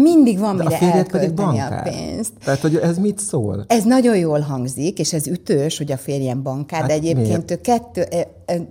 mindig 0.00 0.38
van 0.38 0.56
mire 0.56 0.76
férjed 0.76 1.08
pedig 1.10 1.28
elkölteni 1.28 1.58
a 1.60 1.80
pénzt. 1.82 2.32
Tehát, 2.44 2.60
hogy 2.60 2.76
ez 2.76 2.98
mit 2.98 3.18
szól? 3.18 3.64
Ez 3.68 3.84
nagyon 3.84 4.16
jól 4.16 4.40
hangzik, 4.40 4.98
és 4.98 5.12
ez 5.12 5.26
ütős, 5.26 5.78
hogy 5.78 5.92
a 5.92 5.96
férjem 5.96 6.42
bankár, 6.42 6.80
Hát 6.80 6.88
de 6.88 6.94
egyébként 6.94 7.26
miért? 7.26 7.50
ő 7.50 7.60
kettő, 7.60 8.06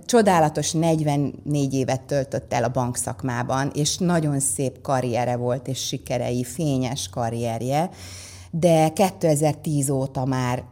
csodálatos 0.06 0.72
44 0.72 1.74
évet 1.74 2.00
töltött 2.00 2.52
el 2.52 2.64
a 2.64 2.68
bankszakmában, 2.68 3.70
és 3.74 3.96
nagyon 3.98 4.40
szép 4.40 4.80
karriere 4.82 5.36
volt, 5.36 5.68
és 5.68 5.78
sikerei, 5.86 6.44
fényes 6.44 7.08
karrierje, 7.12 7.90
de 8.58 8.88
2010 8.88 9.90
óta 9.90 10.24
már 10.24 10.62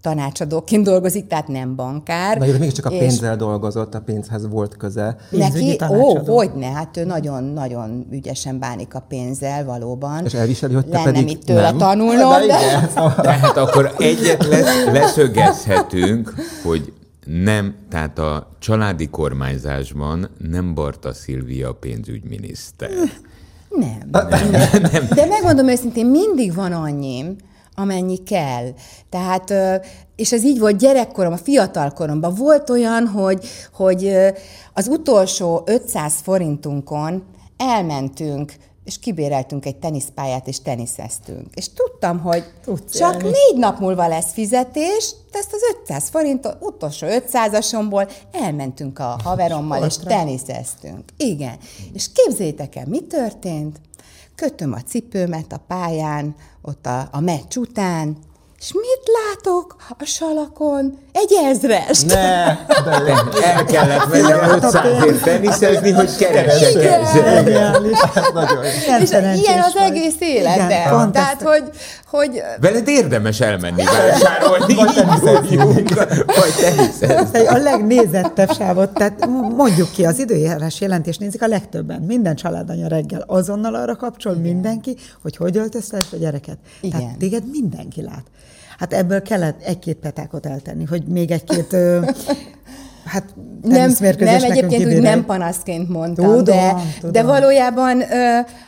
tanácsadóként 0.00 0.84
dolgozik, 0.84 1.26
tehát 1.26 1.48
nem 1.48 1.76
bankár. 1.76 2.38
Na, 2.38 2.46
de 2.46 2.58
mégiscsak 2.58 2.86
a 2.86 2.90
és 2.90 2.98
pénzzel 2.98 3.36
dolgozott, 3.36 3.94
a 3.94 4.00
pénzhez 4.00 4.48
volt 4.48 4.76
köze. 4.76 5.16
Pénzügyi 5.30 5.76
Neki, 5.78 5.94
ó, 5.94 6.16
hogyne, 6.18 6.66
hát 6.66 6.96
ő 6.96 7.04
nagyon-nagyon 7.04 8.06
ügyesen 8.10 8.58
bánik 8.58 8.94
a 8.94 9.00
pénzzel, 9.08 9.64
valóban. 9.64 10.24
És 10.24 10.34
elviseli, 10.34 10.74
hogy 10.74 10.84
te 10.86 10.90
Lenne 10.96 11.04
pedig 11.04 11.24
mit 11.24 11.44
tőle 11.44 11.60
nem. 11.62 11.78
tanulnom, 11.88 12.30
De 12.40 12.46
de... 12.46 12.58
igen, 12.66 12.88
szóval- 12.88 13.14
Tehát 13.14 13.56
akkor 13.56 13.94
egyet 13.98 14.46
lesz, 14.46 14.84
leszögezhetünk, 14.84 16.34
hogy 16.64 16.92
nem, 17.24 17.74
tehát 17.90 18.18
a 18.18 18.48
családi 18.58 19.08
kormányzásban 19.08 20.28
nem 20.50 20.74
Barta 20.74 21.12
Szilvia 21.12 21.72
pénzügyminiszter. 21.72 22.90
Nem. 23.68 24.10
nem. 24.92 25.08
De 25.14 25.26
megmondom 25.26 25.68
őszintén, 25.68 26.06
mindig 26.06 26.54
van 26.54 26.72
annyim, 26.72 27.36
amennyi 27.74 28.22
kell. 28.22 28.68
Tehát, 29.10 29.54
és 30.16 30.32
ez 30.32 30.44
így 30.44 30.58
volt 30.58 30.78
gyerekkorom, 30.78 31.32
a 31.32 31.36
fiatal 31.36 31.90
koromban. 31.90 32.34
Volt 32.34 32.70
olyan, 32.70 33.06
hogy, 33.06 33.46
hogy 33.72 34.12
az 34.74 34.88
utolsó 34.88 35.62
500 35.66 36.14
forintunkon 36.22 37.22
elmentünk, 37.56 38.52
és 38.88 38.98
kibéreltünk 38.98 39.66
egy 39.66 39.76
teniszpályát, 39.76 40.46
és 40.48 40.60
teniszeztünk. 40.60 41.54
És 41.54 41.72
tudtam, 41.72 42.18
hogy 42.18 42.44
Tudsz 42.64 42.98
csak 42.98 43.12
élni. 43.12 43.24
négy 43.24 43.58
nap 43.58 43.78
múlva 43.78 44.08
lesz 44.08 44.32
fizetés, 44.32 45.14
de 45.32 45.38
ezt 45.38 45.52
az 45.52 45.60
500 45.80 46.08
forintot, 46.08 46.56
utolsó 46.60 47.06
500-asomból 47.10 48.10
elmentünk 48.32 48.98
a 48.98 49.20
haverommal, 49.24 49.84
és 49.84 49.96
teniszeztünk. 49.96 51.04
Igen. 51.16 51.56
És 51.92 52.06
képzétek 52.12 52.76
el, 52.76 52.86
mi 52.86 53.00
történt? 53.00 53.80
Kötöm 54.34 54.72
a 54.72 54.82
cipőmet 54.82 55.52
a 55.52 55.62
pályán, 55.66 56.34
ott 56.62 56.86
a, 56.86 57.08
a 57.12 57.20
meccs 57.20 57.56
után, 57.56 58.16
és 58.60 58.72
mit 58.72 59.02
látok 59.18 59.76
a 59.98 60.04
salakon? 60.04 60.98
Egy 61.12 61.32
ezrest. 61.44 62.06
Ne, 62.06 62.14
de 62.14 63.42
El 63.42 63.64
kellett 63.64 64.08
mennem 64.10 64.50
500 64.50 65.04
ért 65.04 65.22
teniszezni, 65.22 65.90
hogy 65.90 66.16
keressek 66.16 66.70
Igen. 66.70 67.04
ezzel. 67.04 67.80
Nagyon. 68.32 68.64
Nem 68.86 69.02
És 69.02 69.10
ilyen 69.10 69.62
az 69.62 69.76
egész. 69.76 70.14
Igen, 70.20 71.12
Tehát, 71.12 71.42
hogy, 71.42 71.64
hogy 72.06 72.42
Veled 72.60 72.88
érdemes 72.88 73.40
elmenni 73.40 73.84
vásárolni. 73.84 74.74
Vagy 74.74 74.94
teniszezni. 74.94 75.56
Vagy 76.26 76.54
teniszezni. 76.60 77.46
A 77.46 77.56
legnézettebb 77.56 78.52
sávot, 78.52 78.90
tehát 78.90 79.26
mondjuk 79.56 79.90
ki, 79.90 80.04
az 80.04 80.18
időjárás 80.18 80.80
jelentés 80.80 81.16
nézik 81.18 81.42
a 81.42 81.46
legtöbben. 81.46 82.00
Minden 82.00 82.36
családanya 82.36 82.88
reggel 82.88 83.24
azonnal 83.26 83.74
arra 83.74 83.96
kapcsol 83.96 84.32
Igen. 84.32 84.44
mindenki, 84.44 84.96
hogy 85.22 85.36
hogy 85.36 85.56
öltözte 85.56 85.96
ezt 85.96 86.12
a 86.12 86.16
gyereket. 86.16 86.56
Igen. 86.80 87.00
Tehát 87.00 87.16
téged 87.16 87.50
mindenki 87.50 88.02
lát. 88.02 88.24
Hát 88.78 88.92
ebből 88.92 89.22
kellett 89.22 89.62
egy-két 89.62 89.96
petákot 89.96 90.46
eltenni, 90.46 90.84
hogy 90.84 91.06
még 91.06 91.30
egy-két, 91.30 91.76
hát 93.12 93.24
nem, 93.62 93.92
nem 94.18 94.44
egyébként 94.44 94.86
úgy 94.86 95.00
nem 95.00 95.24
panaszként 95.24 95.88
mondtam, 95.88 96.24
Tudom, 96.24 96.44
de, 96.44 96.74
tudom. 96.94 97.12
de 97.12 97.22
valójában, 97.22 98.02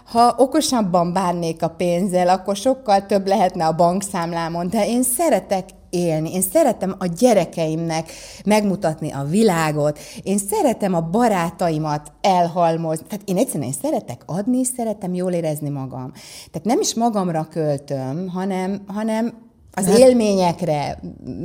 ha 0.05 0.35
okosabban 0.39 1.13
bánnék 1.13 1.63
a 1.63 1.69
pénzzel, 1.69 2.29
akkor 2.29 2.57
sokkal 2.57 3.07
több 3.07 3.27
lehetne 3.27 3.67
a 3.67 3.73
bankszámlámon, 3.73 4.69
de 4.69 4.87
én 4.87 5.03
szeretek 5.03 5.65
élni, 5.91 6.33
én 6.33 6.43
szeretem 6.43 6.95
a 6.99 7.07
gyerekeimnek 7.07 8.11
megmutatni 8.45 9.13
a 9.13 9.25
világot, 9.25 9.99
én 10.23 10.39
szeretem 10.39 10.95
a 10.95 11.01
barátaimat 11.01 12.13
elhalmozni, 12.21 13.07
tehát 13.07 13.29
én 13.29 13.37
egyszerűen 13.37 13.69
én 13.69 13.77
szeretek 13.83 14.23
adni, 14.27 14.65
szeretem 14.65 15.15
jól 15.15 15.33
érezni 15.33 15.69
magam. 15.69 16.13
Tehát 16.51 16.67
nem 16.67 16.81
is 16.81 16.95
magamra 16.95 17.47
költöm, 17.51 18.29
hanem, 18.29 18.81
hanem 18.87 19.49
az 19.73 19.87
Hát- 19.87 19.99
élményekre, 19.99 20.99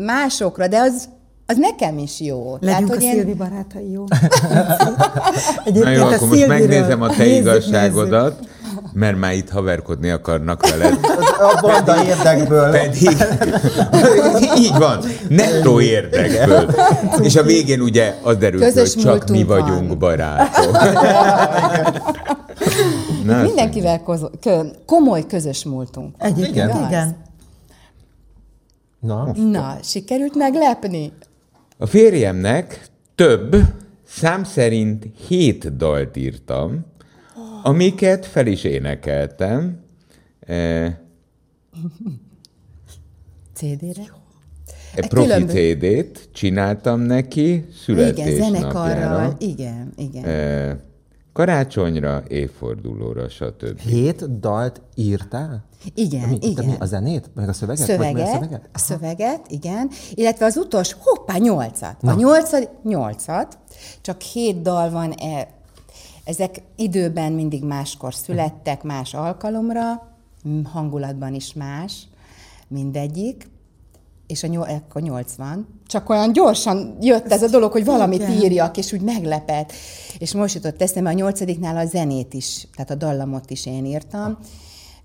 másokra, 0.05 0.67
de 0.67 0.78
az, 0.80 1.09
az 1.45 1.57
nekem 1.57 1.97
is 1.97 2.19
jó. 2.19 2.57
Legyünk 2.59 2.89
hogy 2.89 2.97
a 3.03 3.05
én- 3.05 3.11
Szilvi 3.13 3.34
barátai, 3.34 3.91
jó? 3.91 4.03
Na 5.84 5.89
jó, 5.89 6.03
akkor 6.05 6.28
most 6.28 6.47
megnézem 6.47 7.01
a 7.01 7.07
te 7.09 7.23
Nézzük, 7.23 7.39
igazságodat, 7.41 8.39
mert 8.93 9.17
már 9.19 9.34
itt 9.34 9.49
haverkodni 9.49 10.09
akarnak 10.09 10.67
veled. 10.69 10.97
A 11.39 11.59
banda 11.61 12.05
érdekből. 12.05 12.71
Pedig 12.71 13.17
így 14.63 14.78
van, 14.78 14.99
nettó 15.30 15.82
érdekből. 15.82 16.76
És 17.21 17.36
a 17.36 17.43
végén 17.43 17.82
ugye 17.82 18.13
az 18.23 18.38
derül 18.38 18.59
Közös 18.59 18.93
hogy 18.93 19.03
csak 19.03 19.30
mi 19.30 19.38
múltunk 19.43 19.47
van. 19.59 19.59
vagyunk 19.69 19.97
barátok. 19.97 20.71
Na, 23.26 23.41
Mindenkivel 23.41 24.01
kozo- 24.03 24.32
kö- 24.41 24.76
komoly 24.86 25.26
közös 25.28 25.63
múltunk. 25.63 26.15
Egyébként 26.17 26.55
Igen. 26.55 26.86
igen. 26.88 27.15
Igen. 29.05 29.47
Na, 29.47 29.59
Na, 29.59 29.77
sikerült 29.83 30.35
meglepni? 30.35 31.11
A 31.77 31.85
férjemnek 31.85 32.87
több, 33.15 33.55
szám 34.03 34.43
szerint 34.43 35.05
hét 35.27 35.75
dalt 35.77 36.15
írtam, 36.17 36.85
amiket 37.63 38.25
fel 38.25 38.47
is 38.47 38.63
énekeltem. 38.63 39.79
Eh, 40.39 40.95
CD-re? 43.53 44.03
Egy 44.95 45.07
profi 45.07 45.45
CD-t 45.45 46.29
csináltam 46.33 46.99
neki 46.99 47.49
Igen, 47.53 47.65
születésnapjára. 47.83 48.43
zenekarral. 48.59 49.35
Igen, 49.39 49.93
igen. 49.97 50.23
Eh, 50.25 50.75
Karácsonyra, 51.33 52.23
évfordulóra, 52.27 53.29
stb. 53.29 53.79
hét 53.79 54.39
dalt 54.39 54.81
írtál? 54.95 55.65
Igen, 55.93 56.29
Mi, 56.29 56.38
igen. 56.41 56.65
Mi, 56.65 56.75
a 56.79 56.86
zenét? 56.86 57.29
Meg 57.36 57.49
a 57.49 57.53
szöveget? 57.53 57.97
Vagy 57.97 58.13
mi 58.13 58.21
a 58.21 58.25
Szöveget, 58.25 58.33
szöveget? 58.33 58.69
a 58.73 58.77
szöveget, 58.77 59.45
igen, 59.47 59.89
illetve 60.13 60.45
az 60.45 60.57
utolsó, 60.57 60.97
hoppá, 60.99 61.38
nyolcat. 61.38 61.95
A 62.03 62.13
nyolcad, 62.13 62.69
nyolcat, 62.83 63.57
csak 64.01 64.21
hét 64.21 64.61
dal 64.61 64.89
van, 64.89 65.11
e, 65.11 65.47
ezek 66.23 66.61
időben 66.75 67.31
mindig 67.31 67.63
máskor 67.63 68.13
születtek, 68.13 68.83
más 68.83 69.13
alkalomra, 69.13 70.13
hangulatban 70.63 71.33
is 71.33 71.53
más, 71.53 72.07
mindegyik, 72.67 73.47
és 74.27 74.43
a 74.43 74.47
nyol, 74.47 74.67
akkor 74.88 75.01
80. 75.01 75.67
Csak 75.88 76.09
olyan 76.09 76.31
gyorsan 76.33 76.97
jött 77.01 77.31
ez 77.31 77.43
a 77.43 77.47
dolog, 77.47 77.71
hogy 77.71 77.86
valamit 77.86 78.21
Igen. 78.21 78.31
írjak, 78.31 78.77
és 78.77 78.93
úgy 78.93 79.01
meglepett. 79.01 79.71
És 80.17 80.33
most 80.33 80.55
jutott 80.55 80.81
eszembe, 80.81 81.09
a 81.09 81.13
nyolcadiknál 81.13 81.77
a 81.77 81.86
zenét 81.86 82.33
is, 82.33 82.67
tehát 82.75 82.91
a 82.91 82.95
dallamot 82.95 83.49
is 83.49 83.65
én 83.65 83.86
írtam. 83.86 84.38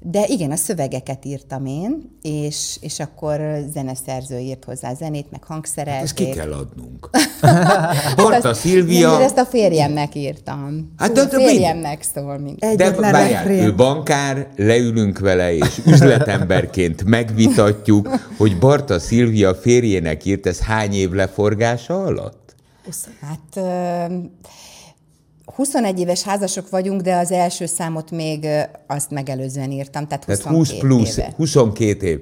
De 0.02 0.24
igen, 0.26 0.50
a 0.50 0.56
szövegeket 0.56 1.24
írtam 1.24 1.66
én, 1.66 2.18
és, 2.22 2.76
és 2.80 2.98
akkor 3.00 3.40
zeneszerző 3.72 4.38
írt 4.38 4.64
hozzá 4.64 4.94
zenét, 4.94 5.30
meg 5.30 5.44
hangszerelték. 5.44 6.02
Ezt 6.02 6.14
ki 6.14 6.28
kell 6.28 6.52
adnunk. 6.52 7.10
Barta 8.16 8.54
Szilvia, 8.54 9.12
Én 9.18 9.20
ezt 9.24 9.38
a 9.38 9.44
férjemnek 9.44 10.14
írtam. 10.14 10.92
Hát, 10.96 11.06
Hát, 11.06 11.16
de- 11.16 11.20
a 11.20 11.24
de 11.24 11.48
férjemnek 11.48 12.02
szól 12.14 12.38
mind. 12.38 12.58
de 12.76 12.90
várjál, 12.90 13.50
ő 13.50 13.74
bankár, 13.74 14.48
leülünk 14.56 15.18
vele, 15.18 15.54
és 15.54 15.80
üzletemberként 15.86 17.04
megvitatjuk, 17.04 18.08
hogy 18.36 18.58
Barta 18.58 18.98
Szilvia 18.98 19.54
férjének 19.54 20.24
írt, 20.24 20.46
ez 20.46 20.60
hány 20.60 20.92
év 20.94 21.10
leforgása 21.10 22.02
alatt? 22.04 22.54
Hát 23.20 23.56
ö, 23.56 24.14
21 25.54 26.00
éves 26.00 26.22
házasok 26.22 26.70
vagyunk, 26.70 27.00
de 27.00 27.16
az 27.16 27.30
első 27.30 27.66
számot 27.66 28.10
még 28.10 28.46
azt 28.86 29.10
megelőzően 29.10 29.70
írtam, 29.70 30.06
tehát 30.06 30.24
22 30.24 30.42
Tehát 30.42 30.58
20 30.58 30.78
plusz, 30.78 31.16
éve. 31.16 31.32
22 31.36 32.06
év. 32.06 32.18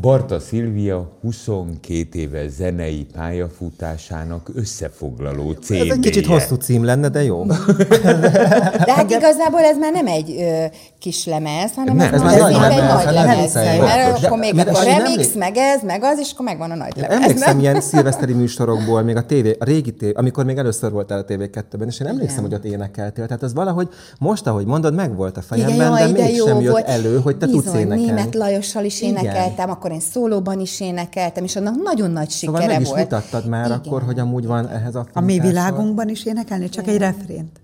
Barta 0.00 0.38
Szilvia 0.40 1.08
22 1.20 2.18
éve 2.18 2.48
zenei 2.48 3.06
pályafutásának 3.12 4.50
összefoglaló 4.54 5.52
cd 5.52 5.74
Ez 5.74 5.86
egy 5.90 5.98
kicsit 5.98 6.26
hosszú 6.26 6.54
cím 6.54 6.84
lenne, 6.84 7.08
de 7.08 7.22
jó. 7.22 7.44
De 8.86 8.92
hát 8.94 9.10
igazából 9.10 9.60
ez 9.60 9.78
már 9.78 9.92
nem 9.92 10.06
egy 10.06 10.34
ö, 10.38 10.64
kis 10.98 11.26
lemez, 11.26 11.74
hanem 11.74 11.96
Nem, 11.96 12.06
ez, 12.06 12.12
ez 12.12 12.20
már 12.22 12.38
nagy 12.38 12.52
egy 12.52 12.60
lemez, 12.60 12.92
nagy 12.92 13.04
hát 13.04 13.14
lemez. 13.14 13.54
Mert 13.54 14.24
akkor 14.24 14.38
még 14.38 14.54
De- 14.54 14.60
a 14.62 14.84
de- 14.84 14.96
remix, 14.96 15.34
meg 15.34 15.56
ez, 15.56 15.82
meg 15.82 16.02
az, 16.02 16.18
és 16.18 16.30
akkor 16.32 16.44
megvan 16.44 16.70
a 16.70 16.74
nagy 16.74 16.92
lemez. 16.96 17.16
Emlékszem 17.20 17.58
ilyen 17.58 17.80
szilveszteri 17.80 18.32
műsorokból, 18.32 19.02
még 19.02 19.16
a, 19.16 19.22
tévé, 19.26 19.56
a 19.58 19.64
régi 19.64 19.92
tévé, 19.94 20.12
amikor 20.12 20.44
még 20.44 20.56
először 20.56 20.90
voltál 20.90 21.18
a 21.18 21.24
TV2-ben, 21.24 21.88
és 21.88 22.00
én 22.00 22.06
emlékszem, 22.06 22.42
hogy 22.42 22.54
ott 22.54 22.64
énekeltél. 22.64 23.26
Tehát 23.26 23.42
az 23.42 23.54
valahogy 23.54 23.88
most, 24.18 24.46
ahogy 24.46 24.66
mondod, 24.66 24.94
megvolt 24.94 25.36
a 25.36 25.42
fejemben, 25.42 25.92
de 25.92 26.06
mégsem 26.22 26.54
jó 26.54 26.60
jött 26.60 26.70
volt. 26.70 26.86
elő, 26.86 27.20
hogy 27.20 27.36
te 27.36 27.46
tudsz 27.46 27.74
énekelni. 27.74 28.04
Német 28.04 28.34
Lajossal 28.34 28.84
is 28.84 29.02
énekeltem, 29.02 29.70
akkor 29.80 29.92
én 29.92 30.00
szólóban 30.00 30.60
is 30.60 30.80
énekeltem, 30.80 31.44
és 31.44 31.56
annak 31.56 31.82
nagyon 31.82 32.10
nagy 32.10 32.28
Szóval 32.30 32.60
sikere 32.60 32.72
meg 32.72 32.82
is 32.82 32.88
volt. 32.88 33.00
mutattad 33.00 33.46
már 33.46 33.64
Igen. 33.66 33.80
akkor, 33.84 34.02
hogy 34.02 34.18
amúgy 34.18 34.46
van 34.46 34.68
ehhez 34.68 34.94
a 34.94 35.06
A 35.12 35.20
mi 35.20 35.38
világunkban 35.38 36.08
is 36.08 36.24
énekelni, 36.24 36.68
csak 36.68 36.86
egy 36.86 36.98
refrént. 36.98 37.60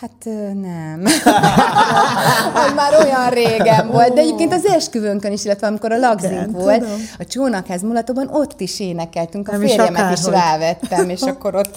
Hát 0.00 0.24
nem. 0.54 1.00
már 2.76 2.92
olyan 3.04 3.30
régen 3.30 3.90
volt. 3.90 4.12
De 4.14 4.20
egyébként 4.20 4.52
az 4.52 4.64
esküvőnkön 4.66 5.32
is, 5.32 5.44
illetve 5.44 5.66
amikor 5.66 5.92
a 5.92 5.98
lagzink 5.98 6.32
Igen, 6.32 6.50
volt, 6.52 6.80
tudom. 6.80 6.96
a 7.18 7.24
csónakház 7.24 7.82
mulatóban 7.82 8.28
ott 8.32 8.60
is 8.60 8.80
énekeltünk. 8.80 9.48
A 9.48 9.52
Nem 9.52 9.62
is 9.62 9.68
férjemet 9.70 10.18
is 10.18 10.24
akárhogy. 10.24 10.32
rávettem, 10.32 11.08
és 11.08 11.20
akkor 11.20 11.54
ott 11.54 11.76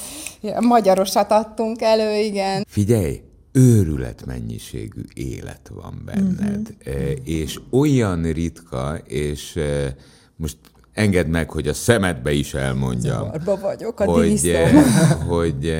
magyarosat 0.60 1.32
adtunk 1.32 1.82
elő, 1.82 2.16
igen. 2.16 2.66
Figyelj, 2.70 3.22
őrület 3.58 4.26
mennyiségű 4.26 5.02
élet 5.14 5.72
van 5.74 6.02
benned, 6.06 6.76
uh-huh. 6.80 7.12
és 7.24 7.60
olyan 7.70 8.32
ritka, 8.32 8.98
és 8.98 9.56
eh, 9.56 9.94
most 10.36 10.58
engedd 10.94 11.28
meg, 11.28 11.52
hogy 11.52 11.68
a 11.68 11.74
szemedbe 11.74 12.32
is 12.32 12.54
elmondjam, 12.54 13.18
Zavarba 13.18 13.58
vagyok, 13.60 14.00
a 14.00 14.04
hogy, 14.04 14.48
eh, 14.48 14.86
hogy 15.34 15.76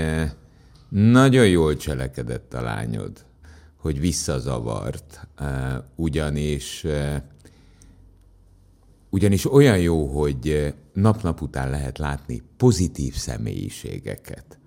nagyon 0.90 1.48
jól 1.48 1.76
cselekedett 1.76 2.54
a 2.54 2.62
lányod, 2.62 3.26
hogy 3.76 4.00
visszazavart, 4.00 5.28
ugyanis 5.96 6.86
ugyanis 9.10 9.52
olyan 9.52 9.78
jó, 9.78 10.06
hogy 10.06 10.74
nap-nap 10.94 11.42
után 11.42 11.70
lehet 11.70 11.98
látni 11.98 12.42
pozitív 12.58 13.16
személyiségeket. 13.16 14.60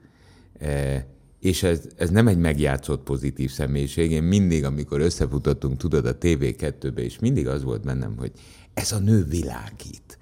És 1.40 1.62
ez, 1.62 1.80
ez 1.96 2.10
nem 2.10 2.28
egy 2.28 2.38
megjátszott 2.38 3.02
pozitív 3.02 3.50
személyiség. 3.50 4.10
Én 4.10 4.22
mindig, 4.22 4.64
amikor 4.64 5.00
összefutottunk, 5.00 5.76
tudod, 5.76 6.06
a 6.06 6.18
TV2-be, 6.18 7.02
és 7.02 7.18
mindig 7.18 7.48
az 7.48 7.62
volt 7.62 7.84
bennem, 7.84 8.14
hogy 8.16 8.32
ez 8.74 8.92
a 8.92 8.98
nő 8.98 9.24
világít. 9.24 10.18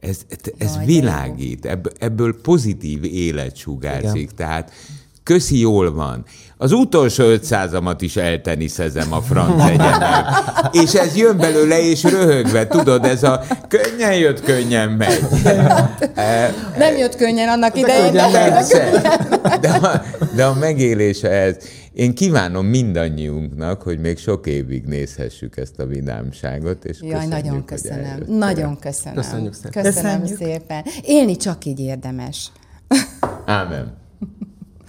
Ez, 0.00 0.26
ez 0.58 0.74
Jaj, 0.74 0.84
világít, 0.84 1.66
ebből, 1.66 1.92
ebből 1.98 2.40
pozitív 2.40 3.04
élet 3.04 3.56
sugárzik. 3.56 4.22
Igen. 4.22 4.34
Tehát 4.34 4.72
köszi, 5.22 5.60
jól 5.60 5.94
van. 5.94 6.24
Az 6.56 6.72
utolsó 6.72 7.24
500-amat 7.26 7.96
is 7.98 8.16
elteniszezem 8.16 9.12
a 9.12 9.20
franc 9.20 9.62
egyenek. 9.62 10.26
És 10.72 10.94
ez 10.94 11.16
jön 11.16 11.36
belőle, 11.36 11.80
és 11.80 12.02
röhögve, 12.02 12.66
tudod, 12.66 13.04
ez 13.04 13.22
a 13.22 13.42
könnyen 13.68 14.14
jött, 14.14 14.40
könnyen 14.42 14.88
megy. 14.88 15.20
Nem 16.76 16.96
jött 16.96 17.16
könnyen 17.16 17.48
annak 17.48 17.76
idején, 17.78 18.12
De 18.12 18.28
persze. 18.32 19.00
De 19.60 19.68
a, 19.68 20.02
de 20.34 20.44
a 20.44 20.54
megélése 20.54 21.28
ez. 21.28 21.56
Én 21.92 22.14
kívánom 22.14 22.66
mindannyiunknak, 22.66 23.82
hogy 23.82 24.00
még 24.00 24.18
sok 24.18 24.46
évig 24.46 24.84
nézhessük 24.84 25.56
ezt 25.56 25.78
a 25.78 25.86
vidámságot, 25.86 26.84
és 26.84 26.98
Jaj, 27.00 27.26
nagyon 27.26 27.64
köszönöm. 27.64 28.24
Nagyon 28.28 28.78
köszönöm. 28.78 29.14
Köszönjük 29.14 29.54
szépen. 29.54 29.82
Köszönöm 29.82 30.20
Köszönjük. 30.20 30.38
szépen. 30.38 30.84
Élni 31.02 31.36
csak 31.36 31.64
így 31.64 31.80
érdemes. 31.80 32.50
Ámen. 33.44 34.00